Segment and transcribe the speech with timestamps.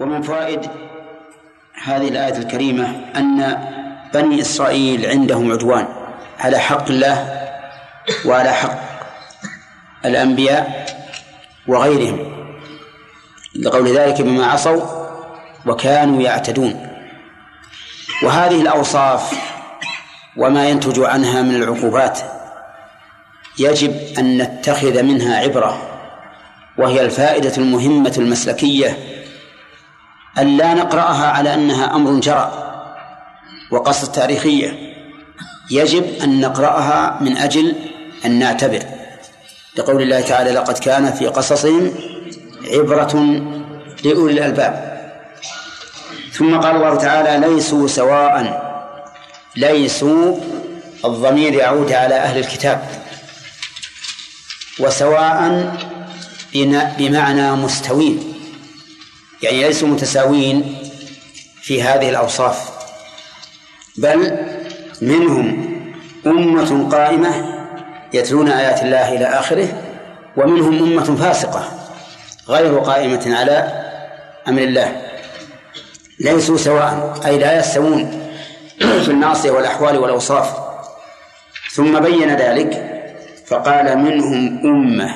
[0.00, 0.60] ومن فوائد
[1.84, 3.58] هذه الآية الكريمة أن
[4.14, 5.88] بني إسرائيل عندهم عدوان
[6.38, 7.48] على حق الله
[8.24, 8.78] وعلى حق
[10.04, 10.86] الأنبياء
[11.68, 12.46] وغيرهم.
[13.54, 14.82] لقول ذلك بما عصوا
[15.66, 16.88] وكانوا يعتدون.
[18.22, 19.32] وهذه الأوصاف
[20.36, 22.20] وما ينتج عنها من العقوبات
[23.58, 25.82] يجب أن نتخذ منها عبرة
[26.78, 29.15] وهي الفائدة المهمة المسلكية
[30.38, 32.62] أن لا نقرأها على أنها أمر جرى
[33.70, 34.96] وقصة تاريخية.
[35.70, 37.74] يجب أن نقرأها من أجل
[38.24, 38.82] أن نعتبر.
[39.76, 41.94] لقول الله تعالى لقد كان في قصصهم
[42.72, 43.42] عبرة
[44.04, 44.96] لأولي الألباب.
[46.32, 48.66] ثم قال الله تعالى ليسوا سواء
[49.56, 50.36] ليسوا
[51.04, 52.88] الضمير يعود على أهل الكتاب.
[54.80, 55.72] وسواء
[56.98, 58.35] بمعنى مستوين.
[59.42, 60.76] يعني ليسوا متساوين
[61.62, 62.70] في هذه الأوصاف
[63.96, 64.38] بل
[65.02, 65.76] منهم
[66.26, 67.56] أمة قائمة
[68.12, 69.82] يتلون آيات الله إلى آخره
[70.36, 71.88] ومنهم أمة فاسقة
[72.48, 73.82] غير قائمة على
[74.48, 75.02] أمر الله.
[76.20, 78.28] ليسوا سواء أي لا يستوون
[78.78, 80.56] في الناصية والأحوال والأوصاف.
[81.72, 82.92] ثم بين ذلك
[83.46, 85.14] فقال منهم أمة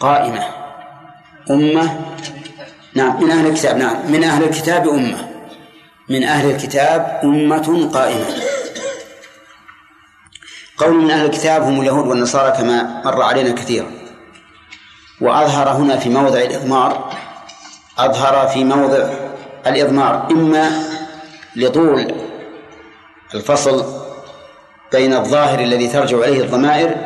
[0.00, 0.44] قائمة
[1.50, 2.00] أمة
[2.94, 5.28] نعم من أهل الكتاب نعم من أهل الكتاب أمة.
[6.08, 8.26] من أهل الكتاب أمة قائمة.
[10.76, 13.90] قول من أهل الكتاب هم اليهود والنصارى كما مر علينا كثيرا.
[15.20, 17.12] وأظهر هنا في موضع الإضمار
[17.98, 19.08] أظهر في موضع
[19.66, 20.70] الإضمار إما
[21.56, 22.14] لطول
[23.34, 24.02] الفصل
[24.92, 26.96] بين الظاهر الذي ترجع إليه الضمائر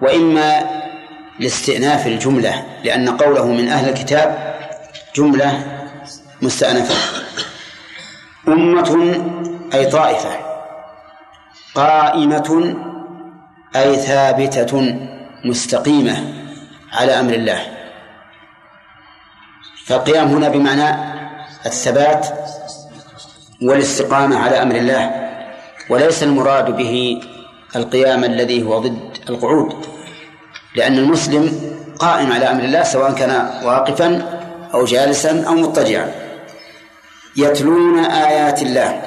[0.00, 0.70] وإما
[1.38, 4.53] لاستئناف الجملة لأن قوله من أهل الكتاب
[5.16, 5.64] جملة
[6.42, 6.94] مستأنفة.
[8.48, 9.22] أمة
[9.74, 10.30] أي طائفة.
[11.74, 12.76] قائمة
[13.76, 14.98] أي ثابتة
[15.44, 16.34] مستقيمة
[16.92, 17.60] على أمر الله.
[19.86, 20.88] فالقيام هنا بمعنى
[21.66, 22.26] الثبات
[23.62, 25.10] والاستقامة على أمر الله.
[25.90, 27.20] وليس المراد به
[27.76, 29.86] القيام الذي هو ضد القعود.
[30.76, 33.30] لأن المسلم قائم على أمر الله سواء كان
[33.64, 34.33] واقفا
[34.74, 36.14] أو جالسا أو مضطجعا.
[37.36, 39.02] يتلون آيات الله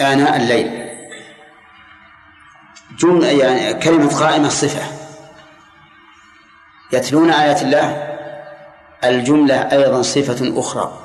[0.00, 0.90] آناء الليل.
[2.98, 4.82] جملة يعني كلمة قائمة صفة.
[6.92, 8.16] يتلون آيات الله.
[9.04, 10.98] الجملة أيضا صفة أخرى.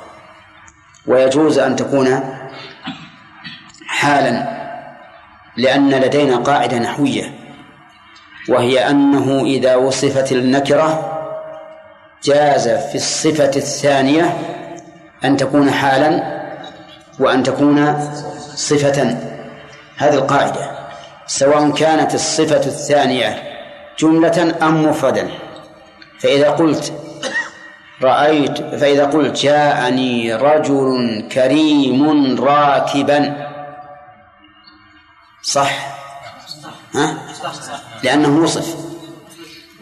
[1.07, 2.37] ويجوز أن تكون
[3.87, 4.55] حالا
[5.57, 7.39] لأن لدينا قاعدة نحوية
[8.49, 11.14] وهي أنه إذا وصفت النكرة
[12.25, 14.37] جاز في الصفة الثانية
[15.25, 16.35] أن تكون حالا
[17.19, 18.09] وأن تكون
[18.55, 19.17] صفة
[19.97, 20.71] هذه القاعدة
[21.27, 23.43] سواء كانت الصفة الثانية
[23.99, 25.29] جملة أم مفردا.
[26.19, 26.93] فإذا قلت
[28.01, 33.47] رأيت فإذا قلت جاءني رجل كريم راكبا
[35.41, 35.71] صح؟
[36.95, 37.17] ها؟
[38.03, 38.94] لأنه وصف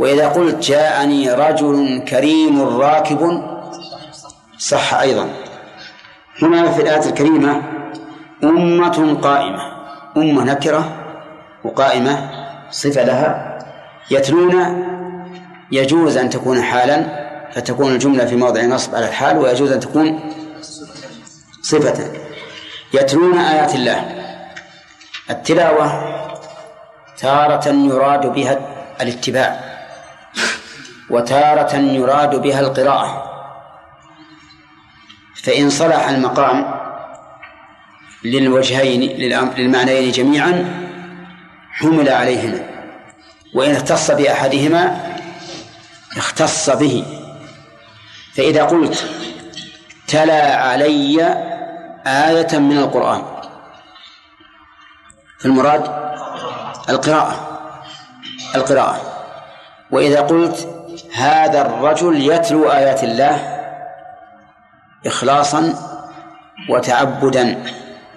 [0.03, 3.43] وإذا قلت جاءني رجل كريم راكب
[4.57, 5.29] صح أيضا.
[6.41, 7.61] هنا في الآية الكريمة
[8.43, 9.61] أمة قائمة
[10.17, 10.83] أمة نكرة
[11.63, 12.29] وقائمة
[12.71, 13.59] صفة لها.
[14.11, 14.55] يتلون
[15.71, 20.19] يجوز أن تكون حالا فتكون الجملة في موضع نصب على الحال ويجوز أن تكون
[21.61, 22.11] صفة.
[22.93, 24.05] يتلون آيات الله
[25.29, 25.87] التلاوة
[27.17, 28.59] تارة يراد بها
[29.01, 29.62] الاتباع.
[31.13, 33.29] وتارة يراد بها القراءة.
[35.43, 36.73] فإن صلح المقام
[38.23, 39.01] للوجهين
[39.57, 40.53] للمعنيين جميعا
[41.71, 42.59] حمل عليهما.
[43.55, 45.13] وإن اختص بأحدهما
[46.17, 47.05] اختص به.
[48.35, 49.09] فإذا قلت
[50.07, 51.21] تلا علي
[52.07, 53.23] آية من القرآن
[55.39, 55.83] فالمراد
[56.89, 57.59] القراءة
[58.55, 59.01] القراءة.
[59.91, 60.72] وإذا قلت
[61.15, 63.59] هذا الرجل يتلو آيات الله
[65.05, 65.73] إخلاصا
[66.69, 67.63] وتعبدا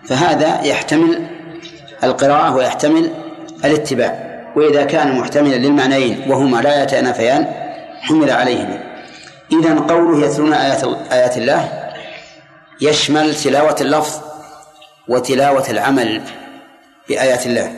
[0.09, 1.27] فهذا يحتمل
[2.05, 3.11] القراءة ويحتمل
[3.65, 4.27] الاتباع
[4.57, 7.47] وإذا كان محتملا للمعنيين وهما لا يتنافيان
[8.01, 8.79] حمل عليهما.
[9.53, 11.93] إذا قوله يتلون آيات آيات الله
[12.81, 14.21] يشمل تلاوة اللفظ
[15.09, 16.23] وتلاوة العمل
[17.09, 17.73] بآيات الله.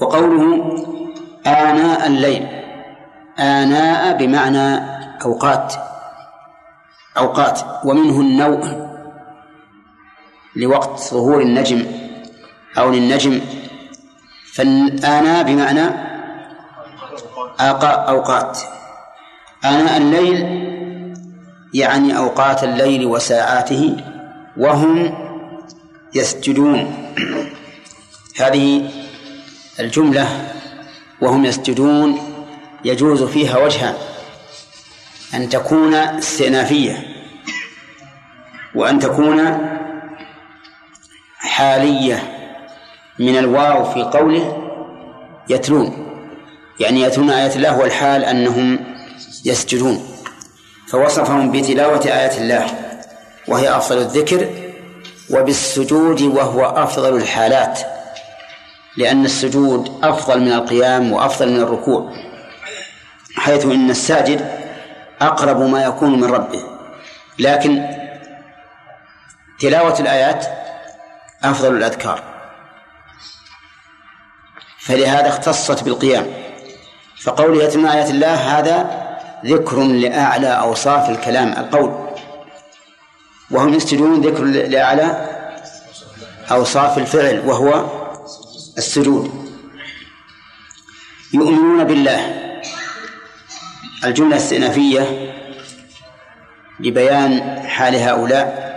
[0.00, 0.74] وقوله
[1.46, 2.59] آناء الليل
[3.40, 4.76] آناء بمعنى
[5.24, 5.74] أوقات.
[7.18, 7.60] أوقات.
[7.84, 8.90] ومنه النوء
[10.56, 11.86] لوقت ظهور النجم
[12.78, 13.40] أو للنجم.
[14.54, 15.90] فالآناء بمعنى
[17.60, 18.58] أوقات.
[19.64, 20.36] آناء الليل
[21.74, 23.96] يعني أوقات الليل وساعاته
[24.56, 25.14] وهم
[26.14, 26.94] يسجدون.
[28.40, 28.90] هذه
[29.80, 30.26] الجملة.
[31.22, 32.29] وهم يسجدون.
[32.84, 33.94] يجوز فيها وجهان
[35.34, 37.06] أن تكون استئنافية
[38.74, 39.58] وأن تكون
[41.38, 42.22] حالية
[43.18, 44.70] من الواو في قوله
[45.48, 46.06] يتلون
[46.80, 48.78] يعني يتلون آيات الله والحال أنهم
[49.44, 50.06] يسجدون
[50.88, 52.66] فوصفهم بتلاوة آيات الله
[53.48, 54.48] وهي أفضل الذكر
[55.30, 57.80] وبالسجود وهو أفضل الحالات
[58.96, 62.12] لأن السجود أفضل من القيام وأفضل من الركوع.
[63.40, 64.50] حيث إن الساجد
[65.20, 66.64] أقرب ما يكون من ربه.
[67.38, 67.86] لكن
[69.60, 70.46] تلاوة الآيات
[71.44, 72.22] أفضل الأذكار.
[74.78, 76.26] فلهذا اختصت بالقيام.
[77.22, 79.08] فقوله يتم آيات الله هذا
[79.46, 82.08] ذكر لأعلى أوصاف الكلام القول.
[83.50, 85.28] وهم يسجدون ذكر لأعلى
[86.50, 87.84] أوصاف الفعل وهو
[88.78, 89.50] السجود.
[91.34, 92.49] يؤمنون بالله.
[94.04, 95.32] الجملة الاستئنافية
[96.80, 98.70] لبيان حال هؤلاء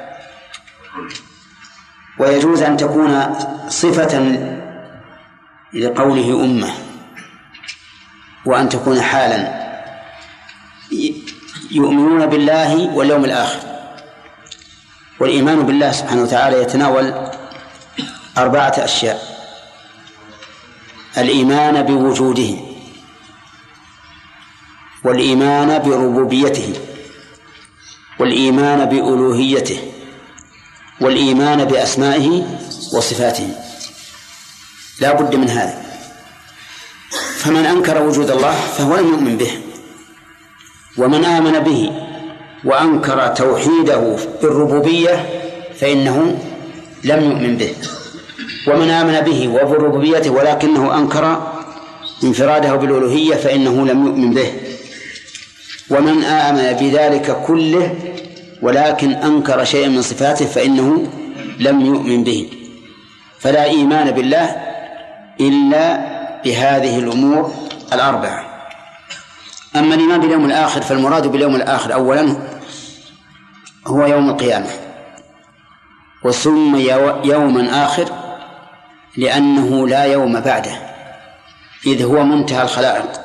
[2.20, 3.36] ويجوز أن تكون
[3.70, 4.38] صفة
[5.74, 6.74] لقوله أمة
[8.46, 9.64] وأن تكون حالا.
[11.72, 13.60] يؤمنون بالله واليوم الآخر
[15.20, 17.14] والإيمان بالله سبحانه وتعالى يتناول
[18.38, 19.22] أربعة أشياء
[21.18, 22.73] الإيمان بوجوده.
[25.04, 26.74] والإيمان بربوبيته
[28.20, 29.80] والإيمان بألوهيته
[31.02, 32.44] والإيمان بأسمائه
[32.94, 33.50] وصفاته.
[35.00, 35.84] لا بد من هذا.
[37.38, 39.52] فمن أنكر وجود الله فهو لم يؤمن به.
[40.98, 41.92] ومن آمن به
[42.66, 45.30] وأنكر توحيده بالربوبية
[45.80, 46.38] فإنه
[47.04, 47.76] لم يؤمن به.
[48.68, 51.54] ومن آمن به وبربوبيته ولكنه أنكر
[52.24, 54.63] انفراده بالألوهية فإنه لم يؤمن به.
[55.94, 57.96] ومن آمن بذلك كله
[58.62, 61.08] ولكن أنكر شيئا من صفاته فإنه
[61.60, 62.50] لم يؤمن به.
[63.40, 64.56] فلا إيمان بالله
[65.40, 66.14] إلا
[66.46, 67.54] بهذه الأمور
[67.94, 68.46] الأربعة.
[69.76, 72.38] أما الإيمان باليوم الآخر فالمراد باليوم الآخر أولا
[73.88, 74.70] هو يوم القيامة.
[76.24, 76.88] وسمي
[77.24, 78.06] يوما آخر
[79.18, 80.76] لأنه لا يوم بعده
[81.86, 83.23] إذ هو منتهى الخلائق.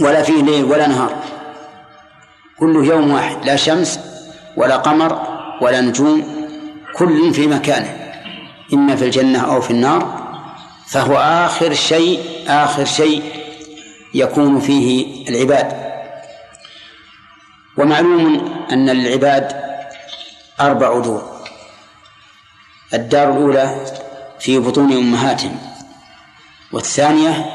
[0.00, 1.16] ولا فيه ليل ولا نهار.
[2.58, 4.00] كله يوم واحد لا شمس
[4.56, 5.22] ولا قمر
[5.60, 6.46] ولا نجوم
[6.96, 8.12] كل في مكانه.
[8.72, 10.22] إما في الجنة أو في النار
[10.86, 13.22] فهو آخر شيء آخر شيء
[14.14, 15.92] يكون فيه العباد.
[17.78, 19.62] ومعلوم أن للعباد
[20.60, 21.32] أربع دور.
[22.94, 23.86] الدار الأولى
[24.40, 25.58] في بطون أمهاتهم
[26.72, 27.46] والثانية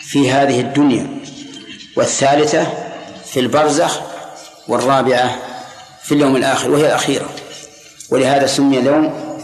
[0.00, 1.23] في هذه الدنيا.
[1.96, 2.66] والثالثة
[3.24, 4.00] في البرزخ
[4.68, 5.36] والرابعة
[6.02, 7.28] في اليوم الآخر وهي الأخيرة.
[8.10, 9.34] ولهذا سمي اليوم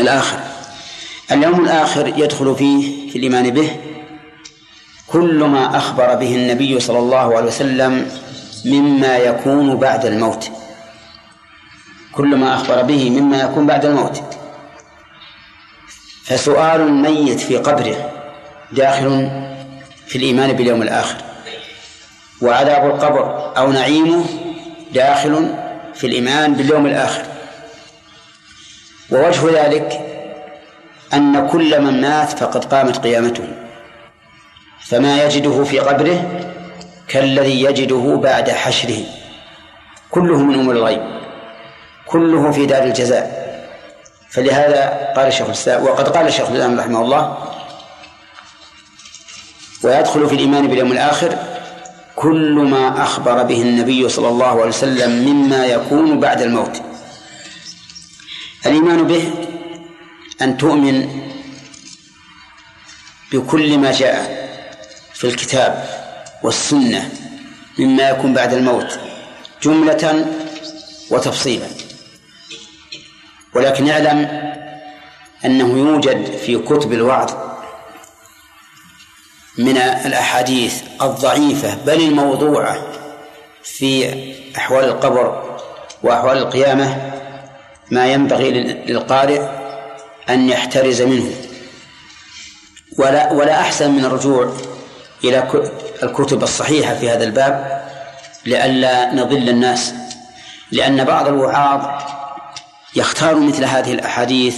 [0.00, 0.38] الآخر.
[1.32, 3.76] اليوم الآخر يدخل فيه في الإيمان به
[5.06, 8.10] كل ما أخبر به النبي صلى الله عليه وسلم
[8.64, 10.50] مما يكون بعد الموت.
[12.12, 14.22] كل ما أخبر به مما يكون بعد الموت.
[16.24, 18.10] فسؤال الميت في قبره
[18.72, 19.30] داخل
[20.06, 21.29] في الإيمان باليوم الآخر.
[22.42, 24.24] وعذاب القبر أو نعيمه
[24.92, 25.54] داخل
[25.94, 27.22] في الإيمان باليوم الآخر.
[29.10, 30.00] ووجه ذلك
[31.14, 33.48] أن كل من مات فقد قامت قيامته
[34.88, 36.30] فما يجده في قبره
[37.08, 39.04] كالذي يجده بعد حشره.
[40.10, 41.02] كله من أمور الغيب
[42.06, 43.40] كله في دار الجزاء.
[44.30, 47.38] فلهذا قال الشيخ الإسلام وقد قال الشيخ الإسلام رحمه الله
[49.84, 51.38] ويدخل في الإيمان باليوم الآخر
[52.20, 56.82] كل ما أخبر به النبي صلى الله عليه وسلم مما يكون بعد الموت.
[58.66, 59.32] الإيمان به
[60.42, 61.08] أن تؤمن
[63.32, 64.20] بكل ما جاء
[65.14, 65.88] في الكتاب
[66.42, 67.12] والسنة
[67.78, 68.98] مما يكون بعد الموت
[69.62, 70.26] جملة
[71.10, 71.66] وتفصيلا.
[73.54, 74.18] ولكن اعلم
[75.44, 77.49] أنه يوجد في كتب الوعظ
[79.60, 82.82] من الأحاديث الضعيفة بل الموضوعة
[83.62, 84.14] في
[84.56, 85.58] أحوال القبر
[86.02, 87.12] وأحوال القيامة
[87.90, 88.50] ما ينبغي
[88.86, 89.42] للقارئ
[90.28, 91.30] أن يحترز منه.
[92.98, 94.52] ولا ولا أحسن من الرجوع
[95.24, 95.48] إلى
[96.02, 97.82] الكتب الصحيحة في هذا الباب
[98.46, 99.94] لئلا نضل الناس.
[100.72, 102.02] لأن بعض الوعاظ
[102.96, 104.56] يختار مثل هذه الأحاديث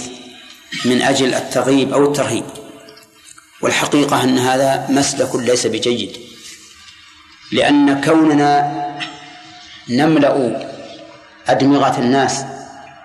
[0.85, 2.62] من أجل الترغيب أو الترهيب.
[3.63, 6.17] والحقيقة أن هذا مسلك ليس بجيد
[7.51, 8.83] لأن كوننا
[9.89, 10.65] نملأ
[11.47, 12.45] أدمغة الناس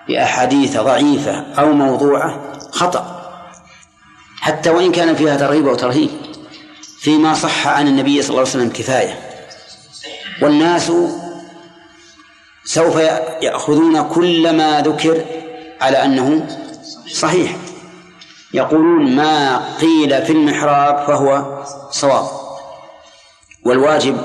[0.07, 3.19] بأحاديث ضعيفة أو موضوعة خطأ
[4.41, 6.09] حتى وإن كان فيها ترغيب أو ترهيب
[6.99, 9.19] فيما صح عن النبي صلى الله عليه وسلم كفاية.
[10.41, 10.91] والناس
[12.65, 12.95] سوف
[13.41, 15.25] يأخذون كل ما ذكر
[15.81, 16.47] على أنه
[17.11, 17.55] صحيح.
[18.53, 22.27] يقولون ما قيل في المحراب فهو صواب.
[23.65, 24.17] والواجب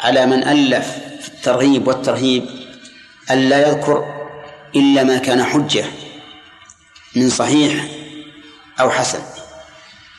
[0.00, 0.88] على من ألف
[1.22, 2.46] في الترغيب والترهيب
[3.30, 4.04] ألا يذكر
[4.76, 5.84] إلا ما كان حجة
[7.16, 7.84] من صحيح
[8.80, 9.22] أو حسن.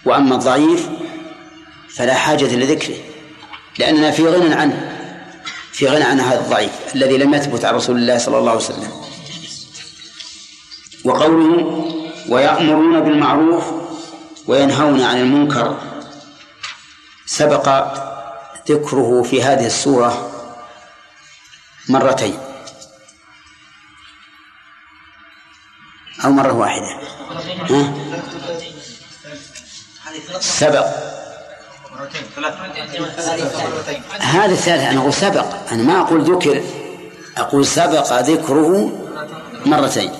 [0.05, 0.89] وأما الضعيف
[1.95, 2.95] فلا حاجة لذكره
[3.79, 4.98] لأننا في غنى عنه
[5.71, 8.91] في غنى عن هذا الضعيف الذي لم يثبت عن رسول الله صلى الله عليه وسلم.
[11.05, 13.63] وقوله ويأمرون بالمعروف
[14.47, 15.77] وينهون عن المنكر.
[17.25, 17.65] سبق
[18.69, 20.31] ذكره في هذه السورة
[21.89, 22.37] مرتين
[26.25, 26.97] أو مرة واحدة.
[27.69, 27.93] ها؟
[30.39, 30.85] سبق.
[34.19, 36.63] هذا الثالث أنا أقول سبق أنا ما أقول ذكر
[37.37, 38.91] أقول سبق ذكره
[39.65, 40.11] مرتين.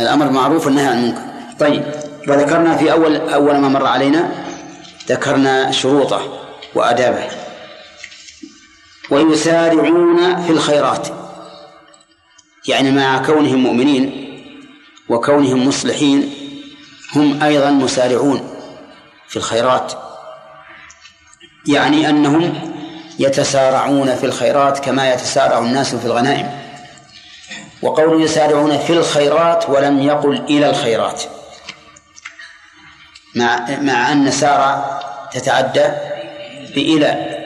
[0.00, 1.22] الأمر معروف والنهي عن المنكر.
[1.60, 1.82] طيب
[2.28, 4.30] وذكرنا في أول أول ما مر علينا
[5.08, 6.20] ذكرنا شروطه
[6.74, 7.24] وآدابه.
[9.10, 11.08] ويسارعون في الخيرات.
[12.68, 14.30] يعني مع كونهم مؤمنين
[15.08, 16.34] وكونهم مصلحين
[17.16, 18.40] هم أيضا مسارعون
[19.28, 19.92] في الخيرات.
[21.68, 22.72] يعني أنهم
[23.18, 26.63] يتسارعون في الخيرات كما يتسارع الناس في الغنائم.
[27.82, 31.22] وقول يسارعون في الخيرات ولم يقل إلى الخيرات.
[33.34, 35.00] مع مع أن سارع
[35.32, 35.84] تتعدى
[36.74, 37.40] بإلى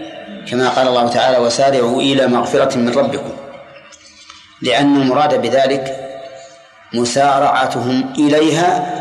[0.51, 3.33] كما قال الله تعالى وسارعوا إلى مغفرة من ربكم.
[4.63, 6.09] لأن المراد بذلك
[6.93, 8.95] مسارعتهم إليها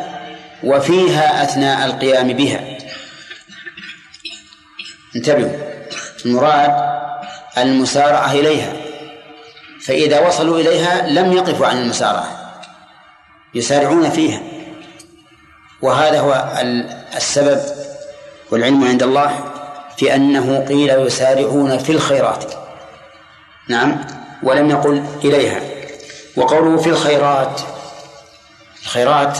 [0.63, 2.77] وفيها أثناء القيام بها.
[5.15, 5.57] انتبهوا
[6.25, 6.97] المراد
[7.57, 8.86] المسارعة إليها.
[9.87, 12.53] فإذا وصلوا إليها لم يقفوا عن المسارعة
[13.55, 14.41] يسارعون فيها.
[15.81, 16.59] وهذا هو
[17.15, 17.61] السبب
[18.51, 19.53] والعلم عند الله
[19.97, 22.53] في أنه قيل يسارعون في الخيرات.
[23.69, 24.05] نعم
[24.43, 25.61] ولم يقل إليها.
[26.35, 27.61] وقوله في الخيرات
[28.83, 29.39] الخيرات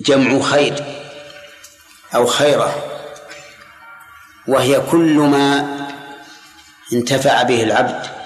[0.00, 0.84] جمع خير
[2.14, 2.74] أو خيرة
[4.48, 5.76] وهي كل ما
[6.92, 8.19] انتفع به العبد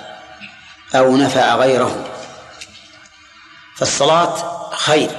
[0.94, 2.04] أو نفع غيره.
[3.76, 4.34] فالصلاة
[4.70, 5.10] خير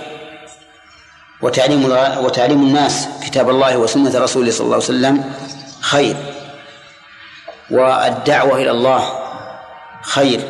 [1.42, 1.86] وتعليم
[2.24, 5.34] وتعليم الناس كتاب الله وسنة رسوله صلى الله عليه وسلم
[5.82, 6.16] خير
[7.72, 9.20] والدعوة إلى الله
[10.02, 10.42] خير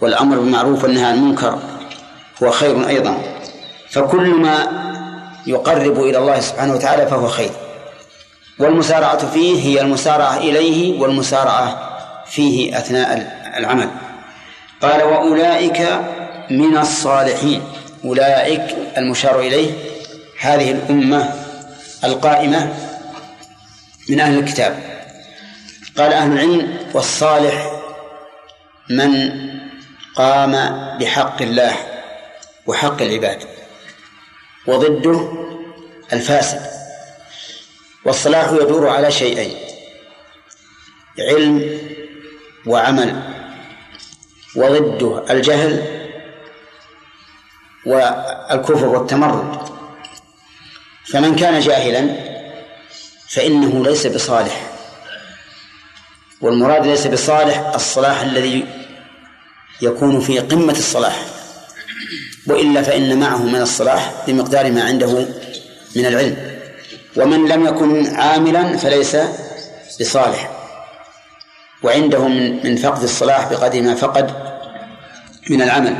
[0.00, 1.58] والأمر بالمعروف والنهي عن المنكر
[2.42, 3.22] هو خير أيضا.
[3.90, 4.68] فكل ما
[5.46, 7.50] يقرب إلى الله سبحانه وتعالى فهو خير.
[8.58, 13.90] والمسارعة فيه هي المسارعة إليه والمسارعة فيه أثناء العمل.
[14.82, 15.80] قال وأولئك
[16.50, 17.62] من الصالحين
[18.04, 19.72] أولئك المشار إليه
[20.40, 21.34] هذه الأمة
[22.04, 22.74] القائمة
[24.08, 24.82] من أهل الكتاب.
[25.98, 27.72] قال أهل العلم والصالح
[28.90, 29.32] من
[30.16, 30.52] قام
[30.98, 31.76] بحق الله
[32.66, 33.42] وحق العباد
[34.66, 35.32] وضده
[36.12, 36.60] الفاسد
[38.04, 39.56] والصلاح يدور على شيئين
[41.18, 41.78] علم
[42.66, 43.37] وعمل.
[44.58, 45.82] وضده الجهل
[47.86, 49.58] والكفر والتمرد.
[51.12, 52.08] فمن كان جاهلا
[53.28, 54.70] فإنه ليس بصالح
[56.40, 58.66] والمراد ليس بصالح الصلاح الذي
[59.82, 61.26] يكون في قمة الصلاح
[62.46, 65.26] وإلا فإن معه من الصلاح بمقدار ما عنده
[65.96, 66.58] من العلم
[67.16, 69.16] ومن لم يكن عاملا فليس
[70.00, 70.57] بصالح.
[71.82, 74.30] وعنده من من فقد الصلاح بقدر ما فقد
[75.50, 75.96] من العمل.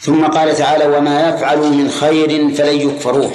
[0.00, 3.32] ثم قال تعالى وما يفعلوا من خير فلن يكفروه.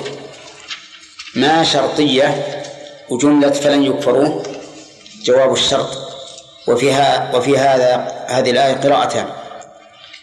[1.36, 2.46] ما شرطية
[3.10, 4.43] وجملة فلن يكفروه
[5.24, 5.98] جواب الشرط.
[6.67, 9.25] وفيها وفي هذا هذه الآية قراءتان.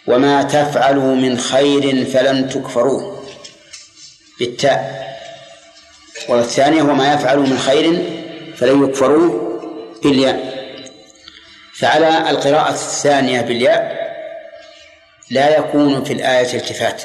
[0.06, 3.23] وما تفعلوا من خير فلن تكفروه
[4.38, 5.06] بالتاء.
[6.28, 8.02] والثانية وما يفعلوا من خير
[8.56, 9.55] فلن يكفروه
[10.03, 10.67] بالياء.
[11.79, 14.07] فعلى القراءة الثانية بالياء
[15.31, 17.03] لا يكون في الآية التفات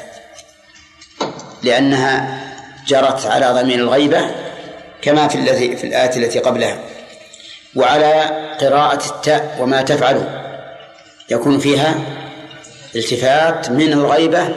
[1.62, 2.42] لأنها
[2.86, 4.30] جرت على ضمير الغيبة
[5.02, 6.78] كما في الذي في الآية التي قبلها.
[7.76, 8.12] وعلى
[8.60, 10.42] قراءة التاء وما تفعل
[11.30, 11.94] يكون فيها
[12.96, 14.48] التفات من الغيبة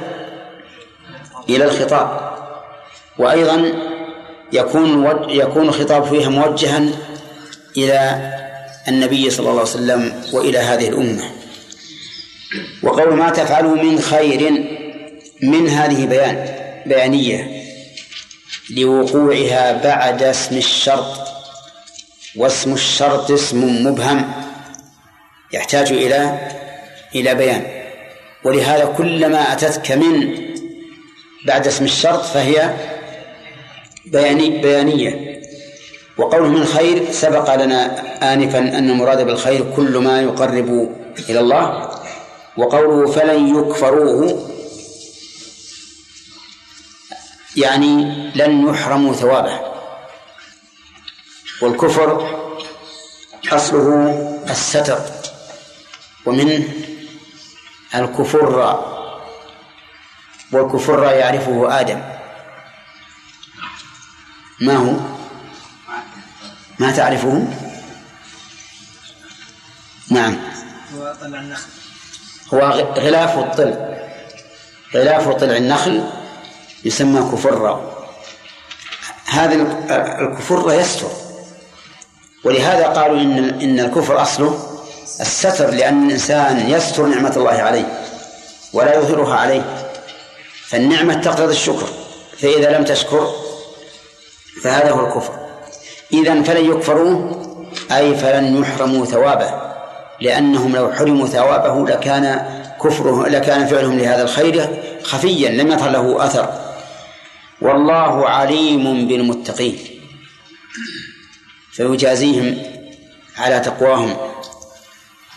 [1.49, 2.35] إلى الخطاب.
[3.17, 3.73] وأيضا
[4.53, 6.83] يكون يكون الخطاب فيها موجها
[7.77, 8.31] إلى
[8.87, 11.31] النبي صلى الله عليه وسلم وإلى هذه الأمة.
[12.83, 14.51] وقول ما تفعلوا من خير
[15.41, 16.55] من هذه بيان
[16.85, 17.63] بيانية
[18.69, 21.27] لوقوعها بعد اسم الشرط.
[22.35, 24.31] واسم الشرط اسم مبهم
[25.53, 26.49] يحتاج إلى
[27.15, 27.65] إلى بيان.
[28.43, 30.37] ولهذا كلما أتتك من
[31.47, 32.73] بعد اسم الشرط فهي
[34.05, 35.34] بياني بيانية.
[36.17, 38.01] وقوله من خير سبق لنا
[38.33, 40.95] آنفا أن المراد بالخير كل ما يقرب
[41.29, 41.89] إلى الله
[42.57, 44.49] وقوله فلن يكفروه
[47.57, 48.03] يعني
[48.35, 49.59] لن يحرموا ثوابه.
[51.61, 52.35] والكفر
[53.51, 54.09] أصله
[54.49, 54.99] الستر
[56.25, 56.63] ومنه
[57.95, 58.83] الكفر
[60.51, 62.01] والكفر يعرفه آدم.
[64.59, 65.14] ما هو؟
[66.79, 67.47] ما تعرفه
[70.11, 70.37] نعم.
[70.97, 71.69] هو طلع النخل
[72.53, 72.59] هو
[72.97, 73.75] غلاف الطل.
[74.95, 76.09] غلاف طلع النخل
[76.85, 78.05] يسمى كفرة.
[79.25, 79.55] هذا
[80.21, 81.07] الكفر يستر.
[82.43, 84.79] ولهذا قالوا إن إن الكفر أصله
[85.21, 88.03] الستر لأن الإنسان يستر نعمة الله عليه
[88.73, 89.87] ولا يظهرها عليه.
[90.67, 91.87] فالنعمة تقتضي الشكر
[92.41, 93.33] فإذا لم تشكر
[94.63, 95.44] فهذا هو الكفر.
[96.13, 97.31] إذا فلن يكفروا
[97.91, 99.65] أي فلن يحرموا ثوابه
[100.21, 102.45] لأنهم لو حرموا ثوابه لكان
[102.83, 104.69] كفره لكان فعلهم لهذا الخير
[105.03, 106.53] خفيا لم يظهر له أثر.
[107.61, 109.77] والله عليم بالمتقين.
[111.71, 112.57] فيجازيهم
[113.37, 114.17] على تقواهم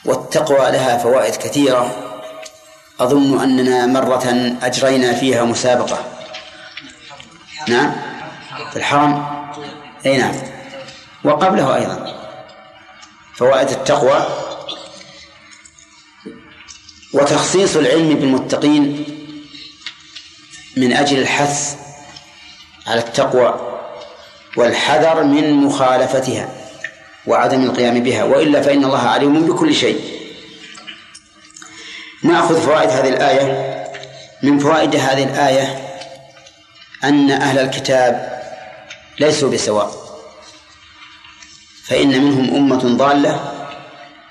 [0.04, 1.94] والتقوى لها فوائد كثيرة.
[3.00, 5.98] أظن أننا مرة أجرينا فيها مسابقة.
[7.68, 7.92] نعم؟
[8.70, 9.26] في الحرم؟
[10.06, 10.34] أي نعم.
[11.24, 12.14] وقبله أيضا.
[13.36, 14.26] فوائد التقوى
[17.14, 19.04] وتخصيص العلم بالمتقين
[20.76, 21.76] من أجل الحث
[22.86, 23.78] على التقوى
[24.56, 26.48] والحذر من مخالفتها
[27.26, 30.00] وعدم القيام بها وإلا فإن الله عليم بكل شيء.
[32.22, 33.78] نأخذ فوائد هذه الآية.
[34.42, 35.88] من فوائد هذه الآية
[37.04, 38.42] أن أهل الكتاب
[39.20, 40.07] ليسوا بسواء.
[41.88, 43.52] فإن منهم أمة ضالة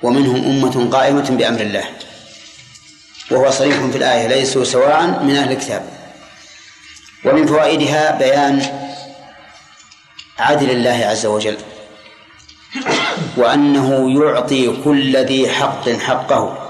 [0.04, 1.84] ومنهم أمة قائمة بأمر الله.
[3.32, 5.84] وهو صريح في الآية ليسوا سواء من أهل الكتاب.
[7.26, 8.66] ومن فوائدها بيان
[10.40, 11.58] عدل الله عز وجل
[13.38, 16.64] وأنه يعطي كل ذي حق حقه.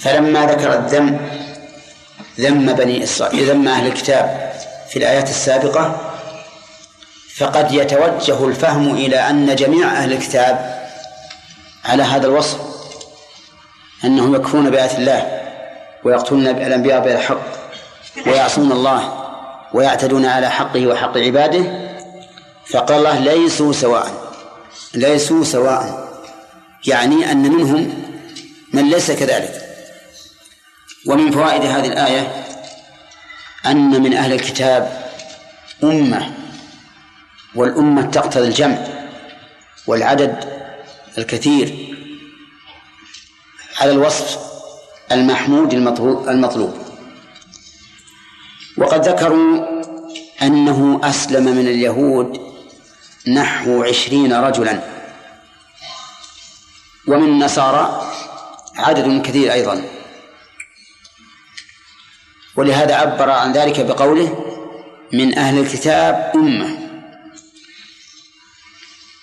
[0.00, 1.30] فلما ذكر الذم
[2.40, 4.54] ذم بني إسرائيل ذم أهل الكتاب
[4.90, 6.13] في الآيات السابقة
[7.38, 10.84] فقد يتوجه الفهم إلى أن جميع أهل الكتاب
[11.84, 12.58] على هذا الوصف
[14.04, 15.40] أنهم يكفرون بآيات الله
[16.04, 17.40] ويقتلون الأنبياء بغير حق
[18.26, 19.24] ويعصون الله
[19.72, 21.64] ويعتدون على حقه وحق عباده.
[22.66, 24.32] فقال الله ليسوا سواء
[24.94, 26.08] ليسوا سواء
[26.86, 28.04] يعني أن منهم
[28.72, 29.62] من ليس كذلك.
[31.06, 32.44] ومن فوائد هذه الآية
[33.66, 35.04] أن من أهل الكتاب
[35.82, 36.43] أمة
[37.54, 38.78] والأمة تقتضي الجمع
[39.86, 40.44] والعدد
[41.18, 41.96] الكثير
[43.80, 44.38] على الوصف
[45.12, 45.74] المحمود
[46.28, 46.78] المطلوب
[48.78, 49.74] وقد ذكروا
[50.42, 52.54] أنه أسلم من اليهود
[53.28, 54.80] نحو عشرين رجلا.
[57.08, 58.12] ومن النصارى
[58.76, 59.84] عدد كثير أيضا.
[62.56, 64.44] ولهذا عبر عن ذلك بقوله
[65.12, 66.83] من أهل الكتاب أمة.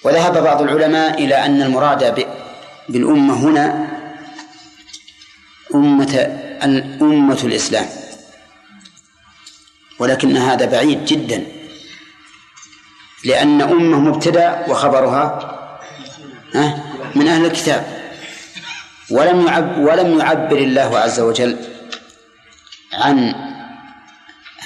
[0.04, 2.28] وذهب بعض العلماء إلى أن المراد
[2.90, 3.88] بالأمة هنا
[5.76, 6.40] أمة
[7.02, 7.86] أمة الإسلام.
[10.00, 11.44] ولكن هذا بعيد جدا.
[13.26, 15.58] لأن أمة مبتدأ وخبرها
[16.54, 16.84] ها
[17.16, 18.02] من أهل الكتاب.
[19.10, 21.58] ولم يعب ولم يعبر الله عز وجل
[22.94, 23.36] عن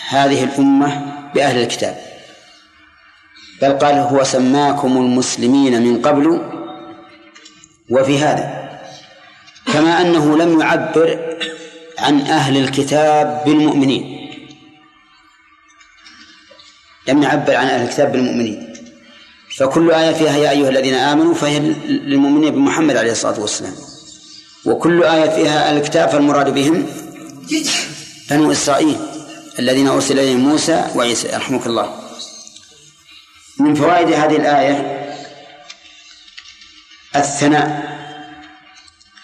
[0.09, 2.14] هذه الأمة بأهل الكتاب.
[3.61, 6.41] بل قال هو سماكم المسلمين من قبل
[7.89, 8.65] وفي هذا
[9.73, 11.37] كما أنه لم يعبر
[11.99, 14.29] عن أهل الكتاب بالمؤمنين.
[17.07, 18.73] لم يعبر عن أهل الكتاب بالمؤمنين.
[19.57, 23.73] فكل آية فيها يا أيها الذين آمنوا فهي للمؤمنين بمحمد عليه الصلاة والسلام.
[24.65, 26.85] وكل آية فيها أهل الكتاب فالمراد بهم
[28.29, 28.97] بنو إسرائيل
[29.59, 32.04] الذين أرسل إليهم موسى وعيسى يرحمك الله.
[33.59, 35.05] من فوائد هذه الآية
[37.15, 37.95] الثناء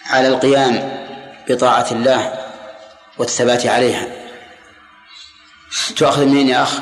[0.06, 1.02] على القيام
[1.48, 2.50] بطاعة الله
[3.18, 4.06] والثبات عليها
[5.96, 6.80] تؤخذ منين يا أخ؟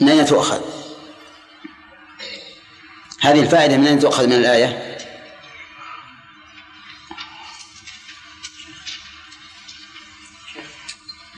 [0.00, 0.60] من أين تؤخذ؟
[3.20, 4.98] هذه الفائدة من أين تؤخذ من الآية؟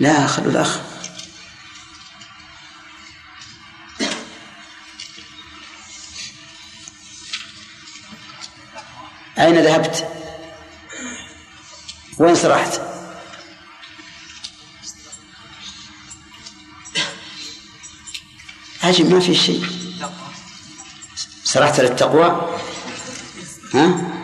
[0.01, 0.88] لا خلوا الأخ
[9.38, 10.09] أين ذهبت؟
[12.18, 12.81] وين سرحت؟
[18.83, 19.66] عجب ما في شيء.
[21.44, 22.59] سرحت للتقوى؟
[23.74, 24.14] ها؟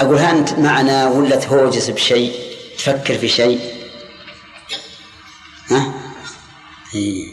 [0.00, 3.74] أقول ها أنت معنا ولا تهوجس بشيء؟ تفكر في شيء؟
[5.70, 5.92] ها؟
[6.94, 7.32] إيه.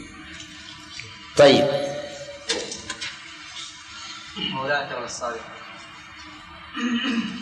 [1.36, 1.87] طيب.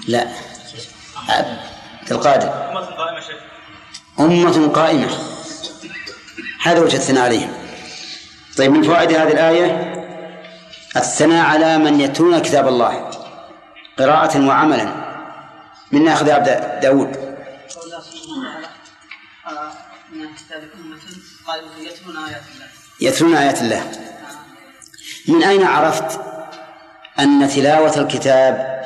[0.08, 0.28] لا
[1.28, 2.70] عبد القادر.
[2.70, 3.40] أمة قائمة شيخ.
[4.20, 5.18] أمة قائمة.
[6.62, 7.52] هذا وجه الثناء عليهم.
[8.58, 9.66] طيب من فوائد هذه الآية؟
[10.96, 13.10] الثناء على من يتلون كتاب الله
[13.98, 15.06] قراءة وعملا.
[15.92, 17.36] من ناخذ عبد داود.
[23.00, 23.92] يتلون آيات الله.
[25.28, 26.35] من أين عرفت
[27.18, 28.76] أن تلاوة الكتاب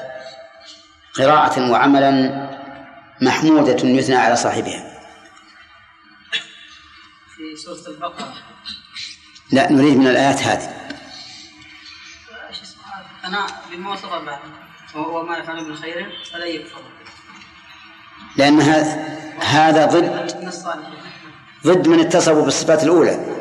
[1.18, 2.10] قراءة وعملا
[3.22, 4.84] محمودة يثنى على صاحبها.
[7.36, 8.34] في سورة البقرة.
[9.52, 10.68] لا نريد من الآيات هذه.
[13.24, 14.12] أنا بما وصف
[14.94, 16.82] وما يفعل من خير فلا يكفر.
[18.36, 20.34] لأن هذا هذا ضد
[21.66, 23.40] ضد من اتصفوا بالصفات الأولى.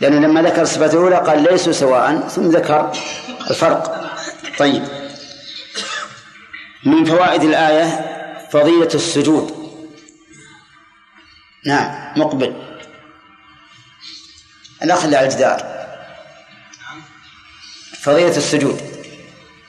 [0.00, 2.92] لأنه لما ذكر الصفات الأولى قال ليسوا سواء ثم ذكر
[3.50, 4.10] الفرق.
[4.58, 4.84] طيب.
[6.84, 8.14] من فوائد الآية
[8.52, 9.64] فضيلة السجود.
[11.66, 12.78] نعم مقبل.
[14.82, 15.86] الأخ اللي على الجدار.
[18.02, 18.80] فضيلة السجود.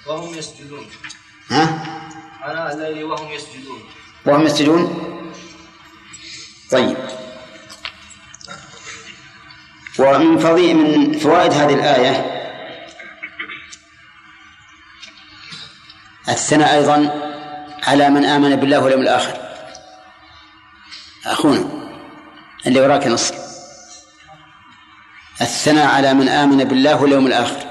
[0.07, 0.88] وهم يسجدون.
[1.49, 1.85] ها؟
[2.41, 3.83] على الليل وهم يسجدون.
[4.25, 5.11] وهم يسجدون؟
[6.71, 6.97] طيب.
[9.99, 12.35] ومن فضي من فوائد هذه الآية
[16.29, 17.21] الثناء أيضا
[17.83, 19.38] على من آمن بالله واليوم الآخر
[21.25, 21.65] أخونا
[22.67, 23.31] اللي وراك نص
[25.41, 27.65] الثناء على من آمن بالله واليوم الآخر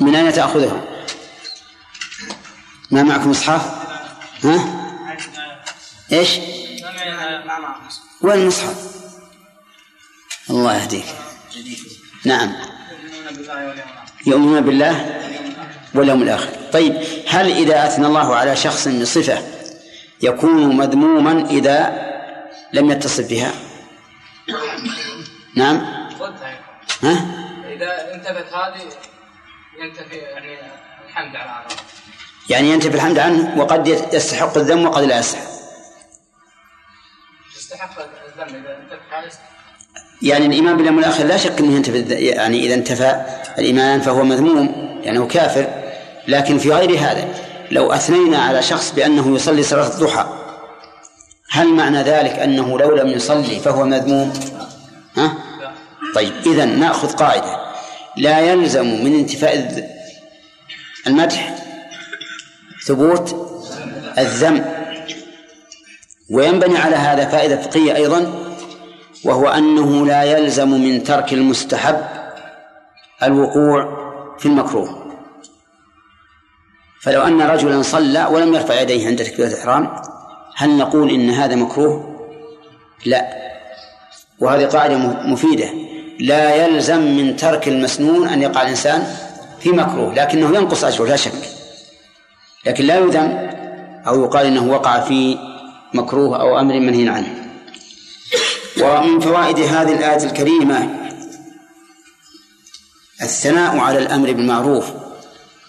[0.00, 0.84] من أين تأخذها؟
[2.90, 3.62] ما معكم إصحاح؟
[4.44, 4.64] ها؟
[6.12, 6.38] إيش؟
[8.20, 8.97] وين المصحف؟
[10.50, 11.04] الله يهديك.
[12.24, 12.52] نعم.
[14.26, 15.20] يؤمنون بالله
[15.94, 16.48] واليوم الآخر.
[16.72, 16.96] طيب
[17.28, 19.42] هل إذا أثنى الله على شخص بصفة
[20.22, 22.08] يكون مذموما إذا
[22.72, 23.52] لم يتصف بها؟
[25.56, 25.76] نعم.
[27.02, 27.14] ها؟
[27.68, 28.82] إذا انتفت هذه
[29.80, 30.58] ينتفي يعني
[31.08, 31.76] الحمد على هذا.
[32.48, 35.48] يعني ينتفي الحمد عنه وقد يستحق الذم وقد لا يستحق.
[37.56, 39.38] يستحق الذم إذا انتفى
[40.22, 43.22] يعني الإيمان باليوم الآخر لا شك أنه ينتفي يعني إذا انتفى
[43.58, 45.66] الإيمان فهو مذموم يعني كافر.
[46.28, 47.28] لكن في غير هذا
[47.70, 50.26] لو أثنينا على شخص بأنه يصلي صلاة الضحى
[51.50, 54.32] هل معنى ذلك أنه لو لم يصلي فهو مذموم؟
[55.16, 55.34] ها؟
[56.14, 57.56] طيب إذا نأخذ قاعدة.
[58.16, 59.84] لا يلزم من انتفاء
[61.06, 61.54] المدح
[62.86, 63.36] ثبوت
[64.18, 64.64] الذم.
[66.30, 68.47] وينبني على هذا فائدة فقهية أيضا.
[69.24, 72.04] وهو أنه لا يلزم من ترك المستحب
[73.22, 73.98] الوقوع
[74.38, 75.08] في المكروه.
[77.02, 79.90] فلو أن رجلا صلى ولم يرفع يديه عند تكبيرة الإحرام
[80.56, 82.18] هل نقول إن هذا مكروه؟
[83.06, 83.28] لا.
[84.40, 85.68] وهذه قاعدة مفيدة.
[86.20, 89.06] لا يلزم من ترك المسنون أن يقع الإنسان
[89.60, 91.48] في مكروه لكنه ينقص أجره لا شك.
[92.66, 93.50] لكن لا يذم
[94.06, 95.38] أو يقال إنه وقع في
[95.94, 97.47] مكروه أو أمر منهي عنه.
[98.82, 101.08] ومن فوائد هذه الآية الكريمة
[103.22, 104.90] الثناء على الأمر بالمعروف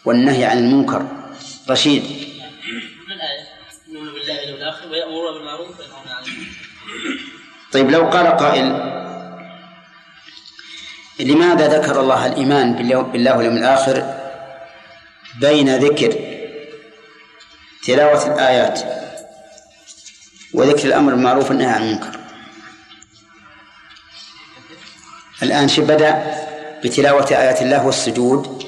[0.06, 1.06] والنهي عن المنكر.
[1.70, 2.04] رشيد.
[7.74, 8.66] طيب لو قال قائل
[11.20, 12.74] لماذا ذكر الله الإيمان
[13.12, 14.14] بالله واليوم الآخر
[15.42, 16.14] بين ذكر
[17.84, 18.80] تلاوة الآيات
[20.54, 22.19] وذكر الأمر بالمعروف والنهي عن المنكر؟
[25.50, 26.24] الآن بدأ
[26.84, 28.64] بتلاوة آيات الله والسجود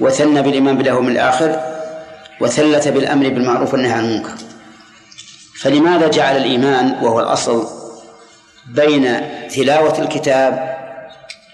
[0.00, 1.60] وثنى بالإيمان بالله واليوم الآخر
[2.40, 4.34] وثلث بالأمر بالمعروف والنهي عن المنكر.
[5.60, 7.66] فلماذا جعل الإيمان وهو الأصل
[8.66, 10.76] بين تلاوة الكتاب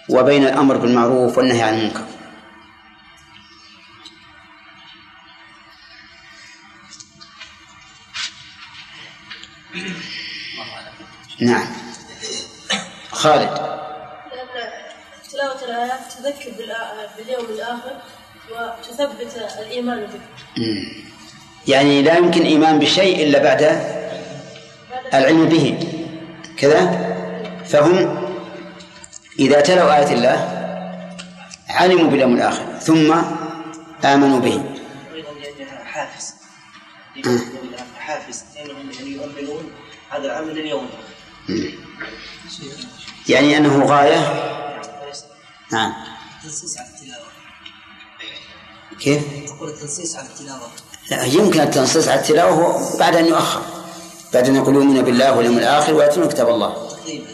[0.09, 2.05] وبين الأمر بالمعروف والنهي عن المنكر؟
[11.41, 11.67] نعم.
[13.11, 13.70] خالد.
[15.71, 16.51] الآيات تذكر
[17.17, 17.95] باليوم الآخر
[18.51, 20.21] وتثبت الإيمان به
[21.69, 23.63] يعني لا يمكن إيمان بشيء إلا بعد
[25.15, 25.79] العلم به.
[26.57, 26.81] كذا؟
[27.65, 28.27] فهم
[29.39, 30.39] إذا تلوا آية الله
[31.69, 33.15] علموا باليوم الآخر ثم
[34.05, 34.65] آمنوا به.
[35.85, 36.35] حافز.
[37.99, 38.45] حافز.
[38.57, 39.73] يعني يؤمنون
[40.11, 40.89] هذا العمل اليوم
[43.29, 44.19] يعني أنه غاية
[45.73, 45.93] نعم.
[46.43, 47.27] تنصيص على التلاوة.
[49.01, 50.71] كيف؟ تقول التنصيص على التلاوة.
[51.11, 53.63] لا يمكن التنصيص على التلاوة بعد أن يؤخر.
[54.35, 56.99] بعد أن يقول يؤمن بالله واليوم الآخر ويتلون كتاب الله.
[57.07, 57.25] يعني.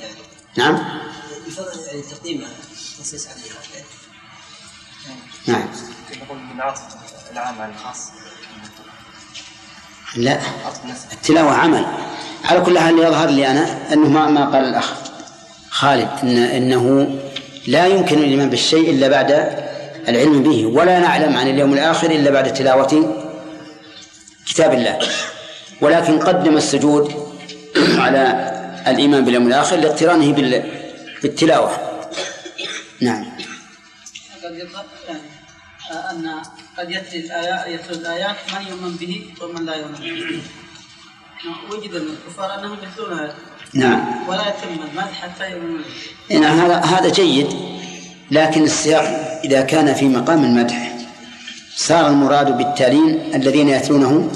[0.57, 1.01] نعم.
[1.47, 2.47] يفضل يعني تقديم
[2.93, 3.43] التنصيص عليه
[5.47, 5.69] نعم.
[6.23, 6.83] نقول من عطف
[7.33, 7.99] العام على الخاص؟
[10.17, 10.41] لا.
[11.13, 11.87] التلاوة عمل.
[12.45, 14.93] على كل حال يظهر لي أنا أنه ما ما قال الأخ
[15.71, 17.09] خالد إن أنه
[17.67, 19.31] لا يمكن الإيمان بالشيء إلا بعد
[20.09, 22.93] العلم به ولا نعلم عن اليوم الآخر إلا بعد تلاوة
[24.47, 24.99] كتاب الله.
[25.81, 27.15] ولكن قدم السجود
[28.05, 28.23] على
[28.87, 30.33] الإيمان باليوم الآخر لاقترانه
[31.23, 31.71] بالتلاوة.
[33.01, 33.25] نعم.
[34.45, 34.69] قد
[36.11, 36.43] أن
[36.79, 40.43] قد يتلي الآيات يتلو الآيات من يؤمن به ومن لا يؤمن به.
[41.71, 43.31] وجد من الكفار أنهم يتلون
[43.77, 44.29] نعم.
[44.29, 45.79] ولا يتم المدح حتى يؤمنوا
[46.31, 47.49] به نعم هذا هذا جيد
[48.31, 49.03] لكن السياق
[49.45, 50.93] إذا كان في مقام المدح
[51.77, 54.31] صار المراد بالتالين الذين يتلونه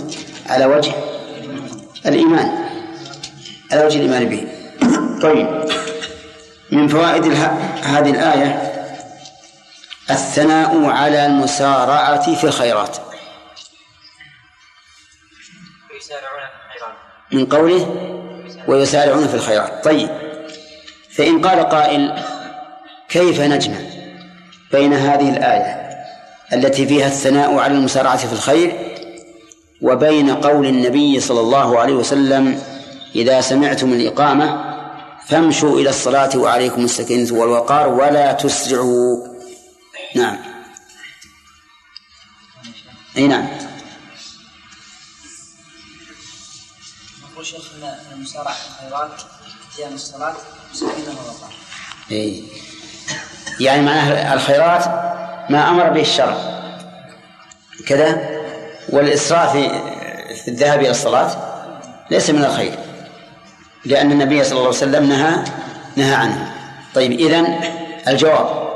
[0.46, 0.92] على وجه
[2.06, 2.70] الإيمان
[3.72, 4.46] على وجه الإيمان به.
[5.22, 5.68] طيب
[6.70, 7.24] من فوائد
[7.82, 8.72] هذه الآية
[10.10, 12.96] الثناء على المسارعة في الخيرات.
[17.32, 17.86] من قوله
[18.68, 19.84] ويسارعون في الخيرات.
[19.84, 20.08] طيب
[21.10, 22.12] فإن قال قائل
[23.08, 23.76] كيف نجمع
[24.72, 25.90] بين هذه الآية
[26.52, 28.90] التي فيها الثناء على المسارعة في الخير
[29.82, 32.62] وبين قول النبي صلى الله عليه وسلم
[33.14, 34.70] إذا سمعتم الإقامة
[35.26, 39.26] فامشوا إلى الصلاة وعليكم السكينة والوقار ولا تسرعوا.
[40.16, 40.36] نعم.
[43.16, 43.46] أي نعم.
[47.40, 47.62] نقول شيخ
[48.12, 49.22] المسارعة في الخيرات
[49.76, 50.34] قيام الصلاة
[50.72, 51.52] سكينة والوقار
[52.10, 52.44] أي
[53.60, 54.86] يعني معناه الخيرات
[55.50, 56.36] ما أمر به الشرع.
[57.86, 58.40] كذا؟
[58.88, 59.52] والإسراف
[60.44, 61.30] في الذهاب إلى الصلاة
[62.10, 62.78] ليس من الخير
[63.84, 65.44] لأن النبي صلى الله عليه وسلم نهى
[65.96, 66.54] نهى عنه.
[66.94, 67.60] طيب إذن
[68.08, 68.70] الجواب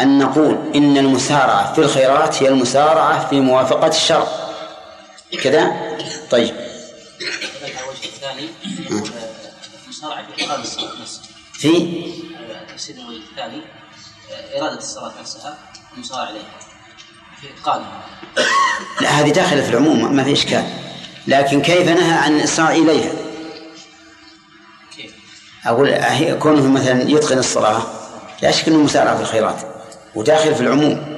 [0.00, 4.26] أن نقول إن المسارعة في الخيرات هي المسارعة في موافقة الشرع.
[5.42, 5.72] كذا؟
[6.30, 6.54] طيب
[7.94, 8.48] الوجه الثاني
[10.04, 11.22] المسارعة في إقامة الصلاة نفسها.
[11.52, 12.02] في؟
[12.74, 13.62] تفسير الوجه الثاني
[14.58, 15.58] إرادة الصلاة نفسها
[15.94, 16.58] المسارعة إليها
[17.40, 18.04] في إتقانها.
[19.00, 20.64] لا هذه داخلة في العموم ما في إشكال.
[21.26, 23.12] لكن كيف نهى عن الإسراع إليها؟
[24.96, 25.12] كيف؟
[25.66, 25.94] أقول
[26.38, 27.82] كونه مثلا يتقن الصلاة
[28.42, 29.56] لا شك أنه مسارعة في الخيرات
[30.14, 31.14] وداخل في العموم.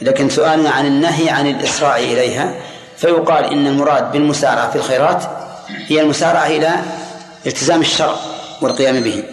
[0.00, 2.54] لكن سؤالنا عن النهي عن الإسراع إليها
[2.96, 5.24] فيقال إن المراد بالمسارعة في الخيرات
[5.68, 7.03] هي المسارعة إلى
[7.46, 8.16] التزام الشرع
[8.60, 9.24] والقيام به.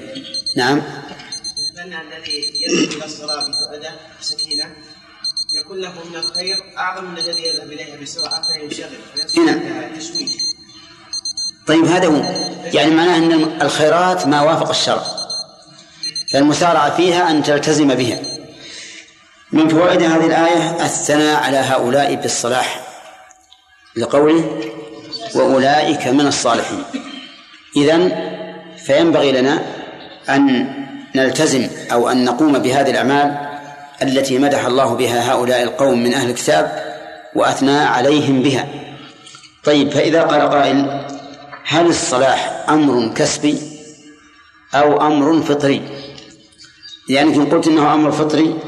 [0.56, 0.82] نعم.
[1.76, 4.66] لأن الذي يذهب إلى الصلاة بتؤدة سكينة.
[5.60, 8.90] يكون له من الخير أعظم من الذي يذهب إليها بسرعة فينشغل
[9.46, 9.60] نعم.
[10.00, 10.32] تشويش.
[11.68, 12.22] طيب هذا هو.
[12.74, 15.04] يعني معناه أن الخيرات ما وافق الشرع.
[16.32, 18.22] فالمسارعة فيها أن تلتزم بها.
[19.52, 22.88] من فوائد هذه الآية الثناء على هؤلاء بالصلاح.
[23.96, 24.72] لقوله
[25.36, 26.84] وأولئك من الصالحين.
[27.78, 28.12] إذن
[28.86, 29.66] فينبغي لنا
[30.30, 30.74] أن
[31.16, 33.52] نلتزم أو أن نقوم بهذه الأعمال
[34.02, 36.94] التي مدح الله بها هؤلاء القوم من أهل الكتاب
[37.36, 38.68] وأثنى عليهم بها.
[39.64, 41.06] طيب فإذا قال قائل
[41.66, 43.58] هل الصلاح أمر كسبي
[44.76, 45.82] أو أمر فطري؟
[47.10, 48.60] يعني إن قلت إنه أمر فطري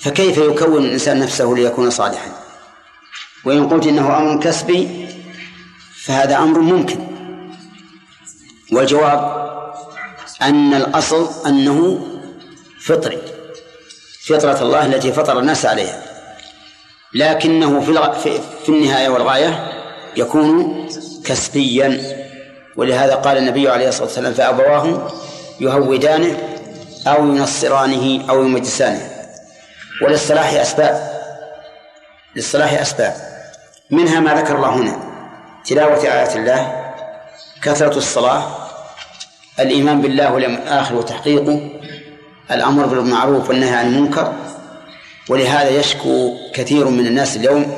[0.00, 2.32] فكيف يكون الإنسان نفسه ليكون صالحا؟
[3.44, 5.06] وإن قلت إنه أمر كسبي
[6.04, 7.09] فهذا أمر ممكن.
[8.72, 9.40] والجواب
[10.42, 12.00] أن الأصل أنه
[12.86, 13.18] فطري.
[14.26, 16.02] فطرة الله التي فطر الناس عليها.
[17.14, 19.72] لكنه في في النهاية والغاية
[20.16, 20.86] يكون
[21.24, 22.00] كسبيا.
[22.76, 25.10] ولهذا قال النبي عليه الصلاة والسلام فأبواه
[25.60, 26.38] يهودانه
[27.06, 29.10] أو ينصرانه أو يمجسانه.
[30.02, 31.10] وللصلاح أسباب.
[32.36, 33.14] للصلاح أسباب.
[33.90, 34.98] منها ما ذكر الله هنا
[35.66, 36.92] تلاوة آيات الله
[37.62, 38.59] كثرة الصلاة
[39.60, 41.70] الإيمان بالله واليوم الآخر وتحقيقه
[42.50, 44.32] الأمر بالمعروف والنهي عن المنكر.
[45.28, 47.72] ولهذا يشكو كثير من الناس اليوم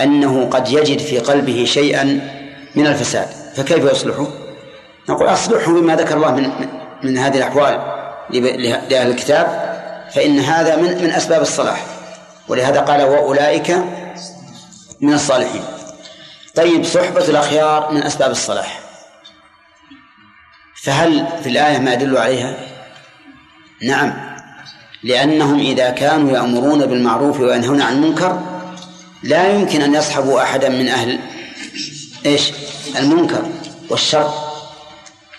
[0.00, 2.04] أنه قد يجد في قلبه شيئا
[2.74, 3.26] من الفساد.
[3.56, 4.26] فكيف يصلحه؟
[5.08, 6.50] نقول أصلحه بما ذكر الله من
[7.02, 7.80] من هذه الأحوال
[8.90, 9.46] لأهل الكتاب
[10.14, 11.84] فإن هذا من من أسباب الصلاح.
[12.48, 13.76] ولهذا قال وأولئك
[15.00, 15.62] من الصالحين.
[16.54, 18.87] طيب صحبة الأخيار من أسباب الصلاح.
[20.82, 22.56] فهل في الآية ما يدل عليها؟
[23.82, 24.28] نعم.
[25.02, 28.40] لأنهم إذا كانوا يأمرون بالمعروف وينهون عن المنكر
[29.22, 31.18] لا يمكن أن يصحبوا أحدا من أهل
[32.26, 32.52] إيش؟
[32.98, 33.48] المنكر
[33.90, 34.34] والشر.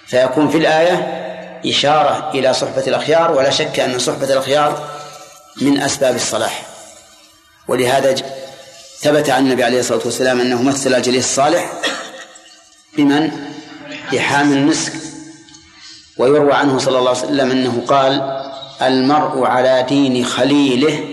[0.08, 1.19] فيكون في الآية
[1.65, 4.89] إشارة إلى صحبة الأخيار ولا شك أن صحبة الأخيار
[5.62, 6.65] من أسباب الصلاح.
[7.67, 8.15] ولهذا
[8.99, 11.71] ثبت عن النبي عليه الصلاة والسلام أنه مثل الجليس الصالح
[12.97, 13.32] بمن؟
[14.12, 15.08] بحامل المسك.
[16.19, 18.41] ويروى عنه صلى الله عليه وسلم أنه قال
[18.82, 21.03] المرء على دين خليله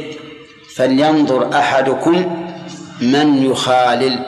[0.77, 2.47] فلينظر أحدكم
[3.01, 4.19] من يخالل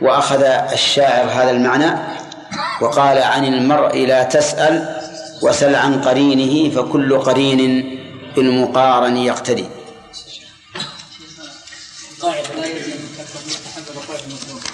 [0.00, 1.98] وأخذ الشاعر هذا المعنى
[2.80, 4.96] وقال عن المرء لا تسأل
[5.42, 7.98] وسل عن قرينه فكل قرين
[8.36, 9.64] بالمقارن يقتدي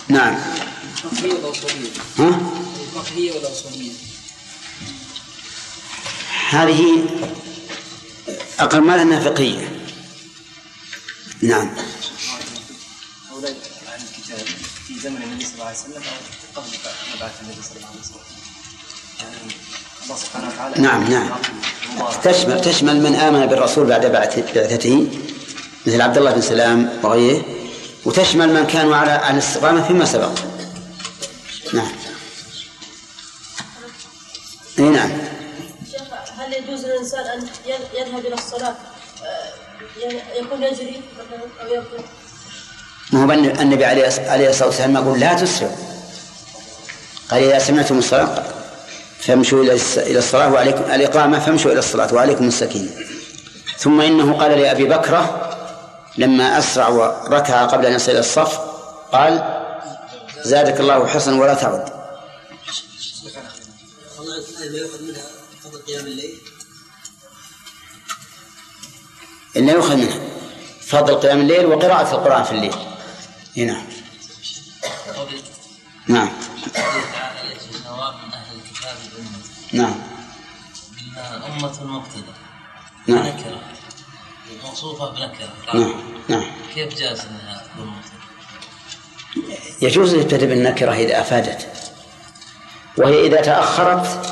[0.09, 0.37] نعم
[1.03, 2.41] فقهية ولا أصولية؟ ها؟
[6.51, 7.05] هذه
[8.61, 9.69] أقل ما أنها فقهية
[11.43, 11.71] نعم.
[14.87, 16.03] في زمن النبي صلى الله عليه وسلم
[16.57, 16.69] أو قبل
[17.17, 18.21] مبعث النبي صلى الله عليه وسلم
[19.21, 19.55] يعني
[20.05, 21.29] الله سبحانه وتعالى نعم نعم.
[22.25, 25.07] تشمل تشمل من آمن بالرسول بعد بعثته
[25.87, 27.45] مثل عبد الله بن سلام وغيره
[28.05, 30.39] وتشمل من كانوا على على الاستقامة فيما سبق.
[31.73, 31.93] نعم.
[34.79, 35.11] إي نعم.
[36.75, 37.49] يجوز للإنسان أن
[37.95, 38.75] يذهب إلى الصلاة
[39.25, 42.05] آه، يعني يكون يجري مثلا أو يكون
[43.13, 45.77] ما هو النبي عليه عليه الصلاة والسلام يقول لا تسرعوا
[47.31, 48.45] قال إذا سمعتم الصلاة
[49.21, 52.91] فامشوا إلى إلى الصلاة وعليكم الإقامة فامشوا إلى الصلاة وعليكم السكينة.
[53.79, 55.51] ثم إنه قال لأبي بكره
[56.19, 58.59] لما أسرع وركع قبل أن يصل إلى الصف
[59.13, 59.63] قال
[60.45, 61.95] زادك الله حسنا ولا تعد.
[64.71, 65.23] لا يؤخذ منها
[65.87, 66.54] قيام الليل.
[69.57, 70.21] إلا يؤخذ منها.
[70.81, 72.75] فضل قيام الليل وقراءة القرآن في الليل.
[73.57, 73.87] إيه نعم.
[79.73, 79.95] نعم.
[81.47, 82.23] أمة المقتدى
[83.07, 83.27] نعم.
[83.27, 83.61] نكرة
[84.65, 85.95] موصوفة بنكرة نعم.
[86.29, 86.45] نعم.
[86.75, 87.93] كيف جاز انها تكون؟
[89.83, 91.69] يجوز الابتداء بالنكرة إذا أفادت.
[92.97, 94.27] وهي إذا تأخرت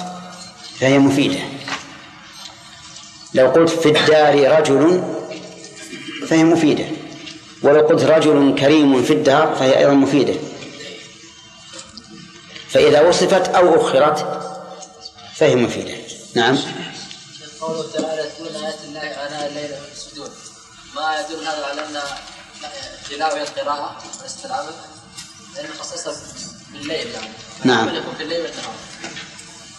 [0.80, 1.40] فهي مفيدة.
[3.34, 5.02] لو قلت في الدار رجل
[6.28, 6.84] فهي مفيدة.
[7.62, 10.34] ولو قلت رجل كريم في الدار فهي أيضا مفيدة.
[12.68, 14.42] فإذا وصفت أو أخرت
[15.34, 15.94] فهي مفيدة.
[16.34, 16.58] نعم.
[17.60, 20.30] قوله تعالى يتلون آيات الله آناء الليل ويسجدون
[20.94, 22.00] ما يدل هذا على أن
[23.10, 24.72] تلاوة هي القراءة وليست العمل
[25.56, 26.14] لأن خصصها
[26.72, 27.28] بالليل يعني.
[27.64, 27.88] نعم.
[27.88, 28.74] يكون في الليل والنهار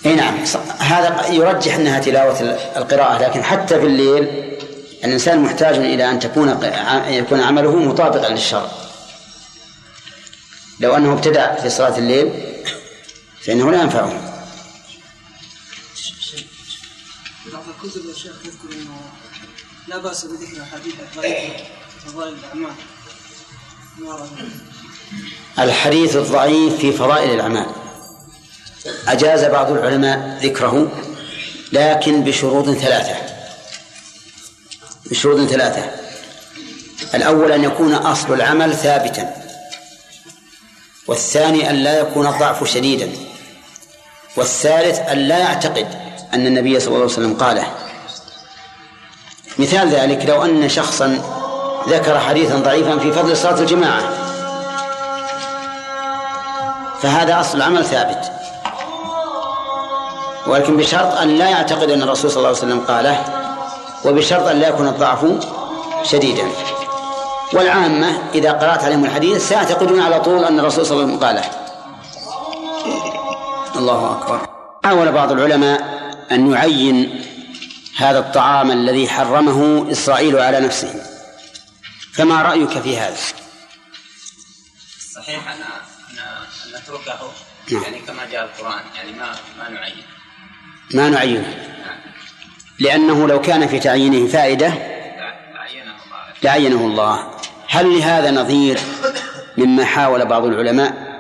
[0.05, 0.37] إي نعم.
[0.79, 4.27] هذا يرجح أنها تلاوة ال- القراءة لكن حتى في الليل
[5.03, 6.59] الإنسان محتاج إلى أن تكون
[7.07, 8.71] يكون عمله مطابقا للشرع.
[10.79, 12.31] لو أنه ابتدع في صلاة الليل
[13.45, 14.29] فإنه لا ينفعه.
[17.53, 18.97] بعض الكتب يا شيخ يذكر إنه
[19.87, 20.93] لا بأس بذكر حديث
[22.05, 22.71] فضائل الأعمال؟
[25.59, 27.65] الحديث الضعيف في فضائل الأعمال.
[29.07, 30.91] أجاز بعض العلماء ذكره
[31.71, 33.15] لكن بشروط ثلاثة.
[35.11, 35.91] بشروط ثلاثة.
[37.13, 39.34] الأول أن يكون أصل العمل ثابتا
[41.07, 43.11] والثاني أن لا يكون الضعف شديدا
[44.38, 45.88] والثالث أن لا يعتقد
[46.34, 47.67] أن النبي صلى الله عليه وسلم قاله.
[49.57, 51.07] مثال ذلك لو أن شخصا
[51.89, 54.13] ذكر حديثا ضعيفا في فضل صلاة الجماعة
[57.01, 58.42] فهذا أصل العمل ثابت.
[60.47, 63.23] ولكن بشرط أن لا يعتقد أن الرسول صلى الله عليه وسلم قاله
[64.05, 65.25] وبشرط أن لا يكون الضعف
[66.03, 66.47] شديدا.
[67.53, 71.63] والعامة إذا قرأت عليهم الحديث سيعتقدون على طول أن الرسول صلى الله عليه وسلم قاله.
[73.75, 74.47] الله أكبر.
[74.83, 75.81] حاول بعض العلماء
[76.31, 77.25] أن يعين
[77.97, 81.03] هذا الطعام الذي حرمه إسرائيل على نفسه.
[82.13, 83.17] فما رأيك في هذا؟
[85.15, 87.31] صحيح أن أن نتركه.
[87.71, 87.83] نعم.
[87.83, 90.12] يعني كما جاء القرآن يعني ما ما نعين.
[90.93, 91.73] ما نعينه.
[92.79, 94.73] لأنه لو كان في تعيينه فائدة
[96.43, 97.31] لعينه الله.
[97.67, 98.79] هل لهذا نظير
[99.57, 101.13] مما حاول بعض العلماء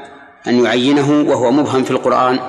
[0.47, 2.39] أن يعينه وهو مبهم في القرآن؟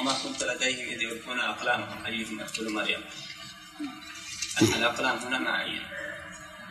[0.00, 3.00] وما كنت لديهم إذ يلقون أقلامهم أيهم يقتل مريم؟
[4.76, 5.82] الأقلام هنا ما عين.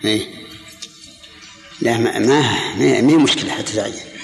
[0.06, 0.28] إيه؟
[1.82, 4.17] لا ما ما ما مشكلة حتى تعين.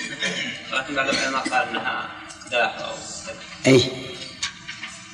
[0.74, 2.10] ولكن بعض العلماء قال أنها
[2.52, 2.94] داح أو
[3.26, 3.74] كذا.
[3.74, 3.92] أي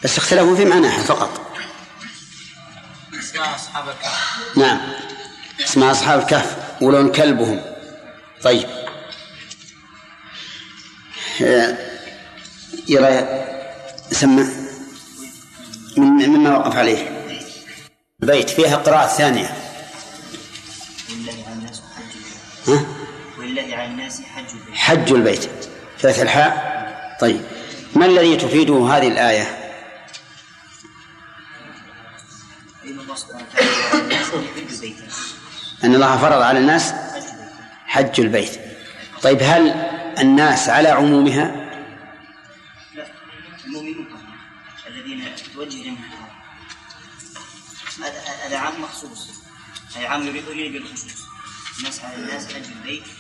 [0.04, 1.50] بس اختلفوا في معناها فقط.
[3.20, 4.58] اسماء أصحاب الكهف.
[4.58, 4.80] نعم.
[5.64, 7.62] اسمها أصحاب الكهف ولون كلبهم.
[8.44, 8.70] طيب.
[11.42, 11.78] آه،
[12.88, 13.46] يرى
[14.12, 14.44] سمع
[15.98, 17.20] من مما وقف عليه.
[18.24, 19.58] البيت فيها قراءة ثانية.
[21.10, 21.80] البيت
[22.68, 22.99] ها؟
[23.50, 24.76] ولله على الناس حج البيت.
[24.76, 25.50] حج البيت.
[25.98, 27.18] فتح الحاء.
[27.22, 27.42] طيب.
[27.96, 29.74] ما الذي تفيده هذه الآية؟
[32.84, 33.16] الله
[35.84, 36.94] أن الله فرض على الناس
[37.86, 38.60] حج البيت.
[39.22, 39.70] طيب هل
[40.20, 41.46] الناس على عمومها؟
[42.96, 43.06] لا
[43.66, 44.08] المؤمنون
[44.88, 45.98] الذين توجه لهم
[48.46, 49.30] هذا عام مخصوص
[49.96, 51.26] هذا عام يريد بالخصوص.
[51.80, 53.04] الناس على الناس حج البيت.
[53.04, 53.19] أي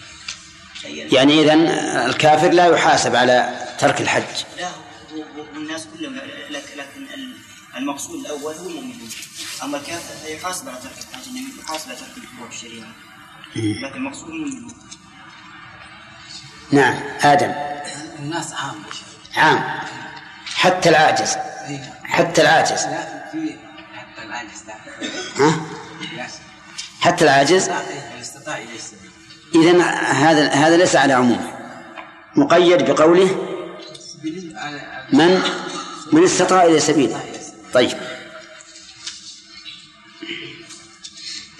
[0.84, 1.68] يعني إذن
[2.10, 4.24] الكافر لا يحاسب على ترك الحج.
[4.58, 4.72] لا هو-
[5.16, 6.16] هو- هو الناس كلهم
[6.50, 7.36] لكن لكن ال-
[7.78, 9.10] المقصود الأول هو المؤمنون
[9.64, 12.88] أما الكافر فيحاسب على ترك الحج انه يحاسب على ترك الفروع الشريعة.
[13.56, 14.74] لكن المقصود المؤمنون
[16.72, 17.54] نعم آدم.
[18.20, 18.84] الناس عام.
[19.38, 19.80] عام.
[20.56, 21.36] حتى العاجز.
[22.04, 22.80] حتى العاجز.
[22.82, 24.64] حتى العاجز.
[24.68, 24.76] لا.
[25.38, 25.62] ها؟
[27.02, 27.70] حتى العاجز؟
[28.20, 28.58] يستطيع
[29.56, 31.60] إذن هذا هذا ليس على عمومه.
[32.36, 33.45] مقيد بقوله
[35.14, 35.41] من
[36.12, 37.16] من استطاع إلى سبيل
[37.74, 37.91] طيب.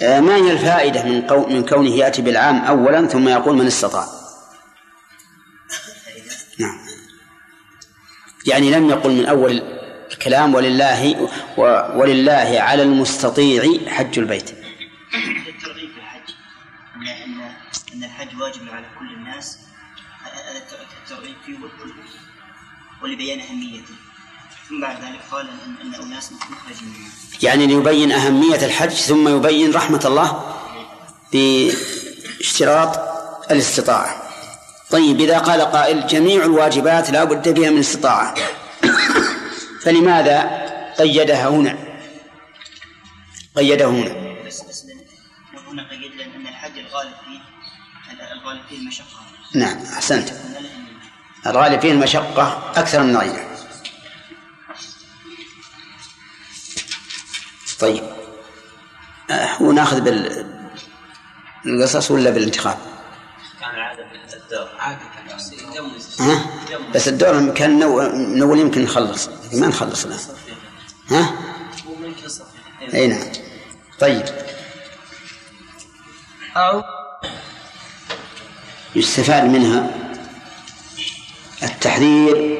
[0.01, 4.05] آه، ما هي الفائدة من من كونه يأتي بالعام أولا ثم يقول من استطاع؟
[6.59, 6.77] نعم.
[8.45, 9.63] يعني لم يقل من أول
[10.11, 11.29] الكلام ولله
[11.95, 14.51] ولله على المستطيع حج البيت.
[18.20, 19.57] الحج واجب على كل الناس.
[20.24, 21.57] هذا الت- الترغيب فيه
[23.03, 23.93] ولبيان أهميته.
[24.70, 26.93] ثم بعد ذلك قال ان إن أناس مخرجين
[27.43, 30.55] يعني ليبين أهمية الحج ثم يبين رحمة الله
[31.34, 32.99] باشتراط
[33.51, 34.22] الاستطاعة.
[34.89, 38.36] طيب إذا قال قائل جميع الواجبات لا بد فيها من استطاعة.
[39.84, 40.38] فلماذا
[40.99, 41.78] قيدها هنا؟
[43.55, 44.28] قيده هنا.
[48.49, 49.19] الغالب فيه المشقة.
[49.55, 50.29] نعم أحسنت.
[51.47, 53.49] الغالب فيه المشقة أكثر من غيره
[57.79, 58.03] طيب.
[59.29, 60.45] آه، وناخذ بال
[61.65, 62.77] بالقصص ولا بالانتخاب؟
[63.59, 64.09] كان عادة
[66.19, 66.49] ها؟
[66.95, 67.99] بس الدور كان نو...
[68.13, 69.29] من أول يمكن نخلص.
[69.53, 70.19] ما نخلص الآن.
[71.09, 71.33] ها؟
[72.93, 73.31] أي نعم.
[73.99, 74.25] طيب.
[76.57, 76.83] أو
[78.95, 79.89] يستفاد منها
[81.63, 82.59] التحذير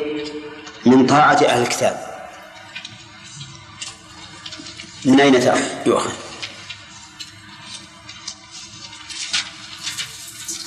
[0.86, 2.10] من طاعة أهل الكتاب.
[5.06, 5.36] من أين؟
[5.86, 6.12] يؤخذ.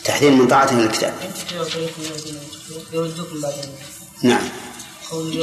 [0.04, 1.14] تحذير من للكتاب
[2.92, 3.54] يردوكم بعد
[4.22, 4.48] نعم.
[5.10, 5.36] قول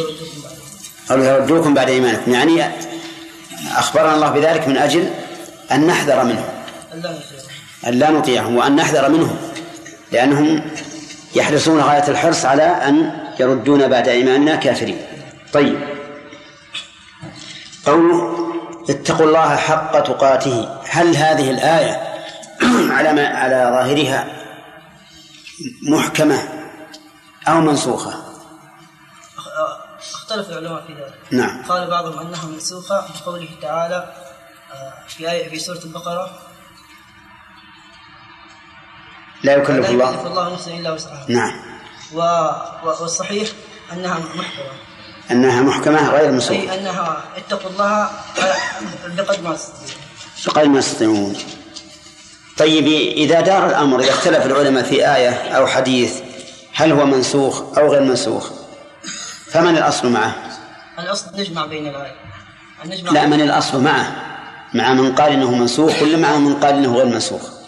[1.10, 2.32] يردوكم بعد إيمانكم.
[2.32, 2.72] يعني
[3.76, 5.14] أخبرنا الله بذلك من أجل
[5.72, 6.50] أن نحذر منهم.
[7.88, 8.56] أن لا نطيعهم.
[8.56, 9.49] وأن نحذر منهم.
[10.12, 10.62] لأنهم
[11.36, 15.02] يحرصون غاية الحرص على أن يردون بعد إيماننا كافرين.
[15.54, 15.80] طيب.
[17.86, 18.36] قوله
[18.90, 20.80] اتقوا الله حق تقاته.
[20.90, 22.02] هل هذه الآية
[22.96, 24.28] على ما على ظاهرها
[25.90, 26.40] محكمة
[27.48, 28.14] أو منسوخة؟
[30.00, 31.14] اختلف العلماء في ذلك.
[31.32, 31.64] نعم.
[31.64, 34.14] قال بعضهم أنها منسوخة بقوله تعالى
[34.74, 36.49] آه، في آية في سورة البقرة
[39.44, 41.26] لا يكلف لا يكلف الله الله نفسا إلا وسعها.
[41.28, 41.54] نعم.
[42.14, 42.22] و...
[42.84, 43.50] والصحيح
[43.94, 44.72] أنها محكمة.
[45.32, 48.10] أنها محكمة غير منسوخة أي أنها اتقوا الله
[49.18, 50.02] بقدر ما تستطيعون.
[50.48, 51.36] بقدر ما يستطيعون
[52.58, 52.88] طيب
[53.18, 56.14] إذا دار الأمر إذا اختلف العلماء في آية أو حديث
[56.74, 58.50] هل هو منسوخ أو غير منسوخ؟
[59.52, 60.36] فمن الأصل معه؟
[61.00, 62.16] الأصل نجمع بين الآية
[62.86, 64.16] نجمع لا من الأصل معه.
[64.74, 67.59] مع من قال إنه منسوخ ولا مع من قال إنه غير منسوخ؟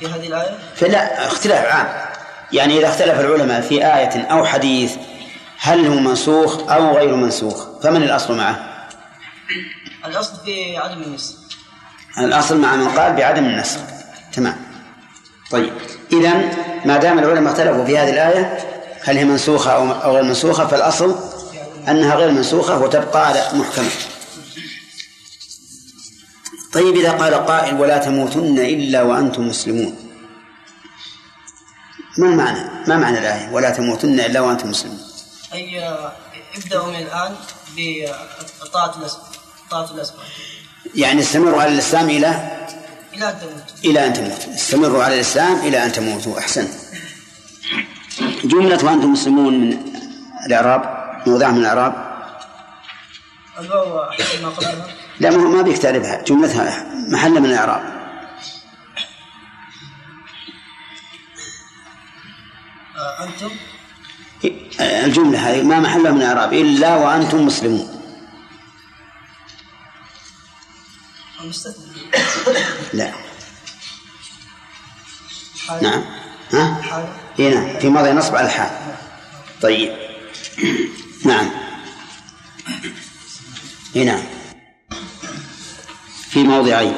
[0.00, 1.86] في هذه الآية؟ فلا اختلاف عام.
[2.52, 4.96] يعني إذا اختلف العلماء في آية أو حديث
[5.60, 8.86] هل هو منسوخ أو غير منسوخ فمن الأصل معه؟
[10.06, 11.34] الأصل في عدم النسخ.
[12.18, 13.80] الأصل مع من قال بعدم النسخ.
[14.32, 14.56] تمام.
[15.50, 15.72] طيب.
[16.12, 16.32] إذا
[16.84, 18.58] ما دام العلماء اختلفوا في هذه الآية
[19.04, 21.16] هل هي منسوخة أو أو غير منسوخة فالأصل
[21.88, 23.90] أنها غير منسوخة وتبقى على محكمة.
[26.72, 29.96] طيب إذا قال قائل ولا تموتن إلا وأنتم مسلمون.
[32.18, 35.00] ما المعنى؟ ما معنى الآية؟ ولا تموتن إلا وأنتم مسلمون.
[35.52, 35.88] أي
[36.56, 37.36] ابدأوا من الآن
[37.76, 39.26] بطاعة الأسباب
[39.70, 40.24] طاعة الأسباب
[40.94, 42.56] يعني استمروا على الإسلام إلى؟
[43.14, 43.76] إلى أن تموتوا.
[43.84, 44.54] إلى أن تموتوا.
[44.54, 46.38] استمروا على الإسلام إلى أن تموتوا.
[46.38, 46.70] أحسنت
[48.44, 49.78] جملة وأنتم مسلمون من
[50.46, 50.82] الإعراب
[51.26, 51.94] موضع من الإعراب.
[53.58, 53.94] الواو
[54.42, 54.86] ما قبلها
[55.20, 56.22] لا ما ما بيك تعرفها.
[56.22, 57.96] جملتها محل من الإعراب.
[62.96, 63.50] آه، أنتم؟
[64.80, 68.02] الجملة هذه ما محلها من الإعراب إلا وأنتم مسلمون.
[72.92, 73.12] لا.
[75.66, 75.82] حال.
[75.82, 76.04] نعم.
[76.52, 76.82] ها؟
[77.38, 78.70] إيه نعم في ماضي نصب على الحال.
[79.62, 79.96] طيب.
[81.24, 81.50] نعم.
[83.96, 84.35] إيه نعم.
[86.36, 86.94] في موضعين.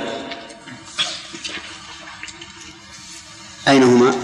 [3.69, 4.15] أين هما؟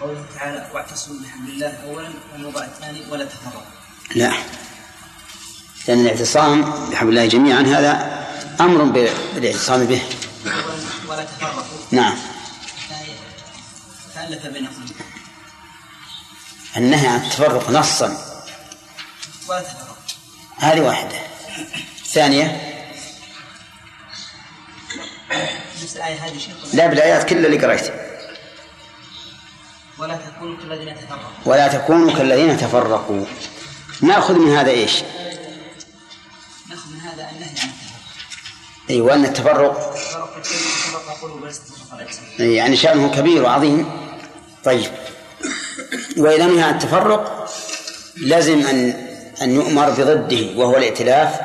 [0.00, 3.62] قوله تعالى واعتصموا بحبل الله اولا والموضع الثاني ولا تفرقوا
[4.14, 4.32] لا.
[5.88, 8.24] لأن الاعتصام بحبل الله جميعا هذا
[8.60, 8.84] أمر
[9.34, 10.02] بالاعتصام به.
[11.08, 12.16] ولا تفرقوا نعم.
[14.14, 14.84] فالف بينكم
[16.76, 18.06] النهي عن التفرق نصا.
[19.48, 19.96] ولا تفرقوا
[20.56, 21.18] هذه واحدة.
[22.12, 22.67] ثانية
[25.82, 27.94] نفس الآية هذه شيخ لا بالآيات كلها اللي قريتها
[29.98, 31.30] ولا تكونوا كالذين تفرقوا.
[31.44, 33.24] ولا تكونوا كالذين تفرقوا.
[34.00, 35.02] نأخذ من هذا إيش؟
[36.70, 38.08] نأخذ من هذا النهي عن التفرق.
[38.90, 39.94] أيوه ان التفرق
[42.38, 43.90] يعني شأنه كبير وعظيم.
[44.64, 44.90] طيب.
[46.16, 47.50] وإذا نهى عن التفرق
[48.16, 49.08] لازم أن
[49.42, 51.40] أن يؤمر بضده وهو الائتلاف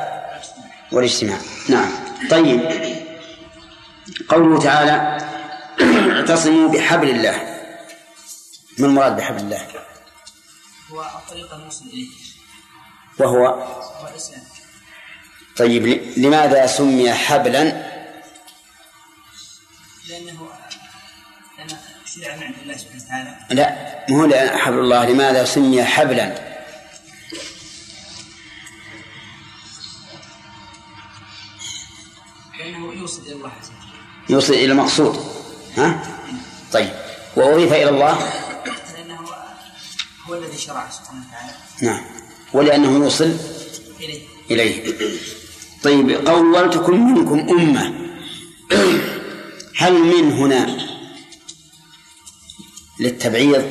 [0.92, 1.38] والاجتماع.
[1.68, 1.90] نعم.
[2.30, 2.93] طيب.
[4.28, 5.18] قوله تعالى
[6.16, 7.60] اعتصموا بحبل الله.
[8.78, 9.68] ما المراد بحبل الله؟
[10.90, 12.08] هو الطريق الموصل إليه.
[13.18, 14.42] وهو؟ هو الإسلام.
[15.56, 15.86] طيب
[16.16, 17.64] لماذا سمي حبلا؟
[20.08, 20.48] لأنه
[21.58, 21.68] لأن
[22.06, 23.36] شرع من عند الله سبحانه وتعالى.
[23.50, 25.08] لا ما هو لأن حبل الله.
[25.08, 26.54] لماذا سمي حبلا؟
[32.58, 33.70] لأنه يوصل إلى الله عز
[34.28, 35.20] يوصل إلى المقصود
[35.76, 36.02] ها؟
[36.72, 36.90] طيب.
[37.36, 38.18] وأضيف إلى الله.
[38.96, 39.18] لأنه
[40.28, 41.52] هو الذي شرع سبحانه وتعالى
[41.82, 42.04] نعم.
[42.52, 43.36] ولأنه يوصل
[44.00, 44.20] إليه.
[44.50, 44.92] إليه
[45.82, 47.94] طيب ولتكن منكم أمة.
[49.76, 50.76] هل من هنا
[53.00, 53.70] للتبعيض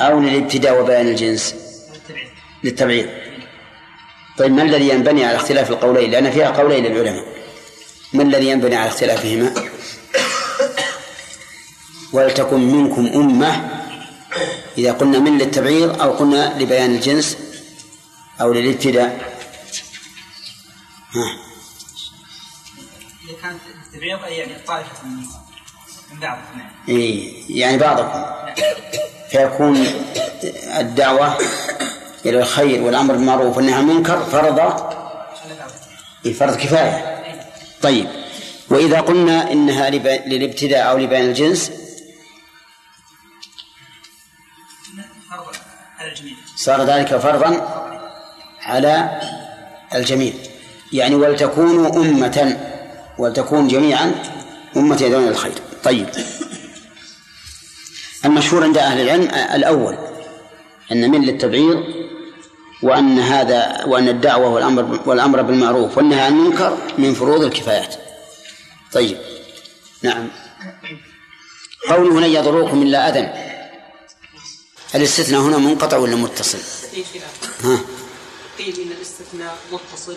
[0.00, 1.54] أو للابتداء وبيان الجنس؟
[2.64, 3.08] للتبعيض.
[4.38, 7.31] طيب ما الذي ينبني على اختلاف القولين؟ لأن فيها قولين للعلماء.
[8.12, 9.54] ما الذي ينبني على اختلافهما؟
[12.12, 13.70] ولتكن منكم أمة
[14.78, 17.38] إذا قلنا من للتبعيض أو قلنا لبيان الجنس
[18.40, 19.32] أو للابتداء.
[21.14, 21.38] ها.
[23.28, 25.16] إذا كانت التبعيض أي يعني طائفة من
[26.12, 28.24] من بعضكم إيه يعني بعضكم.
[29.30, 29.86] فيكون
[30.78, 31.38] الدعوة
[32.26, 34.58] إلى الخير والأمر بالمعروف والنهي عن المنكر فرض
[36.34, 37.11] فرض كفاية.
[37.82, 38.08] طيب.
[38.70, 39.90] وإذا قلنا إنها
[40.26, 41.72] للابتداء أو لبيان الجنس.
[46.56, 47.50] صار ذلك فرضا
[48.60, 49.20] على
[49.94, 50.32] الجميع.
[50.92, 52.60] يعني ولتكونوا أمة
[53.18, 54.14] ولتكون جميعا
[54.76, 55.58] أمة يدعون الخير.
[55.84, 56.08] طيب.
[58.24, 59.98] المشهور عند أهل العلم الأول
[60.92, 62.01] أن من للتبعيض
[62.82, 67.94] وأن هذا وأن الدعوة والأمر والأمر بالمعروف والنهي عن المنكر من فروض الكفايات.
[68.92, 69.18] طيب.
[70.02, 70.28] نعم.
[71.88, 73.32] قوله لن يضروكم إلا أذى
[74.94, 76.58] الاستثناء هنا منقطع ولا متصل؟
[77.64, 77.78] ها.
[78.58, 80.16] قيل إن الاستثناء متصل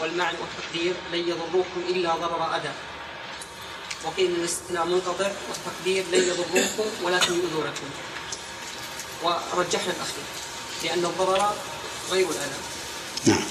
[0.00, 2.72] والمعنى والتقدير لن يضروكم إلا ضرر أذى.
[4.04, 7.88] وقيل إن الاستثناء منقطع والتقدير لن يضروكم ولكن يؤذونكم.
[9.22, 10.24] ورجحنا الأخير
[10.84, 11.52] لأن الضرر
[12.10, 12.60] غير الأذى.
[13.24, 13.44] نعم.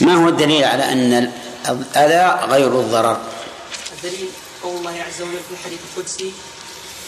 [0.00, 1.32] ما هو الدليل على أن
[1.68, 3.20] الأذى غير الضرر؟
[3.92, 4.28] الدليل
[4.62, 6.32] قول الله عز وجل في الحديث القدسي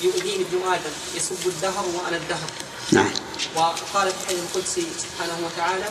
[0.02, 2.50] يؤذيني ابن آدم يسب الدهر وأنا الدهر.
[2.92, 3.10] نعم.
[3.56, 5.88] وقال في الحديث القدسي سبحانه وتعالى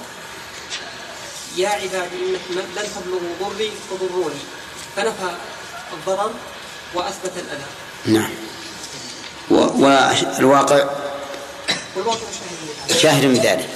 [1.57, 4.39] يا عبادي انكم لن تبلغوا ضري فضروني.
[4.95, 5.35] فنفى
[5.93, 6.31] الضرر
[6.93, 7.65] وأثبت الأذى.
[8.05, 8.31] نعم.
[9.49, 10.89] والواقع؟
[11.95, 12.29] والواقع.
[13.01, 13.69] شاهد من ذلك.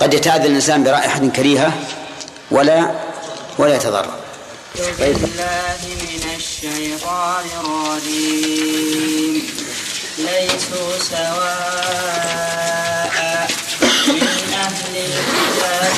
[0.00, 1.72] قد يتأذى الإنسان برائحة كريهة
[2.50, 2.90] ولا
[3.58, 4.14] ولا يتضرر
[4.78, 4.96] طيب.
[4.98, 9.42] بالله من الشيطان الرجيم
[10.18, 12.40] ليسوا سواء
[14.08, 15.96] من أهل الكتاب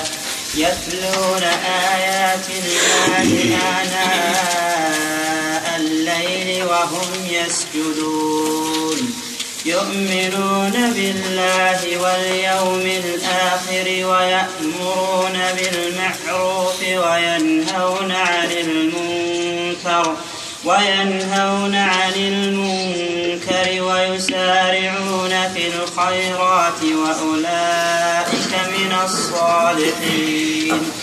[0.55, 1.43] يتلون
[1.93, 4.82] آيات الله آناء
[6.69, 9.13] وهم يسجدون.
[9.65, 20.15] يؤمنون بالله واليوم الآخر ويأمرون بالمعروف وينهون عن المنكر
[20.65, 31.02] وينهون عن المنكر ويسارعون في الخيرات وأولئك من الصالحين.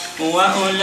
[0.21, 0.81] وأولئك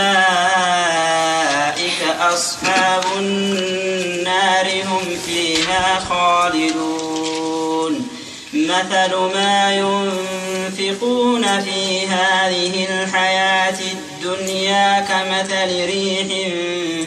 [2.20, 8.08] أصحاب النار هم فيها خالدون.
[8.52, 16.26] مثل ما ينفقون في هذه الحياة الدنيا كمثل ريح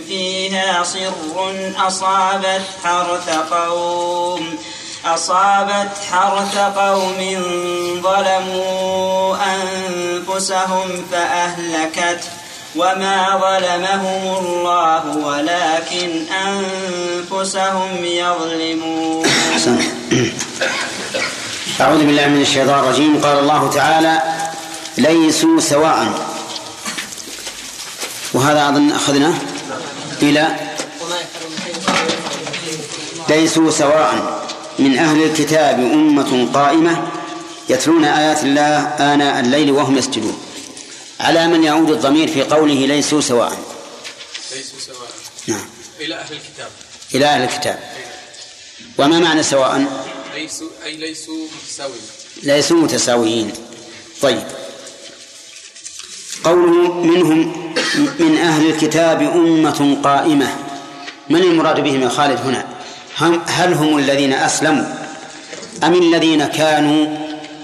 [0.07, 1.13] فيها صر
[1.87, 4.57] أصابت حرث قوم.
[5.05, 7.19] أصابت حرث قوم
[8.03, 12.29] ظلموا أنفسهم فأهلكته
[12.75, 19.25] وما ظلمهم الله ولكن أنفسهم يظلمون.
[19.53, 19.77] أحسن.
[21.81, 23.21] أعوذ بالله من الشيطان الرجيم.
[23.23, 24.21] قال الله تعالى
[24.97, 26.07] ليسوا سواء.
[28.33, 29.33] وهذا أظن أخذناه
[30.21, 30.47] إلى
[33.29, 34.41] ليسوا سواء.
[34.79, 37.07] من أهل الكتاب أمة قائمة
[37.69, 38.77] يتلون آيات الله
[39.13, 40.37] آناء الليل وهم يسجدون.
[41.19, 43.59] على من يعود الضمير في قوله ليسوا سواء.
[44.55, 45.09] ليسوا سواء.
[45.47, 45.65] نعم.
[45.99, 46.69] إلى أهل الكتاب.
[47.15, 47.79] إلى أهل الكتاب.
[48.97, 49.85] وما معنى سواء؟
[50.35, 52.01] ليسوا أي ليسوا متساوين
[52.43, 53.51] ليسوا متساويين.
[54.21, 54.43] طيب.
[56.43, 57.73] قوله منهم
[58.19, 60.55] من أهل الكتاب أمة قائمة.
[61.29, 62.70] من المراد بهم يا خالد هنا؟
[63.21, 64.85] هم هل هم الذين أسلموا
[65.83, 67.17] أم الذين كانوا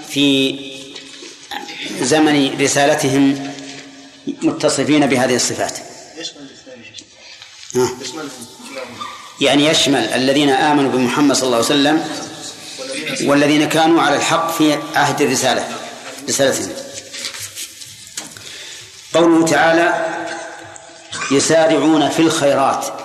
[0.08, 0.58] في
[2.00, 3.52] زمن رسالتهم
[4.42, 5.78] متصفين بهذه الصفات؟
[9.40, 12.04] يعني يشمل الذين آمنوا بمحمد صلى الله عليه وسلم
[13.28, 15.68] والذين كانوا على الحق في عهد الرسالة
[16.28, 16.68] رسالتهم.
[19.14, 20.16] قوله تعالى
[21.30, 22.97] يسارعون في الخيرات.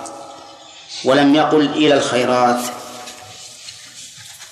[1.04, 2.60] ولم يقل إلى الخيرات.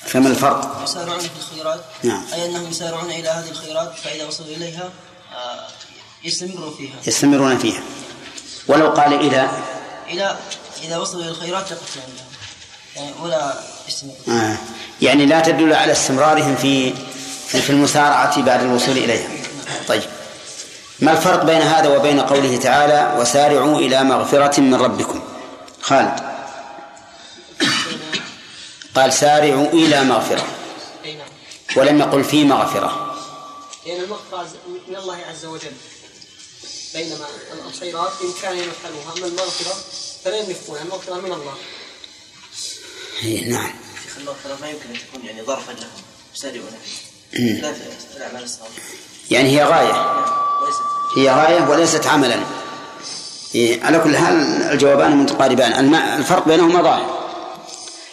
[0.07, 2.25] فما الفرق؟ يسارعون في الخيرات؟ نعم.
[2.33, 4.91] أي أنهم يسارعون إلى هذه الخيرات فإذا وصلوا إليها
[5.33, 5.69] آه،
[6.25, 6.95] يستمروا فيها.
[7.07, 7.83] يستمرون فيها.
[8.69, 9.51] ولو قال إلى؟
[10.11, 10.37] إلى
[10.83, 12.27] إذا وصلوا إلى الخيرات يقتلون لهم
[12.97, 13.55] يعني ولا
[13.89, 14.57] يستمروا آه.
[15.03, 16.95] يعني لا تدل على استمرارهم في
[17.49, 19.29] في المسارعة بعد الوصول إليها.
[19.89, 20.03] طيب.
[21.01, 25.21] ما الفرق بين هذا وبين قوله تعالى وسارعوا إلى مغفرة من ربكم؟
[25.81, 26.32] خالد.
[28.95, 30.47] قال سارعوا إلى مغفرة.
[31.05, 31.29] أي نعم.
[31.77, 33.17] ولم يقل في مغفرة.
[33.87, 34.49] لأن المغفرة
[34.89, 35.73] من الله عز وجل
[36.95, 37.27] بينما
[37.67, 39.75] الخيرات بإمكانهم يفعلوها أما المغفرة
[40.25, 41.55] فلا يملكونها المغفرة من الله.
[43.23, 43.71] إيه، نعم.
[44.05, 45.91] شيخ المغفرة ما يمكن أن تكون يعني ظرفا لهم
[46.35, 46.67] سارعوا.
[47.33, 48.73] لا في الأعمال الصالحة
[49.31, 50.27] يعني هي غاية.
[50.67, 50.83] ليست
[51.17, 52.37] هي غاية وليست عملا.
[53.55, 55.95] إيه، على كل حال الجوابان متقاربان.
[55.95, 57.22] الفرق بينهما ظاهر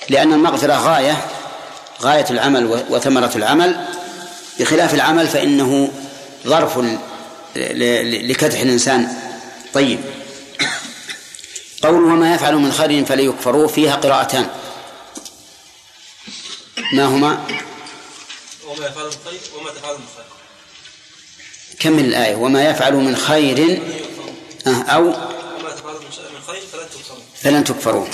[0.09, 1.25] لأن المغفرة غاية
[2.01, 3.85] غاية العمل وثمرة العمل.
[4.59, 5.91] بخلاف العمل فإنه
[6.47, 6.79] ظرف
[7.55, 9.07] لكدح الإنسان.
[9.73, 9.99] طيب.
[11.81, 14.49] قول وما يفعل من خير فليكفروه فيها قراءتان.
[16.93, 17.45] ما هما؟
[18.67, 20.25] وما يفعل من خير وما تفعل من خير.
[21.79, 23.81] كمل الآية؟ وما يفعل من خير
[24.67, 25.15] آه، أو وما
[25.75, 27.23] تفعل من خير فلن تكفروا.
[27.41, 28.05] فلن تكفروا.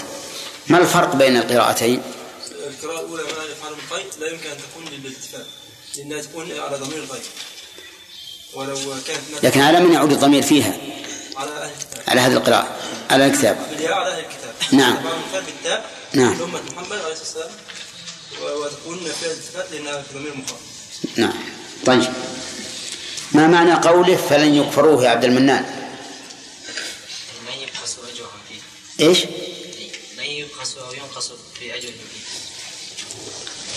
[0.68, 2.02] ما الفرق بين القراءتين؟
[2.68, 5.46] القراءة الأولى ما يفعل من خير لا يمكن أن تكون للاتفاق
[5.98, 7.22] لأنها تكون على ضمير الغير
[8.54, 8.76] ولو
[9.08, 10.78] كانت لكن على من يعود الضمير فيها؟
[11.38, 12.04] على أهل الكتاب.
[12.08, 12.76] على هذه القراءة
[13.10, 13.58] على الكتاب.
[13.80, 14.54] على أهل الكتاب.
[14.72, 14.98] نعم.
[16.14, 16.40] نعم.
[16.40, 17.50] لأمة محمد عليه الصلاة
[18.42, 20.60] والسلام وتكون فيها الاتفاق لأنها في ضمير مخاطب
[21.18, 21.34] نعم.
[21.86, 22.14] طيب.
[23.32, 25.64] ما معنى قوله فلن يكفروه يا عبد المنان؟
[27.48, 29.26] من يبخس أجرهم فيه إيش؟
[30.66, 31.68] يبخس أو ينقص في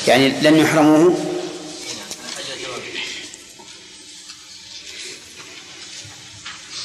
[0.06, 1.34] يعني لن يحرموه؟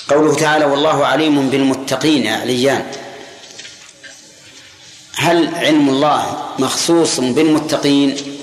[0.10, 2.92] قوله تعالى والله عليم بالمتقين يا عليان
[5.14, 8.38] هل علم الله مخصوص بالمتقين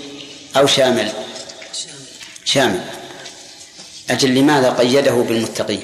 [0.56, 1.12] أو شامل؟
[2.44, 2.84] شامل.
[4.10, 5.82] أجل لماذا قيده بالمتقين؟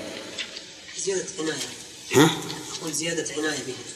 [0.99, 1.55] زيادة عناية.
[2.15, 2.31] ها؟
[2.81, 3.96] أقول زيادة عناية به.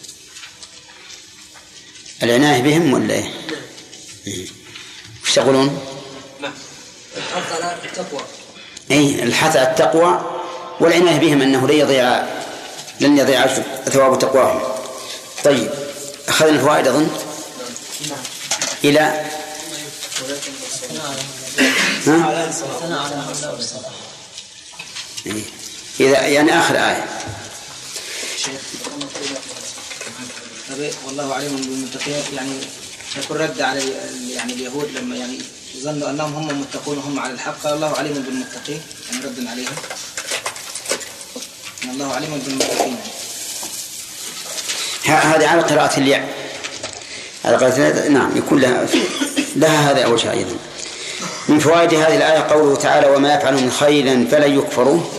[2.23, 3.31] العناية بهم ولا إيه؟
[4.27, 4.47] إيه.
[5.25, 5.79] وش تقولون؟
[6.41, 6.53] نعم
[7.17, 8.21] الحث على التقوى
[8.91, 10.41] أي الحث على التقوى
[10.81, 12.23] والعناية بهم أنه لن يضيع
[13.01, 13.47] لن يضيع
[13.85, 14.61] ثواب تقواهم
[15.45, 15.71] طيب
[16.29, 17.09] أخذنا الفوائد أظن
[18.85, 19.25] إلى
[22.07, 22.51] ها؟
[25.27, 25.43] إيه.
[26.01, 27.05] إذا يعني آخر آية
[30.81, 32.23] طيب، والله عليم بالمتقين.
[32.37, 32.51] يعني
[33.17, 33.81] يكون رد على
[34.31, 35.39] يعني اليهود لما يعني
[35.83, 37.63] ظنوا أنهم هم متقون وهم على الحق.
[37.63, 38.81] قال الله عليم بالمتقين.
[39.13, 39.75] يعني رد عليهم.
[41.85, 42.97] الله عليم بالمتقين.
[45.05, 46.29] هذه على قراءة الياء
[47.45, 48.87] على قراءة نعم يكون لها
[49.57, 50.57] لها هذا وجه أيضا.
[51.49, 55.11] من فوائد هذه الآية قوله تعالى وما يفعل من خير فلن يكفروه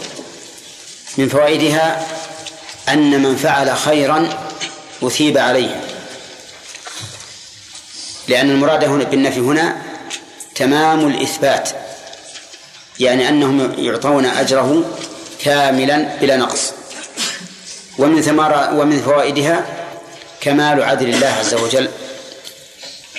[1.17, 2.07] من فوائدها
[2.89, 4.50] أن من فعل خيرا
[5.03, 5.81] أثيب عليه.
[8.27, 9.81] لأن المراد هنا بالنفي هنا
[10.55, 11.69] تمام الإثبات.
[12.99, 14.97] يعني أنهم يعطون أجره
[15.43, 16.73] كاملا بلا نقص.
[17.97, 19.65] ومن ثمار ومن فوائدها
[20.41, 21.89] كمال عدل الله عز وجل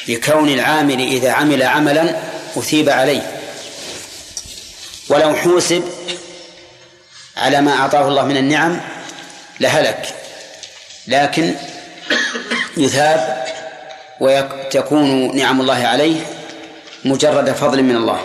[0.09, 2.17] بكون العامل إذا عمل عملا
[2.57, 3.41] أثيب عليه.
[5.09, 5.83] ولو حوسب
[7.37, 8.81] على ما أعطاه الله من النعم
[9.61, 10.15] لهلك.
[11.07, 11.55] لكن
[12.77, 13.45] يثاب
[14.21, 16.21] وتكون نعم الله عليه
[17.05, 18.21] مجرد فضل من الله.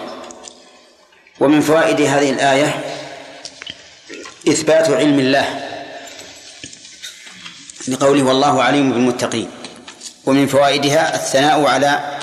[1.40, 2.82] ومن فوائد هذه الآية
[4.48, 5.68] إثبات علم الله
[7.88, 9.50] بقوله والله عليم بالمتقين
[10.26, 12.18] ومن فوائدها الثناء على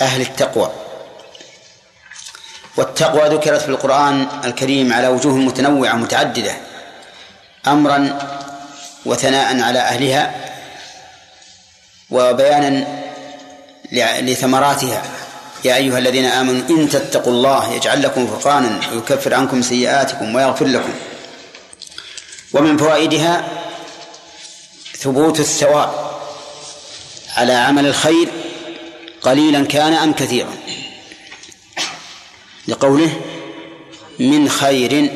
[0.00, 0.72] أهل التقوى.
[2.76, 6.52] والتقوى ذكرت في القرآن الكريم على وجوه متنوعة متعددة
[7.66, 8.18] أمرا
[9.06, 10.34] وثناء على أهلها
[12.10, 12.86] وبيانا
[14.20, 15.02] لثمراتها.
[15.64, 20.92] يا أيها الذين آمنوا إن تتقوا الله يجعل لكم فرقانا ويكفر عنكم سيئاتكم ويغفر لكم.
[22.52, 23.48] ومن فوائدها
[24.98, 26.10] ثبوت الثواب
[27.36, 28.28] على عمل الخير
[29.22, 30.54] قليلا كان أم كثيرا.
[32.68, 33.20] لقوله
[34.18, 35.10] من خير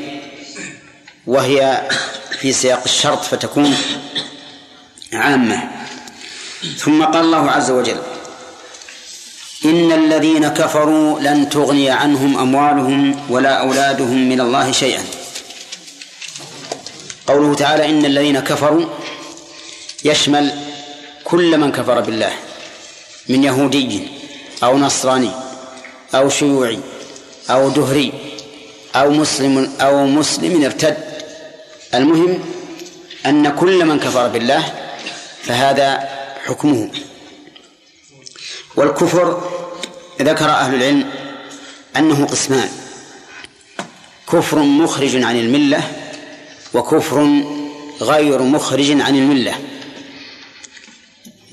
[1.27, 1.89] وهي
[2.41, 3.77] في سياق الشرط فتكون
[5.13, 5.78] عامة.
[6.79, 7.97] ثم قال الله عز وجل
[9.65, 15.05] إن الذين كفروا لن تغني عنهم أموالهم ولا أولادهم من الله شيئا.
[17.27, 18.87] قوله تعالى إن الذين كفروا
[20.05, 20.53] يشمل
[21.25, 22.33] كل من كفر بالله
[23.29, 24.09] من يهودي
[24.63, 25.31] أو نصراني
[26.15, 26.79] أو شيوعي
[27.51, 28.13] أو دهري
[28.97, 30.97] أو مسلم أو مسلم ارتد.
[31.95, 32.39] المهم
[33.27, 34.73] أن كل من كفر بالله
[35.43, 36.18] فهذا
[36.49, 36.91] حكمه.
[38.77, 39.43] والكفر
[40.23, 41.11] ذكر أهل العلم
[41.97, 42.69] أنه قسمان.
[44.33, 45.83] كفر مخرج عن الملة
[46.75, 47.43] وكفر
[48.01, 49.55] غير مخرج عن الملة.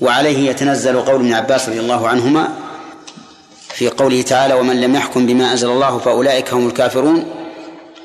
[0.00, 2.66] وعليه يتنزل قول ابن عباس رضي الله عنهما
[3.68, 7.26] في قوله تعالى ومن لم يحكم بما أنزل الله فأولئك هم الكافرون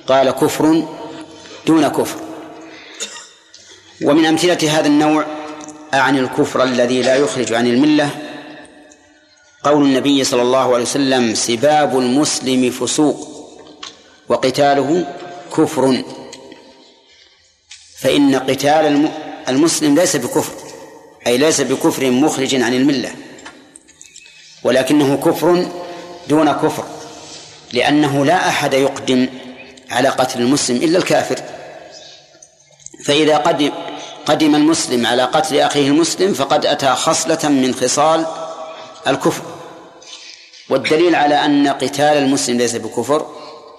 [0.08, 0.88] قال كفر
[1.68, 2.20] دون كفر
[4.04, 5.26] ومن أمثلة هذا النوع
[5.94, 8.10] عن الكفر الذي لا يخرج عن الملة.
[9.64, 13.28] قول النبي صلى الله عليه وسلم سباب المسلم فسوق
[14.30, 15.06] وقتاله
[15.58, 16.04] كفر.
[18.00, 19.10] فإن قتال
[19.50, 20.54] المسلم ليس بكفر
[21.28, 23.12] أي ليس بكفر مخرج عن الملة
[24.64, 25.68] ولكنه كفر
[26.30, 26.84] دون كفر
[27.74, 29.28] لأنه لا أحد يقدم
[29.92, 31.40] على قتل المسلم إلا الكافر.
[33.06, 33.72] فإذا قدم
[34.26, 38.26] قدم المسلم على قتل أخيه المسلم فقد أتى خصلة من خصال
[39.08, 39.42] الكفر.
[40.70, 43.26] والدليل على أن قتال المسلم ليس بكفر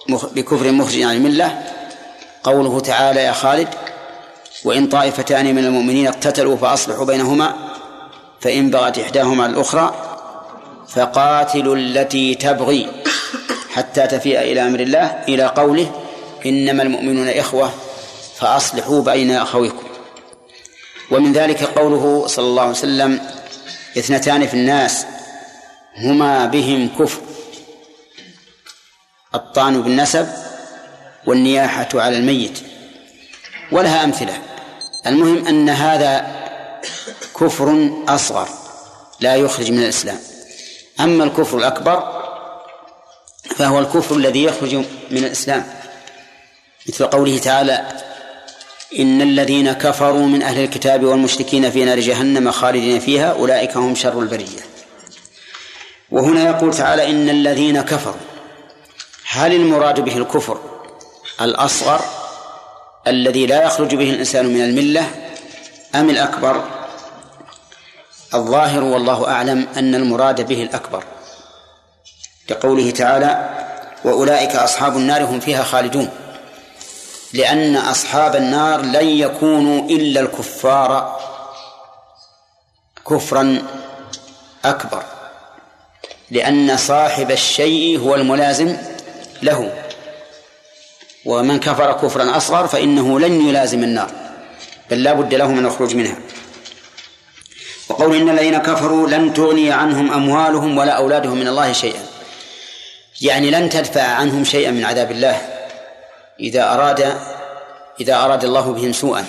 [0.09, 1.63] بكفر مخرج عن الملة
[2.43, 3.67] قوله تعالى يا خالد
[4.63, 7.53] وإن طائفتان من المؤمنين اقتتلوا فأصلحوا بينهما
[8.41, 9.93] فإن بغت إحداهما الأخرى
[10.89, 12.89] فقاتلوا التي تبغي
[13.73, 15.91] حتى تفيء إلى أمر الله إلى قوله
[16.45, 17.69] إنما المؤمنون إخوة
[18.35, 19.82] فأصلحوا بين أخويكم.
[21.13, 23.21] ومن ذلك قوله صلى الله عليه وسلم
[23.97, 25.05] اثنتان في الناس
[25.97, 27.21] هما بهم كفر.
[29.35, 30.27] الطعن بالنسب
[31.25, 32.59] والنياحة على الميت.
[33.71, 34.41] ولها أمثلة.
[35.07, 36.25] المهم أن هذا
[37.39, 38.47] كفر أصغر
[39.19, 40.19] لا يخرج من الإسلام.
[40.99, 42.23] أما الكفر الأكبر
[43.55, 44.75] فهو الكفر الذي يخرج
[45.11, 45.65] من الإسلام.
[46.87, 47.87] مثل قوله تعالى
[48.99, 54.19] إن الذين كفروا من أهل الكتاب والمشركين في نار جهنم خالدين فيها أولئك هم شر
[54.19, 54.59] البرية.
[56.11, 58.21] وهنا يقول تعالى إن الذين كفروا
[59.29, 60.57] هل المراد به الكفر
[61.41, 62.01] الأصغر
[63.07, 65.05] الذي لا يخرج به الإنسان من الملة
[65.95, 66.63] أم الأكبر؟
[68.33, 71.03] الظاهر والله أعلم أن المراد به الأكبر.
[72.49, 73.49] لقوله تعالى
[74.03, 76.09] وأولئك أصحاب النار هم فيها خالدون.
[77.33, 81.19] لأن أصحاب النار لن يكونوا إلا الكفار
[83.09, 83.61] كفرا
[84.65, 85.03] أكبر
[86.31, 88.77] لأن صاحب الشيء هو الملازم
[89.41, 89.73] له.
[91.25, 94.11] ومن كفر كفرا أصغر فإنه لن يلازم النار
[94.89, 96.17] بل لا بد له من الخروج منها.
[97.89, 102.05] وقول إن الذين كفروا لن تغني عنهم أموالهم ولا أولادهم من الله شيئا
[103.21, 105.52] يعني لن تدفع عنهم شيئا من عذاب الله.
[106.39, 107.17] إذا أراد
[108.01, 109.25] إذا أراد الله بهم سوءا.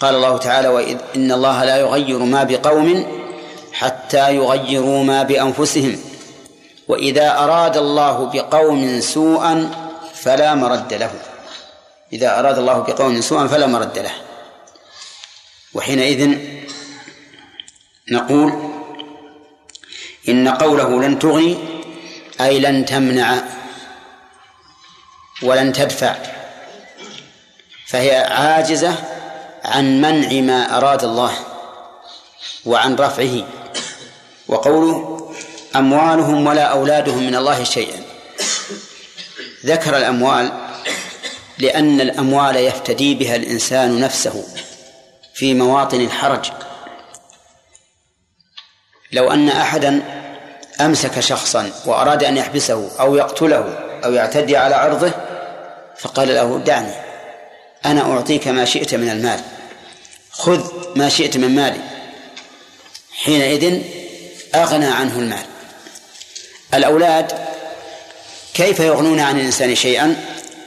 [0.00, 3.06] قال الله تعالى وإذ إن الله لا يغير ما بقوم
[3.72, 6.00] حتى يغيروا ما بأنفسهم.
[6.88, 9.70] وإذا أراد الله بقوم سوءا
[10.14, 11.10] فلا مرد له.
[12.12, 14.12] إذا أراد الله بقوم سوءا فلا مرد له.
[15.74, 16.38] وحينئذ
[18.10, 18.72] نقول
[20.28, 21.58] إن قوله لن تغني
[22.40, 23.55] أي لن تمنع.
[25.42, 26.16] ولن تدفع.
[27.86, 28.94] فهي عاجزة
[29.64, 31.32] عن منع ما أراد الله
[32.64, 33.46] وعن رفعه.
[34.48, 35.30] وقوله
[35.76, 38.02] أموالهم ولا أولادهم من الله شيئا.
[39.66, 40.52] ذكر الأموال
[41.58, 44.44] لأن الأموال يفتدي بها الإنسان نفسه
[45.34, 46.50] في مواطن الحرج.
[49.12, 50.02] لو أن أحدا
[50.80, 55.12] أمسك شخصا وأراد أن يحبسه أو يقتله أو يعتدي على عرضه
[55.98, 56.92] فقال له دعني
[57.86, 59.40] أنا أعطيك ما شئت من المال
[60.30, 61.80] خذ ما شئت من مالي.
[63.24, 63.80] حينئذ
[64.54, 65.44] أغنى عنه المال.
[66.74, 67.32] الأولاد
[68.54, 70.16] كيف يغنون عن الإنسان شيئا؟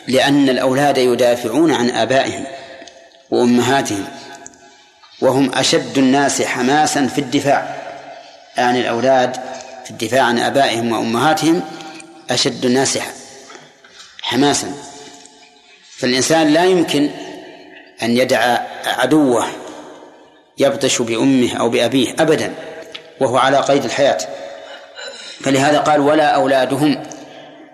[0.07, 2.45] لأن الأولاد يدافعون عن آبائهم
[3.31, 4.07] وأمهاتهم
[5.21, 7.75] وهم أشد الناس حماسا في الدفاع.
[8.57, 9.33] عن الأولاد
[9.85, 11.61] في الدفاع عن آبائهم وأمهاتهم
[12.29, 12.99] أشد الناس
[14.21, 14.73] حماسا.
[15.99, 17.09] فالإنسان لا يمكن
[18.03, 19.45] أن يدع عدوه
[20.57, 22.53] يبطش بأمه أو بأبيه أبدا
[23.19, 24.17] وهو على قيد الحياة.
[25.41, 27.03] فلهذا قال ولا أولادهم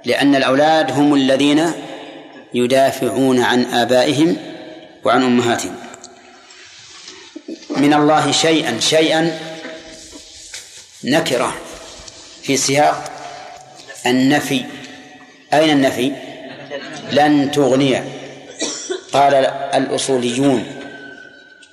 [0.06, 1.72] لأن الأولاد هم الذين
[2.54, 4.38] يدافعون عن آبائهم
[5.04, 5.76] وعن أمهاتهم.
[7.78, 9.40] من الله شيئا شيئا
[11.04, 11.56] نكرة
[12.44, 13.12] في سياق
[14.06, 14.66] النفي.
[15.54, 16.12] أين النفي؟
[17.12, 18.15] لن تغني
[19.16, 19.34] قال
[19.74, 20.66] الأصوليون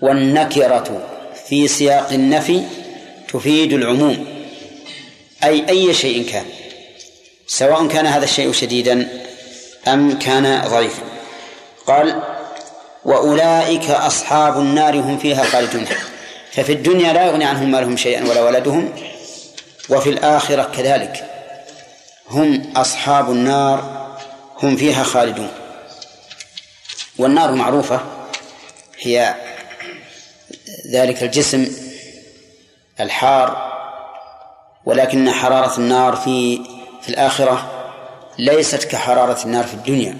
[0.01, 1.03] والنكرة
[1.49, 2.63] في سياق النفي
[3.33, 4.27] تفيد العموم.
[5.45, 6.45] أي أي شيء كان
[7.47, 9.09] سواء كان هذا الشيء شديدا
[9.89, 11.03] أم كان ضعيفا.
[11.87, 12.23] قال
[13.05, 15.87] وأولئك أصحاب النار هم فيها خالدون.
[16.53, 18.93] ففي الدنيا لا يغني عنهم مالهم شيئا ولا ولدهم
[19.89, 21.25] وفي الآخرة كذلك.
[22.31, 24.09] هم أصحاب النار
[24.63, 25.62] هم فيها خالدون.
[27.19, 28.01] والنار معروفة
[29.01, 29.35] هي
[30.91, 31.69] ذلك الجسم
[33.01, 33.73] الحار
[34.85, 36.61] ولكن حرارة النار في
[37.03, 37.71] في الآخرة
[38.39, 40.19] ليست كحرارة النار في الدنيا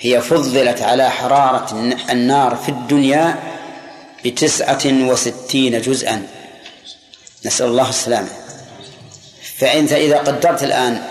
[0.00, 3.36] هي فضلت على حرارة النار في الدنيا
[4.24, 6.26] بتسعة وستين جزءا.
[7.46, 8.28] نسأل الله السلامة.
[9.58, 11.02] فأنت إذا قدرت الآن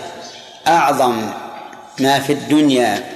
[0.66, 1.30] أعظم
[2.00, 3.13] ما في الدنيا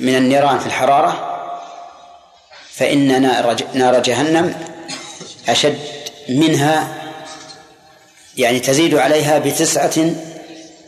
[0.00, 1.36] من النيران في الحرارة
[2.72, 3.22] فإن
[3.74, 4.54] نار جهنم
[5.48, 5.78] أشد
[6.28, 6.94] منها
[8.36, 10.10] يعني تزيد عليها بتسعة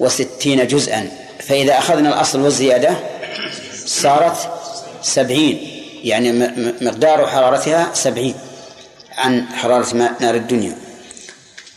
[0.01, 1.09] وستين جزءا.
[1.49, 2.97] فإذا أخذنا الأصل والزيادة
[3.87, 4.51] صارت
[5.03, 6.33] سبعين يعني
[6.81, 8.35] مقدار حرارتها سبعين
[9.19, 10.77] عن حرارة نار الدنيا.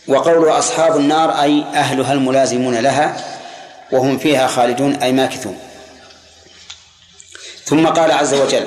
[0.08, 3.16] وقول أصحاب النار أي أهلها الملازمون لها
[3.92, 5.58] وهم فيها خالدون أي ماكثون.
[7.66, 8.66] ثم قال عز وجل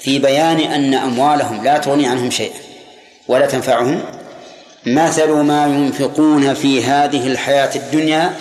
[0.00, 2.60] في بيان أن أموالهم لا تغني عنهم شيئا
[3.28, 4.02] ولا تنفعهم
[4.86, 8.36] مثل ما ينفقون في هذه الحياة الدنيا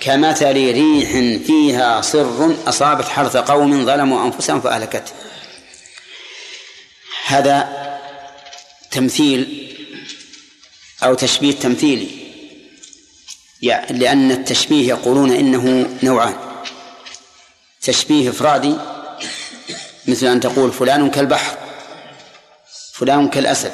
[0.00, 1.10] كمثل ريح
[1.46, 5.12] فيها صر أصابت حرث قوم ظلموا أنفسهم فأهلكته
[7.26, 7.68] هذا
[8.90, 9.70] تمثيل
[11.02, 12.08] أو تشبيه تمثيلي
[13.62, 16.34] يعني لأن التشبيه يقولون إنه نوعان
[17.82, 18.76] تشبيه إفرادي
[20.10, 21.56] مثل أن تقول فلان كالبحر
[22.92, 23.72] فلان كالأسد.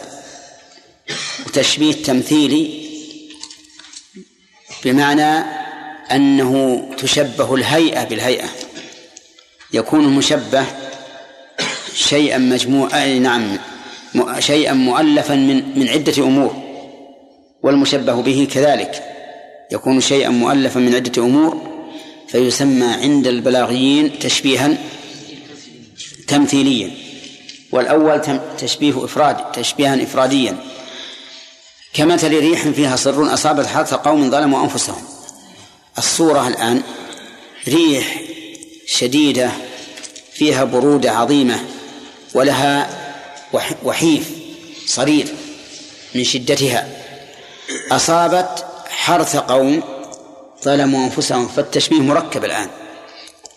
[1.47, 2.87] وتشبيه تمثيلي
[4.85, 5.45] بمعنى
[6.13, 8.49] أنه تشبه الهيئة بالهيئة.
[9.73, 10.65] يكون المشبه
[11.95, 13.59] شيئا مجموعا نعم
[14.39, 16.63] شيئا مؤلفا من من عدة أمور
[17.63, 19.03] والمشبه به كذلك.
[19.73, 21.77] يكون شيئا مؤلفا من عدة أمور
[22.29, 24.79] فيسمى عند البلاغيين تشبيها
[26.27, 26.91] تمثيليا
[27.73, 28.23] والأول
[28.59, 30.57] تشبيه إفراد تشبيها إفراديا.
[31.95, 35.05] كمثل ريح فيها صر أصابت حرث قوم ظلموا أنفسهم.
[35.99, 36.83] الصورة الآن
[37.69, 38.23] ريح
[38.87, 39.51] شديدة
[40.33, 41.61] فيها برودة عظيمة
[42.35, 42.91] ولها
[43.83, 44.31] وحيف
[44.87, 45.27] صرير
[46.15, 46.89] من شدتها.
[47.91, 49.83] أصابت حرث قوم
[50.65, 52.69] ظلموا أنفسهم فالتشبيه مركب الآن.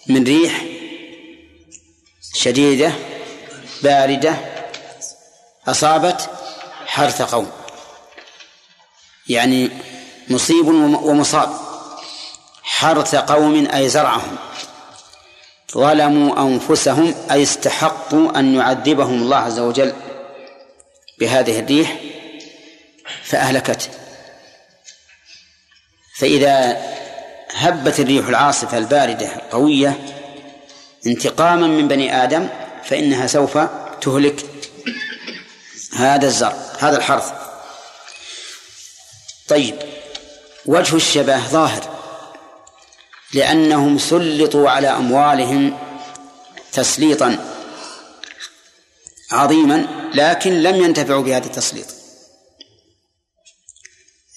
[0.07, 0.65] من ريح
[2.34, 2.92] شديدة
[3.84, 4.36] باردة
[5.68, 6.30] أصابت
[6.86, 7.52] حرث قوم.
[9.28, 9.70] يعني
[10.30, 11.50] مصيب ومصاب.
[12.64, 14.38] حرث قوم أي زرعهم.
[15.74, 19.94] ظلموا أنفسهم أي استحقوا أن يعذبهم الله عز وجل
[21.20, 21.96] بهذه الريح
[23.24, 23.90] فأهلكته
[26.18, 26.82] فإذا
[27.52, 30.18] هبت الريح العاصفة الباردة القوية
[31.08, 32.47] انتقاما من بني آدم
[32.84, 33.58] فإنها سوف
[34.02, 34.45] تهلك
[35.95, 37.32] هذا الزرع هذا الحرث.
[39.47, 39.76] طيب
[40.66, 42.00] وجه الشبه ظاهر
[43.34, 45.78] لأنهم سلطوا على أموالهم
[46.72, 47.38] تسليطا
[49.32, 51.88] عظيما لكن لم ينتفعوا بهذا التسليط.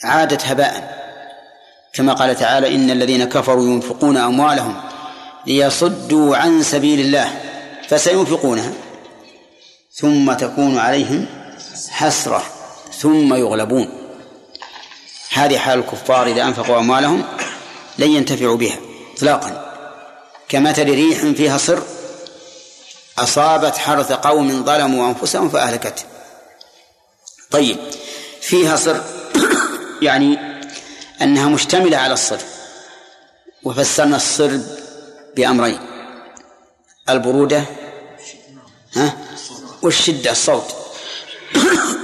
[0.05, 1.03] عادت هباء.
[1.93, 4.92] كما قال تعالى إن الذين كفروا ينفقون أموالهم
[5.47, 7.41] ليصدوا عن سبيل الله
[7.89, 8.73] فسينفقونها
[9.95, 11.27] ثم تكون عليهم
[11.91, 12.43] حسرة
[12.99, 13.89] ثم يغلبون.
[15.33, 17.25] هذه حال الكفار إذا أنفقوا أموالهم
[17.99, 18.77] لن ينتفعوا بها
[19.17, 19.73] إطلاقا.
[20.49, 21.83] كمثل ريح فيها صر
[23.19, 26.03] أصابت حرث قوم ظلموا أنفسهم فأهلكته
[27.51, 27.77] طيب
[28.41, 29.05] فيها صر
[30.03, 30.39] يعني
[31.23, 32.39] أنها مشتملة على الصر
[33.63, 34.59] وفسرنا الصر
[35.37, 35.79] بأمرين.
[37.09, 37.65] البرودة
[38.97, 39.17] ها
[39.83, 40.75] والشدة الصوت.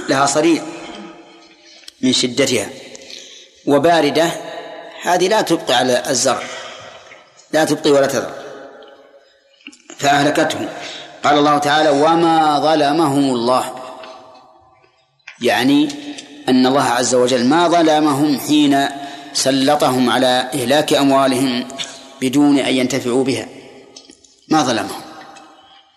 [0.09, 0.63] لها صريع
[2.01, 2.69] من شدتها.
[3.65, 4.31] وباردة
[5.01, 6.43] هذه لا تبقي على الزرع
[7.51, 8.33] لا تبقي ولا تذر.
[9.97, 10.69] فأهلكته.
[11.23, 13.75] قال الله تعالى وما ظلمهم الله.
[15.41, 15.89] يعني
[16.49, 18.87] أن الله عز وجل ما ظلمهم حين
[19.33, 21.67] سلطهم على إهلاك أموالهم.
[22.21, 23.47] بدون أن ينتفعوا بها.
[24.47, 25.01] ما ظلمهم.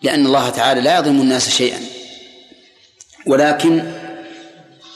[0.02, 1.80] لأن الله تعالى لا يظلم الناس شيئا.
[3.26, 3.92] ولكن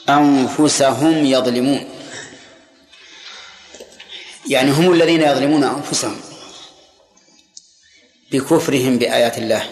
[0.09, 1.89] أنفسهم يظلمون.
[4.49, 6.21] يعني هم الذين يظلمون أنفسهم
[8.31, 9.63] بكفرهم بآيات الله.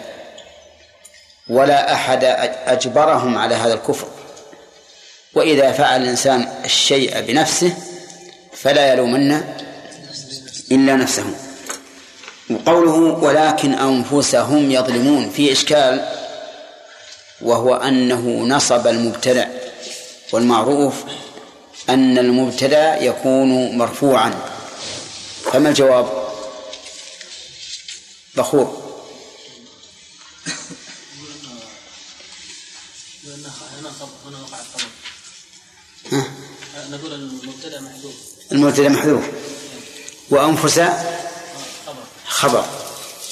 [1.48, 2.24] ولا أحد
[2.66, 4.08] أجبرهم على هذا الكفر.
[5.34, 7.76] وإذا فعل الإنسان الشيء بنفسه
[8.52, 9.32] فلا يلومن
[10.72, 11.45] إلا نفسه.
[12.50, 16.08] وقوله ولكن أنفسهم يظلمون في إشكال
[17.40, 19.60] وهو أنه نصب المبتدأ
[20.32, 20.94] والمعروف
[21.88, 24.34] أن المبتدأ يكون مرفوعا
[25.52, 26.26] فما الجواب؟
[28.36, 28.86] بخور؟
[36.90, 38.14] نقول المبتدأ محذوف
[38.52, 39.24] المبتدأ محذوف
[40.30, 40.80] وأنفس
[42.28, 42.64] خبر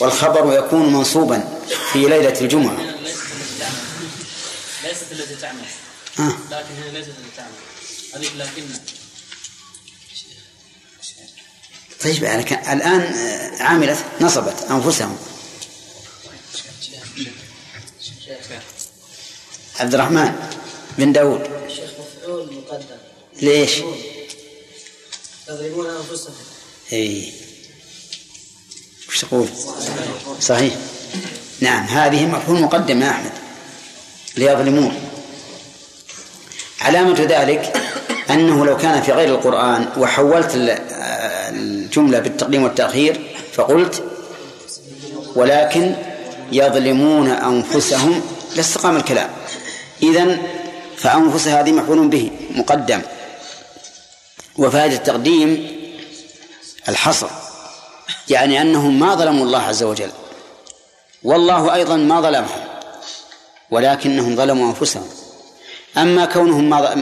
[0.00, 1.58] والخبر يكون منصوبا
[1.92, 2.76] في ليلة الجمعة.
[4.84, 5.60] ليست التي تعمل.
[6.18, 6.38] ها.
[6.50, 7.52] لكن هي ليست التي تعمل.
[8.14, 8.62] هذه لكن
[12.04, 15.18] طيب كان الآن آه، عاملة نصبت أنفسهم.
[19.80, 20.50] عبد الرحمن
[20.98, 21.40] بن داود.
[21.66, 22.96] الشيخ مفعول مقدم.
[23.42, 23.82] ليش؟
[25.48, 26.34] يضربون انفسهم
[26.92, 27.32] اي
[29.14, 29.48] وش تقول؟
[30.40, 30.74] صحيح.
[31.60, 33.30] نعم هذه مفعول مقدم يا أحمد.
[34.36, 34.94] ليظلمون
[36.80, 37.72] علامة ذلك
[38.30, 40.78] أنه لو كان في غير القرآن وحولت ال-
[41.54, 43.20] الجملة بالتقديم والتأخير
[43.54, 44.04] فقلت
[45.36, 45.94] ولكن
[46.52, 48.22] يظلمون أنفسهم
[48.56, 49.30] لاستقام الكلام.
[50.02, 50.38] إذن
[50.96, 53.02] فأنفس هذه مفعول به مقدم.
[54.58, 55.66] وفائدة التقديم
[56.88, 57.28] الحصر.
[58.28, 60.10] يعني أنهم ما ظلموا الله عز وجل.
[61.22, 62.64] والله أيضا ما ظلمهم
[63.70, 65.08] ولكنهم ظلموا أنفسهم.
[65.96, 66.94] أما كونهم ما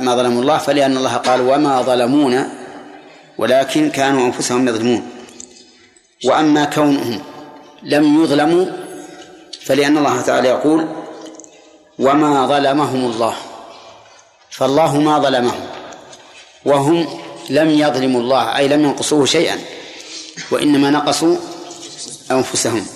[0.00, 2.50] ما ظلموا الله فلأن الله قال وما ظلمونا
[3.38, 5.10] ولكن كانوا أنفسهم يظلمون.
[6.24, 7.22] وأما كونهم
[7.82, 8.66] لم يظلموا
[9.64, 10.88] فلأن الله تعالى يقول
[11.98, 13.34] وما ظلمهم الله.
[14.50, 15.66] فالله ما ظلمهم
[16.64, 19.60] وهم لم يظلموا الله أي لم ينقصوه شيئا
[20.50, 21.36] وإنما نقصوا
[22.30, 22.86] أنفسهم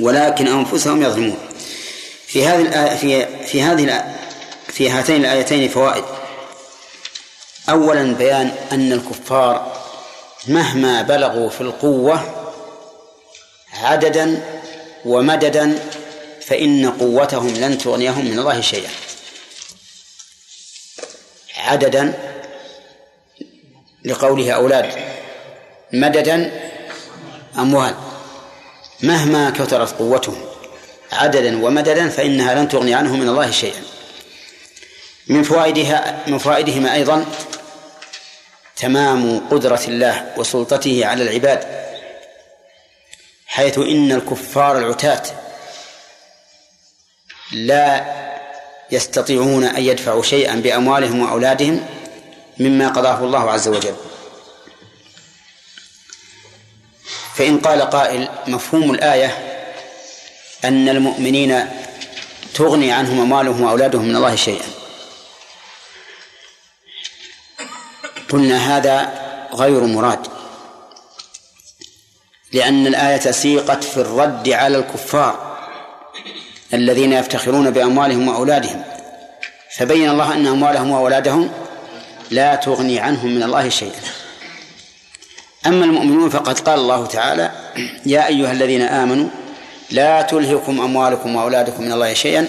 [0.00, 1.38] ولكن أنفسهم يظلمون.
[2.26, 4.14] في هذه الآية في في هذه
[4.68, 6.04] في هاتين الآيتين فوائد.
[7.68, 9.82] أولا بيان أن الكفار
[10.48, 12.48] مهما بلغوا في القوة
[13.72, 14.42] عددا
[15.04, 15.78] ومددا
[16.46, 18.90] فإن قوتهم لن تغنيهم من الله شيئا.
[21.56, 22.31] عددا
[24.04, 24.92] لقوله أولاد
[25.92, 26.60] مددا
[27.58, 27.94] أموال.
[29.02, 30.44] مهما كثرت قوتهم
[31.12, 33.82] عددا ومددا فإنها لن تغني عنهم من الله شيئا.
[35.28, 37.26] من فوائدها من فوائدهما أيضا
[38.76, 41.82] تمام قدرة الله وسلطته على العباد
[43.46, 45.22] حيث إن الكفار العتاة
[47.52, 48.04] لا
[48.90, 51.86] يستطيعون أن يدفعوا شيئا بأموالهم وأولادهم
[52.58, 53.94] مما قضاه الله عز وجل.
[57.34, 59.38] فإن قال قائل مفهوم الآية
[60.64, 61.68] أن المؤمنين
[62.54, 64.66] تغني عنهم أموالهم وأولادهم من الله شيئا.
[68.30, 69.22] قلنا هذا
[69.54, 70.26] غير مراد
[72.52, 75.58] لأن الآية سيقت في الرد على الكفار
[76.74, 78.84] الذين يفتخرون بأموالهم وأولادهم
[79.76, 81.52] فبين الله أن أموالهم وأولادهم
[82.32, 84.00] لا تغني عنهم من الله شيئا.
[85.66, 87.50] أما المؤمنون فقد قال الله تعالى
[88.06, 89.28] يا أيها الذين آمنوا
[89.90, 92.48] لا تلهكم أموالكم وأولادكم من الله شيئا.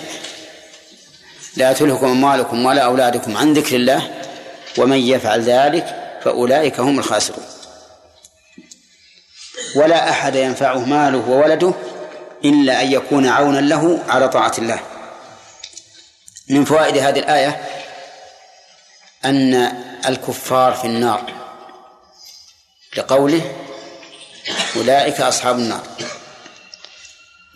[1.58, 4.10] لا تلهكم أموالكم ولا أولادكم عن ذكر الله.
[4.78, 5.86] ومن يفعل ذلك
[6.24, 7.46] فأولئك هم الخاسرون.
[9.76, 11.74] ولا أحد ينفعه ماله وولده
[12.46, 14.80] إلا أن يكون عونا له على طاعة الله.
[16.50, 17.62] من فوائد هذه الآية
[19.26, 19.54] أن
[20.08, 21.34] الكفار في النار.
[22.98, 23.56] لقوله
[24.76, 25.84] أولئك أصحاب النار.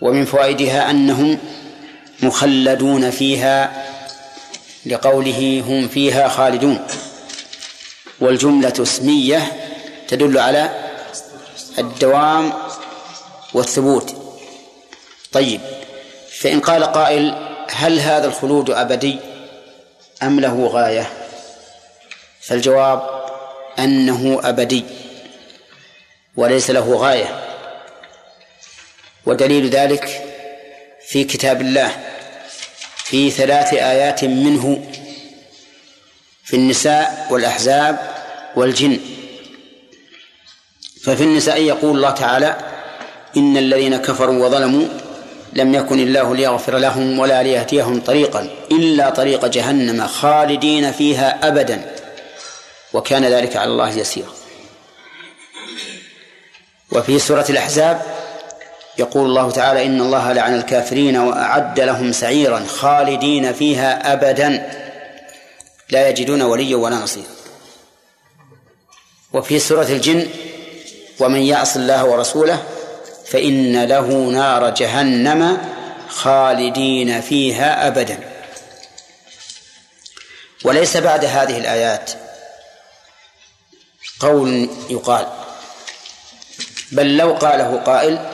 [0.00, 1.38] ومن فوائدها أنهم
[2.22, 3.86] مخلدون فيها
[4.86, 6.86] لقوله هم فيها خالدون.
[8.20, 9.52] والجملة اسمية
[10.08, 10.90] تدل على
[11.78, 12.52] الدوام
[13.54, 14.14] والثبوت.
[15.32, 15.60] طيب
[16.40, 19.18] فإن قال قائل هل هذا الخلود أبدي
[20.22, 21.17] أم له غاية؟
[22.48, 23.02] فالجواب
[23.78, 24.84] أنه أبدي
[26.36, 27.44] وليس له غاية
[29.26, 30.24] ودليل ذلك
[31.08, 31.90] في كتاب الله
[33.04, 34.84] في ثلاث آيات منه
[36.44, 37.98] في النساء والأحزاب
[38.56, 38.98] والجن.
[41.02, 42.56] ففي النساء يقول الله تعالى
[43.36, 44.88] إن الذين كفروا وظلموا
[45.52, 51.97] لم يكن الله ليغفر لهم ولا ليهديهم طريقا إلا طريق جهنم خالدين فيها أبدا.
[52.92, 54.32] وكان ذلك على الله يسيرا.
[56.92, 58.02] وفي سورة الأحزاب
[58.98, 64.70] يقول الله تعالى إن الله لعن الكافرين وأعد لهم سعيرا خالدين فيها أبدا.
[65.90, 67.26] لا يجدون وليا ولا نصيرا.
[69.32, 70.28] وفي سورة الجن
[71.20, 72.62] ومن يعص الله ورسوله
[73.26, 75.58] فإن له نار جهنم
[76.08, 78.18] خالدين فيها أبدا.
[80.64, 82.10] وليس بعد هذه الآيات
[84.20, 85.26] قول يقال.
[86.92, 88.30] بل لو قاله قائل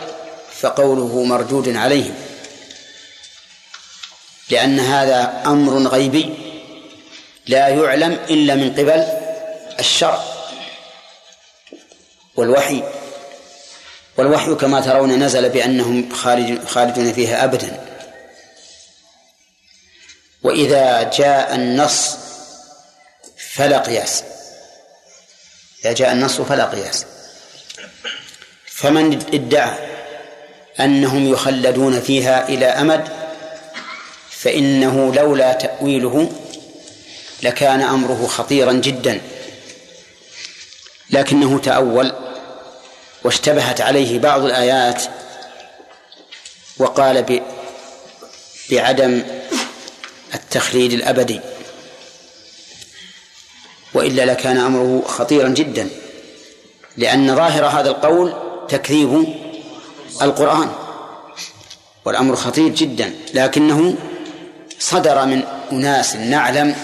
[0.60, 2.14] فقوله مردود عليهم.
[4.50, 6.34] لأن هذا أمر غيبي
[7.46, 9.06] لا يعلم إلا من قبل
[9.78, 10.24] الشرع
[12.36, 12.82] والوحي.
[14.16, 17.84] والوحي كما ترون نزل بأنهم خالد خالدون فيها أبدا.
[20.42, 22.16] وإذا جاء النص
[23.54, 24.33] فلا قياس.
[25.84, 27.06] إذا جاء النص فلا قياس.
[28.66, 29.78] فمن ادعى
[30.80, 33.08] أنهم يخلدون فيها إلى أمد
[34.30, 36.32] فإنه لولا تأويله
[37.42, 39.20] لكان أمره خطيرا جدا.
[41.10, 42.12] لكنه تأول
[43.24, 45.02] واشتبهت عليه بعض الآيات
[46.78, 47.42] وقال
[48.70, 49.22] بعدم
[50.34, 51.40] التخليد الأبدي.
[53.94, 55.88] وإلا لكان أمره خطيرا جدا
[56.96, 58.32] لأن ظاهر هذا القول
[58.68, 59.26] تكذيب
[60.22, 60.68] القرآن
[62.04, 63.96] والأمر خطير جدا لكنه
[64.78, 65.42] صدر من
[65.72, 66.76] أناس نعلم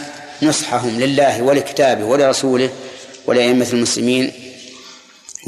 [0.43, 2.70] نصحهم لله ولكتابه ولرسوله
[3.27, 4.32] ولأئمة المسلمين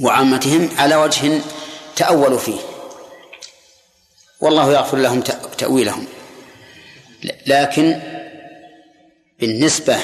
[0.03, 1.41] وعامتهم على وجه
[1.97, 2.59] تأولوا فيه.
[4.41, 5.23] والله يغفر لهم
[5.59, 6.07] تأويلهم.
[7.47, 8.01] لكن
[9.41, 9.97] بالنسبة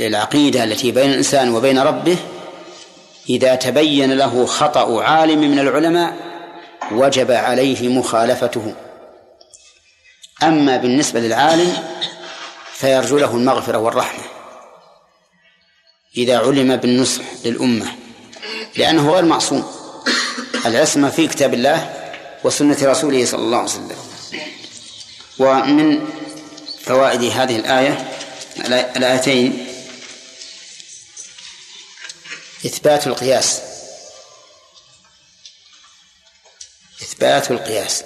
[0.00, 2.16] للعقيدة التي بين الإنسان وبين ربه
[3.28, 6.16] إذا تبين له خطأ عالم من العلماء
[6.92, 8.74] وجب عليه مخالفته.
[10.42, 11.76] أما بالنسبة للعالم
[12.72, 14.24] فيرجو له المغفرة والرحمة.
[16.16, 17.86] إذا علم بالنصح للأمة
[18.76, 19.64] لأنه غير معصوم.
[20.66, 21.94] العصمة في كتاب الله
[22.44, 23.96] وسنة رسوله صلى الله عليه وسلم.
[25.38, 26.06] ومن
[26.84, 28.08] فوائد هذه الآية
[28.96, 29.66] الآيتين
[32.66, 33.60] إثبات القياس.
[37.02, 38.04] إثبات القياس.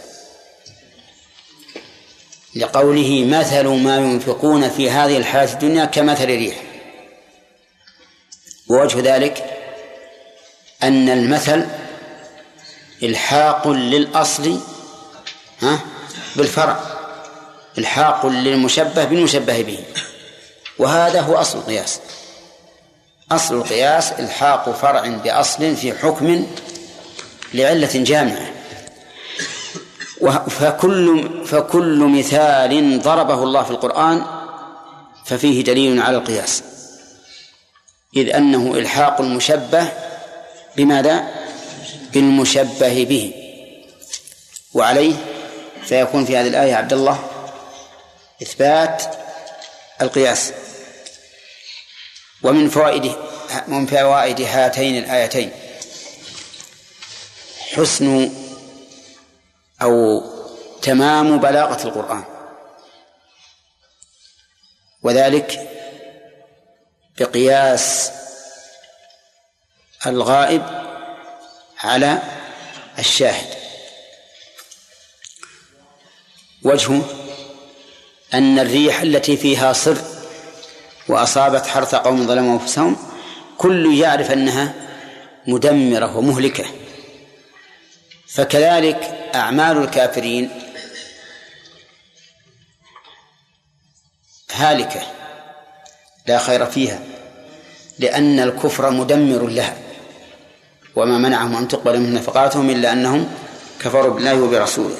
[2.56, 6.62] لقوله مثل ما ينفقون في هذه الحياة الدنيا كمثل ريح.
[8.68, 9.44] ووجه ذلك
[10.82, 11.66] أن المثل
[13.02, 14.60] إلحاق للأصل
[15.62, 15.80] ها
[16.36, 16.80] بالفرع.
[17.78, 19.84] إلحاق للمشبه بالمشبه به.
[20.78, 22.00] وهذا هو أصل القياس.
[23.32, 26.46] أصل القياس إلحاق فرع بأصل في حكم
[27.54, 28.50] لعلة جامعة.
[30.48, 34.24] فكل فكل مثال ضربه الله في القرآن
[35.24, 36.62] ففيه دليل على القياس.
[38.16, 39.88] إذ أنه إلحاق المشبه
[40.76, 41.28] بماذا؟
[42.12, 43.32] بالمشبه به.
[44.74, 45.14] وعليه
[45.84, 47.18] فيكون في هذه الآية عبد الله
[48.42, 49.02] إثبات
[50.02, 50.52] القياس.
[52.46, 53.16] ومن فوائد
[53.68, 55.52] من فوائد هاتين الآيتين.
[57.74, 58.32] حسن
[59.82, 60.22] أو
[60.82, 62.24] تمام بلاغة القرآن.
[65.02, 65.68] وذلك
[67.18, 68.10] بقياس
[70.06, 70.62] الغائب
[71.78, 72.22] على
[72.98, 73.56] الشاهد.
[76.62, 77.02] وجهه
[78.34, 80.15] أن الريح التي فيها صر
[81.08, 82.96] وأصابت حرث قوم ظلموا أنفسهم
[83.58, 84.74] كل يعرف أنها
[85.46, 86.64] مدمرة ومهلكة.
[88.28, 90.50] فكذلك أعمال الكافرين
[94.52, 95.02] هالكة
[96.26, 97.00] لا خير فيها
[97.98, 99.76] لأن الكفر مدمر لها.
[100.96, 103.32] وما منعهم أن تقبل منهم نفقاتهم إلا أنهم
[103.80, 104.96] كفروا بالله وبرسوله.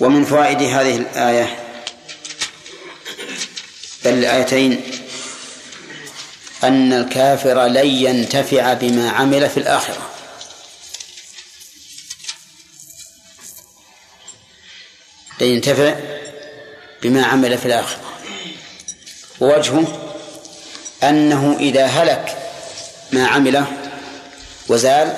[0.00, 1.67] ومن فوائد هذه الآية
[4.08, 4.80] بل الآيتين.
[6.64, 10.10] أن الكافر لن ينتفع بما عمل في الآخرة.
[15.40, 15.94] لن ينتفع
[17.02, 18.00] بما عمل في الآخرة.
[19.40, 20.12] ووجهه
[21.02, 22.36] أنه إذا هلك
[23.12, 23.66] ما عمله
[24.68, 25.16] وزال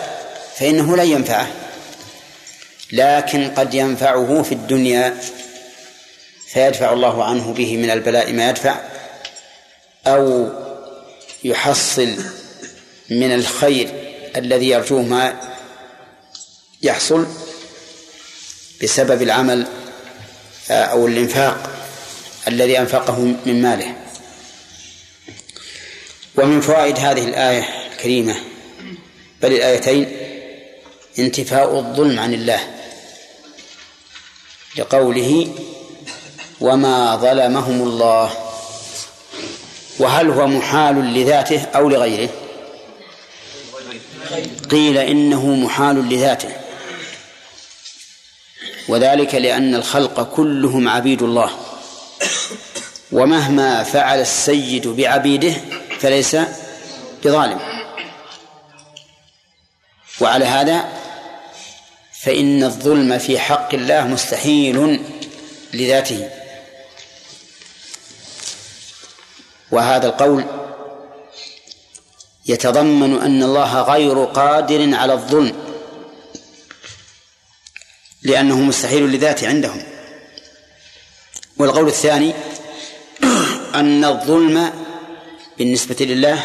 [0.59, 1.51] فإنه لن ينفعه.
[2.93, 5.21] لكن قد ينفعه في الدنيا
[6.53, 8.81] فيدفع الله عنه به من البلاء ما يدفع
[10.07, 10.49] أو
[11.45, 12.17] يحصل
[13.11, 13.89] من الخير
[14.37, 15.41] الذي يرجوه ما
[16.83, 17.27] يحصل
[18.83, 19.67] بسبب العمل
[20.71, 21.71] أو الإنفاق
[22.49, 23.95] الذي أنفقه من ماله.
[26.37, 28.37] ومن فوائد هذه الآية الكريمة
[29.43, 30.17] بل الآيتين
[31.19, 32.61] انتفاء الظلم عن الله
[34.77, 35.55] لقوله
[36.61, 38.31] وما ظلمهم الله.
[39.99, 42.31] وهل هو محال لذاته أو لغيره؟
[44.71, 46.49] قيل إنه محال لذاته.
[48.89, 51.51] وذلك لأن الخلق كلهم عبيد الله.
[53.13, 55.55] ومهما فعل السيد بعبيده
[56.01, 56.37] فليس
[57.25, 57.59] بظالم.
[60.21, 60.85] وعلى هذا
[62.21, 65.01] فإن الظلم في حق الله مستحيل
[65.75, 66.40] لذاته.
[69.73, 70.45] وهذا القول
[72.47, 75.57] يتضمن أن الله غير قادر على الظلم
[78.23, 79.83] لأنه مستحيل لذاته عندهم.
[81.57, 82.35] والقول الثاني
[83.75, 84.73] أن الظلم
[85.59, 86.45] بالنسبة لله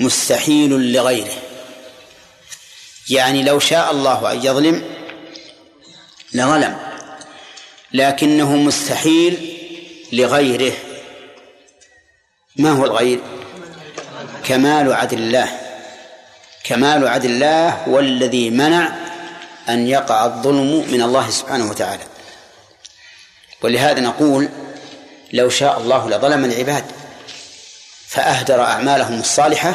[0.00, 1.34] مستحيل لغيره.
[3.10, 4.84] يعني لو شاء الله أن يظلم
[6.32, 6.78] لظلم
[7.92, 9.58] لكنه مستحيل
[10.12, 10.72] لغيره.
[12.56, 13.20] ما هو الغير؟
[14.44, 15.48] كمال عدل الله.
[16.64, 18.88] كمال عدل الله هو الذي منع
[19.68, 22.02] أن يقع الظلم من الله سبحانه وتعالى.
[23.62, 24.48] ولهذا نقول
[25.32, 26.84] لو شاء الله لظلم العباد
[28.08, 29.74] فأهدر أعمالهم الصالحة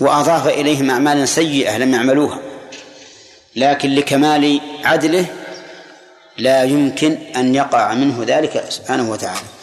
[0.00, 2.38] وأضاف إليهم أعمالا سيئة لم يعملوها.
[3.56, 5.26] لكن لكمال عدله
[6.38, 9.59] لا يمكن أن يقع منه ذلك سبحانه وتعالى.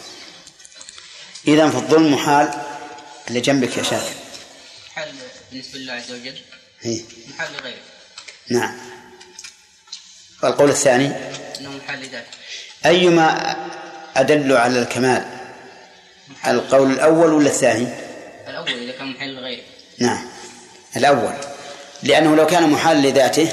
[1.48, 2.50] إذا فالظلم محال
[3.28, 4.14] اللي جنبك يا شاكر.
[4.96, 5.08] محل
[5.50, 6.38] بالنسبة لله عز وجل؟
[6.84, 7.76] إيه؟ محل لغيره
[8.50, 8.76] نعم.
[10.42, 11.06] والقول الثاني.
[11.60, 12.28] إنه محل لذاته
[12.86, 13.56] أيما
[14.16, 15.24] أدل على الكمال؟
[16.46, 17.88] القول الأول ولا الثاني؟
[18.48, 19.62] الأول إذا كان محل لغيره
[19.98, 20.26] نعم.
[20.96, 21.34] الأول.
[22.02, 23.52] لأنه لو كان محال لذاته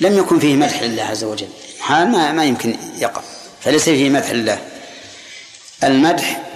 [0.00, 1.48] لم يكن فيه مدح لله عز وجل.
[1.80, 3.22] محال ما, ما يمكن يقع.
[3.60, 4.58] فليس فيه مدح لله.
[5.84, 6.49] المدح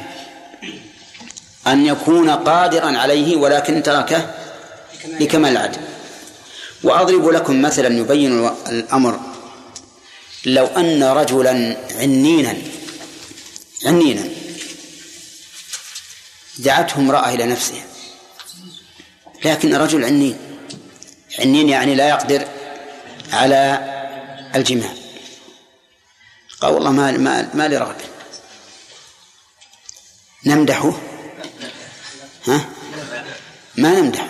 [1.67, 4.35] أن يكون قادرا عليه ولكن تركه
[5.21, 5.81] لكمال العدل.
[6.83, 9.21] وأضرب لكم مثلا يبين الأمر.
[10.47, 12.57] لو أن رجلا عنينا
[13.87, 14.29] عنينا
[16.59, 17.83] دعته امرأة إلى نفسه.
[19.45, 20.39] لكن رجل عنين.
[21.39, 22.49] عنين يعني لا يقدر
[23.33, 23.91] على
[24.55, 24.91] الجماع.
[26.61, 28.05] قال والله ما ما, ما لي رغبة.
[30.45, 31.14] نمدحه.
[32.49, 32.65] ها؟
[33.77, 34.29] ما نمدحه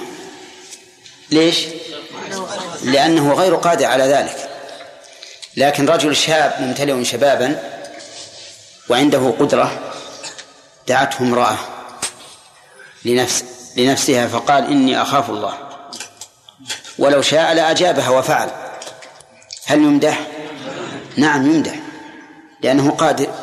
[1.31, 1.57] ليش؟
[2.83, 4.51] لأنه غير قادر على ذلك.
[5.57, 7.81] لكن رجل شاب ممتلئ شبابا
[8.89, 9.93] وعنده قدرة
[10.89, 11.59] دعته امرأة
[13.05, 13.45] لنفس
[13.77, 15.59] لنفسها فقال إني أخاف الله.
[16.99, 18.51] ولو شاء لأجابها وفعل.
[19.67, 20.27] هل يمدح؟
[21.17, 21.75] نعم يمدح
[22.63, 23.35] لأنه قادر.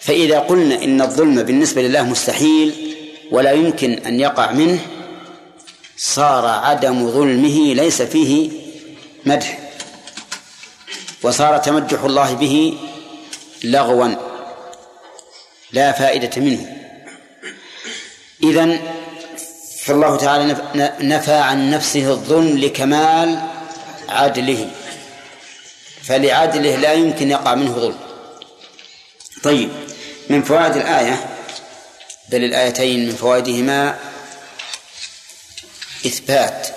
[0.00, 2.93] فإذا قلنا إن الظلم بالنسبة لله مستحيل
[3.30, 4.78] ولا يمكن أن يقع منه
[5.96, 8.50] صار عدم ظلمه ليس فيه
[9.26, 9.58] مدح
[11.22, 12.78] وصار تمدح الله به
[13.64, 14.14] لغوا
[15.72, 16.76] لا فائدة منه.
[18.42, 18.80] إذن
[19.84, 20.56] فالله تعالى
[21.00, 23.42] نفى عن نفسه الظلم لكمال
[24.08, 24.70] عدله
[26.02, 27.98] فلعدله لا يمكن يقع منه ظلم.
[29.42, 29.70] طيب
[30.30, 31.33] من فوائد الآية
[32.34, 33.98] بل الآيتين من فوائدهما.
[36.06, 36.68] إثبات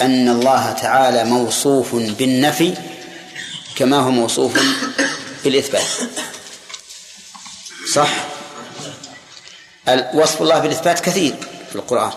[0.00, 2.74] أن الله تعالى موصوف بالنفي
[3.76, 4.58] كما هو موصوف
[5.44, 5.86] بالإثبات.
[7.94, 8.10] صح؟
[10.14, 11.34] وصف الله بالإثبات كثير
[11.68, 12.12] في القرآن.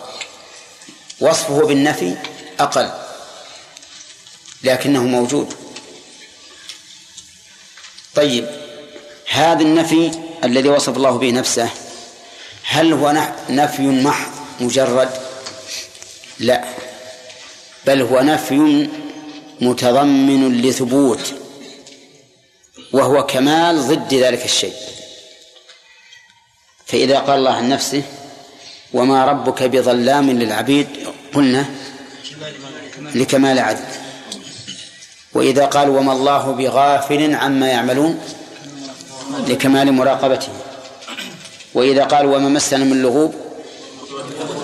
[1.20, 2.16] وصفه بالنفي
[2.60, 2.92] أقل
[4.64, 5.54] لكنه موجود.
[8.16, 8.48] طيب
[9.30, 10.12] هذا النفي
[10.44, 11.70] الذي وصف الله به نفسه
[12.70, 15.10] هل هو نفي محض مجرد؟
[16.40, 16.64] لا.
[17.86, 18.90] بل هو نفي
[19.62, 21.34] متضمن لثبوت
[22.94, 24.74] وهو كمال ضد ذلك الشيء.
[26.86, 28.04] فإذا قال الله عن نفسه
[28.94, 30.88] وما ربك بظلام للعبيد
[31.34, 31.66] قلنا
[33.00, 33.86] لكمال عدل.
[35.34, 38.20] وإذا قال وما الله بغافل عما يعملون
[39.48, 40.67] لكمال مراقبته.
[41.74, 43.36] وإذا قال وما مسنا من لغوب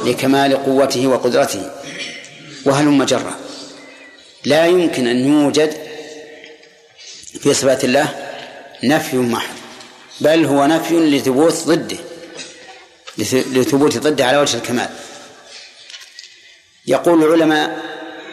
[0.05, 1.71] لكمال قوته وقدرته.
[2.65, 3.39] وهلم جرا
[4.45, 5.77] لا يمكن أن يوجد
[7.39, 8.07] في صفات الله
[8.84, 9.55] نفي محض
[10.21, 11.97] بل هو نفي لثبوت ضده
[13.17, 14.89] لثبوت ضده على وجه الكمال.
[16.88, 17.81] يقول العلماء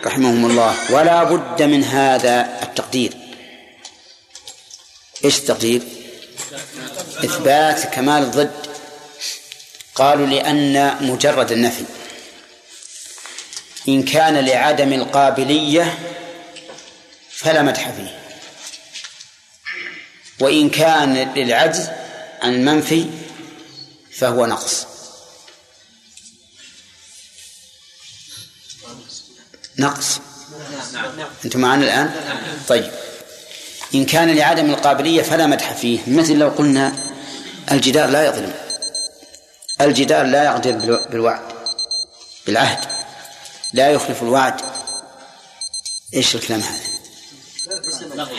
[0.04, 3.12] رحمهم الله ولا بد من هذا التقدير.
[5.24, 5.82] إيش التقدير؟
[7.24, 8.66] إثبات كمال الضد.
[9.94, 11.84] قالوا لأن مجرد النفي.
[13.88, 15.98] إن كان لعدم القابلية
[17.30, 18.18] فلا مدح فيه.
[20.40, 21.88] وإن كان للعجز
[22.42, 23.06] عن المنفي
[24.12, 24.86] فهو نقص.
[29.78, 30.20] نقص.
[31.44, 32.14] أنتم معنا الآن؟
[32.68, 32.90] طيب.
[33.94, 35.98] إن كان لعدم القابلية فلا مدح فيه.
[36.06, 37.09] مثل لو قلنا
[37.72, 38.52] الجدار لا يظلم.
[39.80, 41.40] الجدار لا يغدر بالوعد
[42.46, 42.84] بالعهد.
[43.72, 44.60] لا يخلف الوعد.
[46.14, 46.80] إيش الكلام هذا؟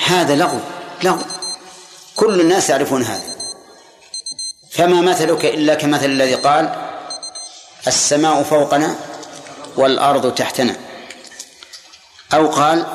[0.07, 0.59] هذا لغو
[1.03, 1.21] لغو.
[2.15, 3.35] كل الناس يعرفون هذا.
[4.71, 6.75] فما مثلك إلا كمثل الذي قال
[7.87, 8.95] السماء فوقنا
[9.75, 10.75] والأرض تحتنا.
[12.33, 12.85] أو قال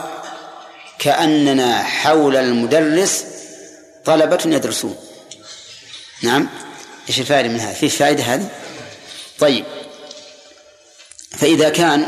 [0.98, 3.24] كأننا حول المدرس
[4.04, 4.96] طلبة يدرسون.
[6.22, 6.48] نعم.
[7.08, 8.48] إيش الفائدة من هذا؟ في فائدة هذه؟
[9.38, 9.64] طيب.
[11.30, 12.06] فإذا كان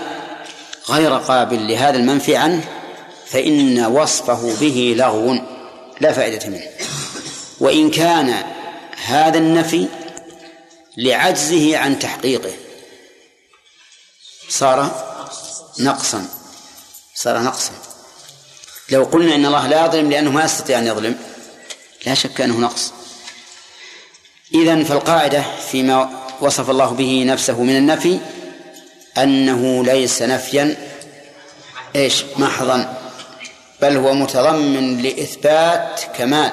[0.89, 2.64] غير قابل لهذا المنفي عنه
[3.26, 5.39] فإن وصفه به لغو
[6.01, 6.66] لا فائدة منه.
[7.60, 8.43] وإن كان
[9.05, 9.89] هذا النفي
[10.97, 12.52] لعجزه عن تحقيقه.
[14.48, 15.05] صار
[15.80, 16.28] نقصا.
[17.14, 17.72] صار نقصا.
[18.90, 21.18] لو قلنا إن الله لا يظلم لأنه ما يستطيع أن يظلم
[22.06, 22.93] لا شك أنه نقص.
[24.55, 26.11] إذا فالقاعدة فيما
[26.41, 28.19] وصف الله به نفسه من النفي
[29.19, 30.77] أنه ليس نفيا
[31.97, 32.99] إيش؟ محضا
[33.83, 36.53] بل هو متضمن لإثبات كمال.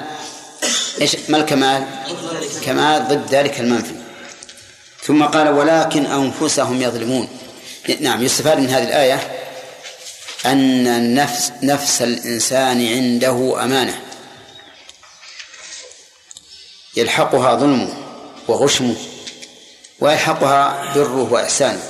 [1.00, 1.84] إيش؟ ما الكمال؟
[2.64, 3.94] كمال ضد ذلك المنفي.
[5.02, 7.28] ثم قال ولكن أنفسهم يظلمون.
[8.00, 9.20] نعم يستفاد من هذه الآية
[10.46, 14.00] أن النفس نفس الإنسان عنده أمانة.
[16.96, 17.88] يلحقها ظلمه
[18.48, 18.94] وغشمه
[20.00, 21.82] ويلحقها بره وإحسانه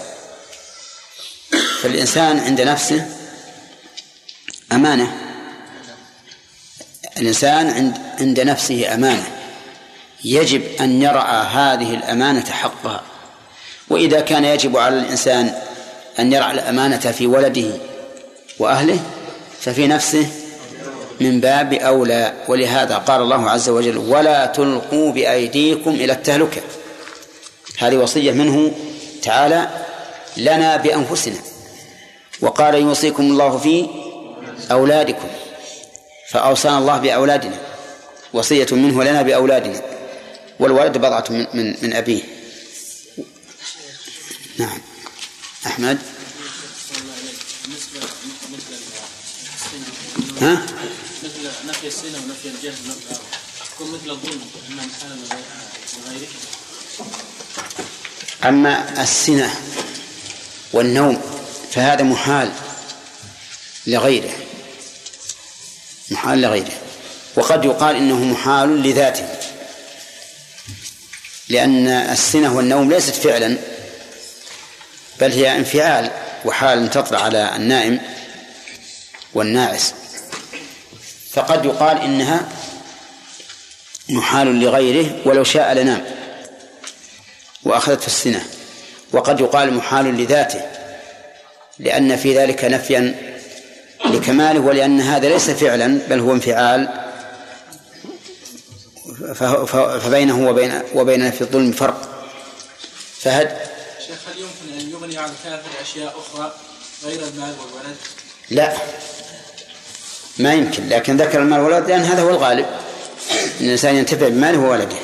[1.82, 3.06] فالإنسان عند نفسه
[4.72, 5.16] أمانة.
[7.18, 9.26] الإنسان عند عند نفسه أمانة.
[10.24, 13.02] يجب أن يرعى هذه الأمانة حقها.
[13.88, 15.54] وإذا كان يجب على الإنسان
[16.18, 17.70] أن يرعى الأمانة في ولده
[18.58, 19.00] وأهله
[19.60, 20.30] ففي نفسه
[21.20, 26.60] من باب أولى ولهذا قال الله عز وجل ولا تلقوا بأيديكم إلى التهلكة
[27.78, 28.72] هذه وصية منه
[29.22, 29.68] تعالى
[30.36, 31.38] لنا بأنفسنا.
[32.40, 33.86] وقال يوصيكم الله في
[34.70, 35.28] أولادكم
[36.30, 37.58] فأوصانا الله بأولادنا.
[38.32, 39.82] وصية منه لنا بأولادنا.
[40.60, 42.22] والولد بضعة من, من, من أبيه.
[44.58, 44.78] نعم.
[45.66, 45.98] أحمد؟
[50.40, 50.66] ها؟
[51.66, 52.74] نفي السنة ونفي الجهل
[53.74, 54.40] تكون مثل الظلم
[54.70, 55.18] أنها محال
[56.06, 56.28] وغيره.
[58.44, 59.54] أما السنة
[60.72, 61.22] والنوم
[61.72, 62.52] فهذا محال
[63.86, 64.36] لغيره.
[66.10, 66.80] محال لغيره.
[67.36, 69.28] وقد يقال إنه محال لذاته.
[71.48, 73.58] لأن السنة والنوم ليست فعلا
[75.20, 76.10] بل هي انفعال
[76.44, 78.00] وحال تطرأ على النائم
[79.34, 79.94] والناعس.
[81.36, 82.48] فقد يقال إنها
[84.08, 86.04] محال لغيره ولو شاء لنام
[87.62, 88.46] وأخذت في السنة.
[89.12, 90.60] وقد يقال محال لذاته
[91.78, 93.14] لأن في ذلك نفيا
[94.04, 96.88] لكماله ولأن هذا ليس فعلا بل هو انفعال.
[100.00, 102.28] فبينه وبين وبين نفي الظلم فرق.
[103.20, 103.56] فهد؟
[104.06, 106.52] شيخ هل يمكن أن يغني عن كافر أشياء أخرى
[107.04, 107.96] غير المال والولد؟
[108.50, 108.76] لا.
[110.38, 112.66] ما يمكن لكن ذكر المال والولد لأن هذا هو الغالب.
[113.60, 114.96] أن الإنسان ينتفع بماله وولده.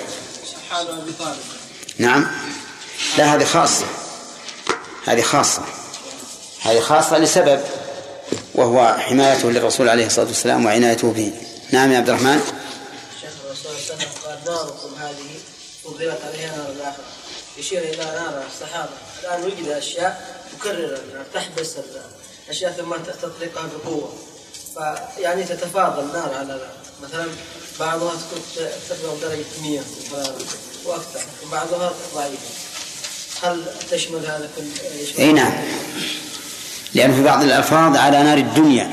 [1.98, 2.26] نعم.
[3.18, 3.86] لا هذه خاصة.
[5.04, 5.62] هذه خاصة.
[6.60, 7.60] هذه خاصة لسبب
[8.54, 11.32] وهو حمايته للرسول عليه الصلاة والسلام وعنايته به.
[11.70, 12.40] نعم يا عبد الرحمن.
[13.20, 15.30] شيخ الرسول صلى الله عليه وسلم قال ناركم هذه
[15.84, 17.04] فضلت عليها نار الآخرة.
[17.58, 18.90] يشير إلى نار الصحابة.
[19.22, 21.76] الآن وجد أشياء النار تحبس
[22.46, 24.12] الأشياء ثم تطلقها بقوة.
[24.74, 26.06] فيعني تتفاضل.
[26.12, 26.60] نار على نار
[27.02, 27.26] مثلا
[27.80, 28.42] بعضها تكون
[28.88, 30.32] تبلغ درجة 100 مثلا
[30.84, 32.36] وأكثر وبعضها ضعيفة.
[33.42, 34.62] هل تشمل هذا كل
[35.18, 35.52] إي نعم.
[36.94, 38.90] لأنه في بعض الألفاظ على نار الدنيا.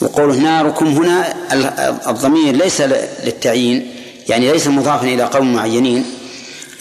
[0.00, 3.94] وقوله ناركم هنا ال- الضمير ليس للتعيين
[4.28, 6.04] يعني ليس مضافا إلى قوم معينين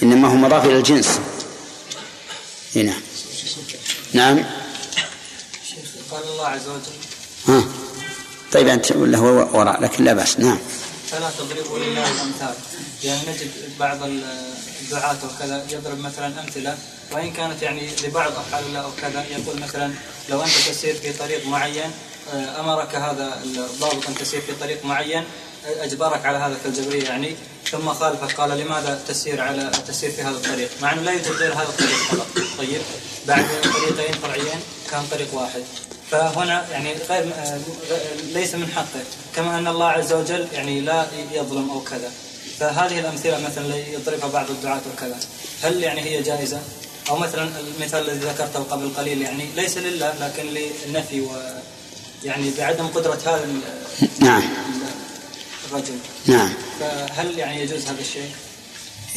[0.04, 1.20] إنما هو مضاف إلى الجنس.
[2.76, 3.02] إي نعم.
[4.14, 4.46] نعم.
[6.44, 6.98] الله عز وجل.
[7.48, 7.64] ها.
[8.52, 10.40] طيب أنت ولا هو وراء لكن لا بأس.
[10.40, 10.60] نعم.
[11.12, 12.56] فلا تضربوا لله الأمثال.
[13.04, 13.98] يعني نجد بعض
[14.82, 16.78] الدعاة وكذا يضرب مثلا أمثلة
[17.12, 19.94] وإن كانت يعني لبعض أفعال الله أو كذا يقول مثلا
[20.30, 21.92] لو أنت تسير في طريق معين
[22.34, 25.24] آه، أمرك هذا الضابط أن تسير في طريق معين
[25.66, 27.36] آه، أجبرك على هذا كالجبريه يعني
[27.72, 31.54] ثم خالفك قال لماذا تسير على تسير في هذا الطريق؟ مع إنه لا يوجد غير
[31.54, 32.28] هذا الطريق فقط.
[32.58, 32.82] طيب
[33.28, 34.60] بعد طريقين فرعيين
[34.92, 35.64] كان طريق واحد.
[36.14, 37.60] فهنا يعني غير آه،
[38.34, 39.04] ليس من حقه.
[39.36, 42.12] كما أن الله عز وجل يعني لا يظلم أو كذا.
[42.60, 45.20] فهذه الأمثلة مثلا اللي يضربها بعض الدعاة وكذا.
[45.64, 46.60] هل يعني هي جائزة؟
[47.10, 51.28] أو مثلا المثال الذي ذكرته قبل قليل يعني ليس لله لكن للنفي و
[52.24, 53.48] يعني بعدم قدرة هذا
[54.20, 54.44] نعم.
[55.72, 55.98] الرجل.
[56.26, 56.50] نعم.
[56.80, 58.30] فهل يعني يجوز هذا الشيء؟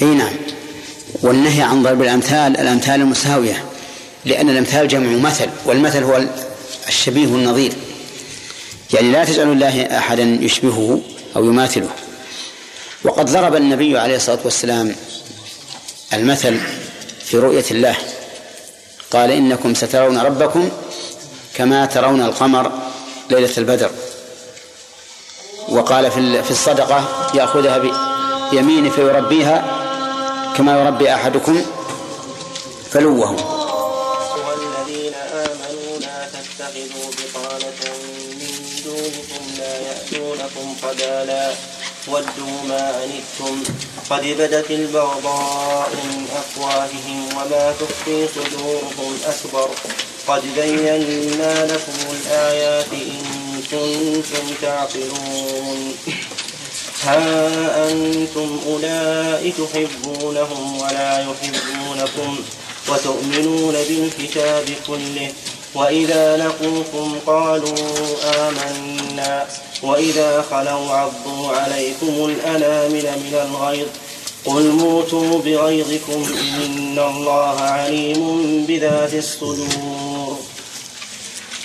[0.03, 0.33] إي نعم.
[1.23, 3.65] والنهي عن ضرب الأمثال الأمثال المساوية
[4.25, 6.25] لأن الأمثال جمع مثل والمثل هو
[6.89, 7.73] الشبيه النظير.
[8.95, 11.01] يعني لا تجعل الله أحدا يشبهه
[11.37, 11.89] أو يماثله.
[13.05, 14.97] وقد ضرب النبي عليه الصلاة والسلام
[16.13, 16.61] المثل
[17.25, 17.97] في رؤية الله.
[19.11, 20.69] قال إنكم سترون ربكم
[21.55, 22.73] كما ترون القمر
[23.31, 23.91] ليلة البدر.
[25.69, 27.79] وقال في في الصدقة يأخذها
[28.53, 29.65] بيمينه فيربيها
[30.57, 31.63] كما يربي أحدكم
[32.91, 33.56] فلوه.
[40.87, 41.53] خبالا
[42.09, 43.63] ودوا ما عنتم.
[44.11, 49.71] قد بدت البغضاء من أفواههم وما تخفي صدورهم أكبر.
[50.29, 55.97] قد بينا لكم الآيات إن كنتم تعقلون.
[57.05, 57.49] ها
[57.91, 62.39] أنتم أولئك تحبونهم ولا يحبونكم
[62.89, 65.33] وتؤمنون بالكتاب كله.
[65.75, 67.77] وإذا لقوكم قالوا
[68.25, 69.47] آمنا.
[69.83, 73.87] وإذا خلوا عضوا عليكم الأنامل من الغيظ
[74.45, 80.39] قل موتوا بغيظكم إن الله عليم بذات الصدور.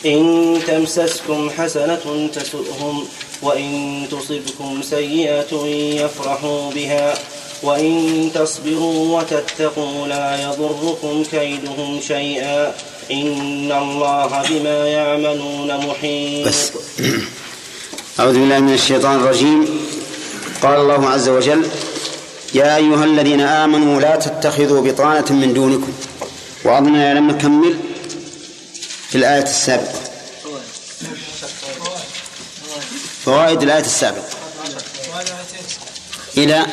[0.06, 3.08] إن تمسسكم حسنة تسؤهم
[3.42, 5.66] وإن تصبكم سيئة
[6.04, 7.14] يفرحوا بها
[7.64, 12.74] وإن تصبروا وتتقوا لا يضركم كيدهم شيئا
[13.12, 16.54] إن الله بما يعملون محيط.
[18.22, 19.60] أعوذ بالله من الشيطان الرجيم.
[20.62, 21.70] قال الله عز وجل
[22.54, 25.94] يا أيها الذين آمنوا لا تتخذوا بطانة من دونكم.
[26.66, 27.80] وأظننا لم نكمل
[29.10, 30.00] في الآية السابقة.
[33.26, 34.30] فوائد الآية السابقة.
[36.38, 36.66] إلى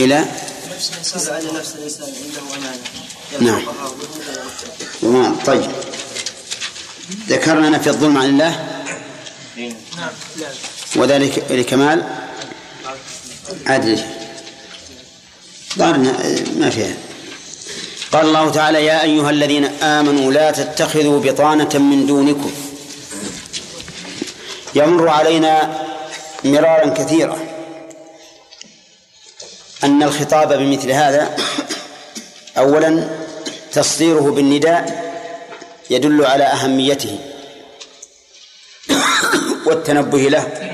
[0.00, 0.24] إلى
[1.52, 2.78] نفس الإنسان عنده أمانة
[5.02, 5.36] نعم.
[5.46, 5.70] طيب.
[7.28, 8.66] ذكرنا نفي الظلم عن الله؟
[10.96, 12.04] وذلك لكمال؟
[13.66, 14.06] عدله
[15.78, 16.12] ظهرنا
[16.56, 16.94] ما فيها.
[18.12, 22.52] قال الله تعالى يا أيها الذين آمنوا لا تتخذوا بطانة من دونكم.
[24.74, 25.84] يمر علينا
[26.44, 27.38] مرارا كثيرا
[29.84, 31.36] أن الخطاب بمثل هذا.
[32.58, 33.19] أولا
[33.72, 35.10] تصديره بالنداء
[35.90, 37.18] يدل على أهميته
[39.66, 40.72] والتنبه له.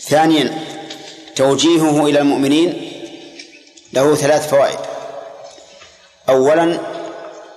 [0.00, 0.58] ثانيا
[1.36, 2.92] توجيهه إلى المؤمنين
[3.92, 4.78] له ثلاث فوائد.
[6.28, 6.80] أولا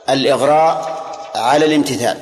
[0.10, 0.98] الإغراء
[1.36, 2.18] على الامتثال.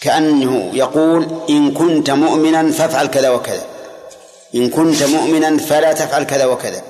[0.00, 3.66] كأنه يقول إن كنت مؤمنا فافعل كذا وكذا.
[4.54, 6.82] إن كنت مؤمنا فلا تفعل كذا وكذا.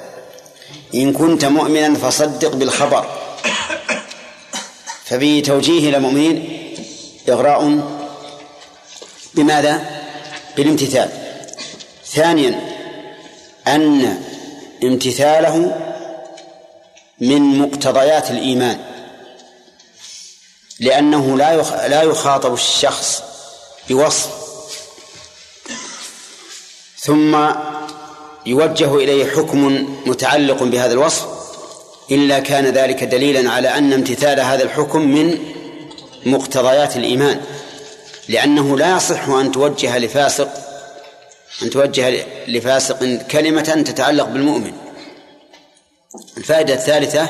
[0.95, 3.07] إن كنت مؤمنا فصدق بالخبر.
[5.05, 6.75] ففي توجيه المؤمنين
[7.29, 7.81] إغراء
[9.35, 10.03] بماذا؟
[10.57, 11.11] بالامتثال.
[12.07, 12.77] ثانيا
[13.67, 14.23] أن
[14.85, 15.81] امتثاله
[17.21, 18.79] من مقتضيات الإيمان.
[20.81, 21.57] لأنه لا
[21.89, 23.23] لا يخاطب الشخص
[23.89, 24.29] بوصف.
[26.99, 27.35] ثم
[28.47, 31.27] يوجه إليه حكم متعلق بهذا الوصف
[32.11, 35.39] إلا كان ذلك دليلا على أن امتثال هذا الحكم من
[36.27, 37.41] مقتضيات الإيمان
[38.29, 40.49] لأنه لا يصح أن توجه لفاسق
[41.63, 44.73] أن توجه لفاسق كلمة تتعلق بالمؤمن.
[46.37, 47.29] الفائدة الثالثة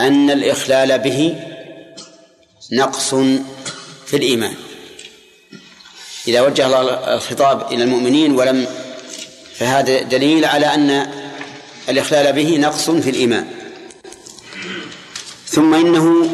[0.00, 1.36] أن الإخلال به
[2.72, 3.14] نقص
[4.06, 4.54] في الإيمان.
[6.28, 6.80] إذا وجه الله
[7.14, 8.66] الخطاب إلى المؤمنين ولم
[9.58, 11.06] فهذا دليل على أن
[11.88, 13.46] الإخلال به نقص في الإيمان.
[15.46, 16.28] ثم إنه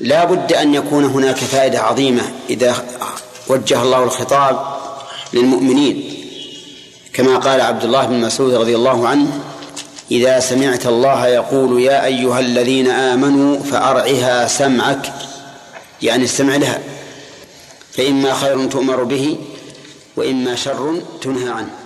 [0.00, 2.84] لا بد أن يكون هناك فائدة عظيمة إذا
[3.48, 4.80] وجه الله الخطاب
[5.32, 6.14] للمؤمنين.
[7.12, 9.40] كما قال عبد الله بن مسعود رضي الله عنه
[10.10, 15.12] إذا سمعت الله يقول يا أيها الذين آمنوا فأرعها سمعك.
[16.02, 16.80] يعني استمع لها.
[17.92, 19.36] فإما خير تؤمر به
[20.16, 21.79] وإما شر تنهى عنه.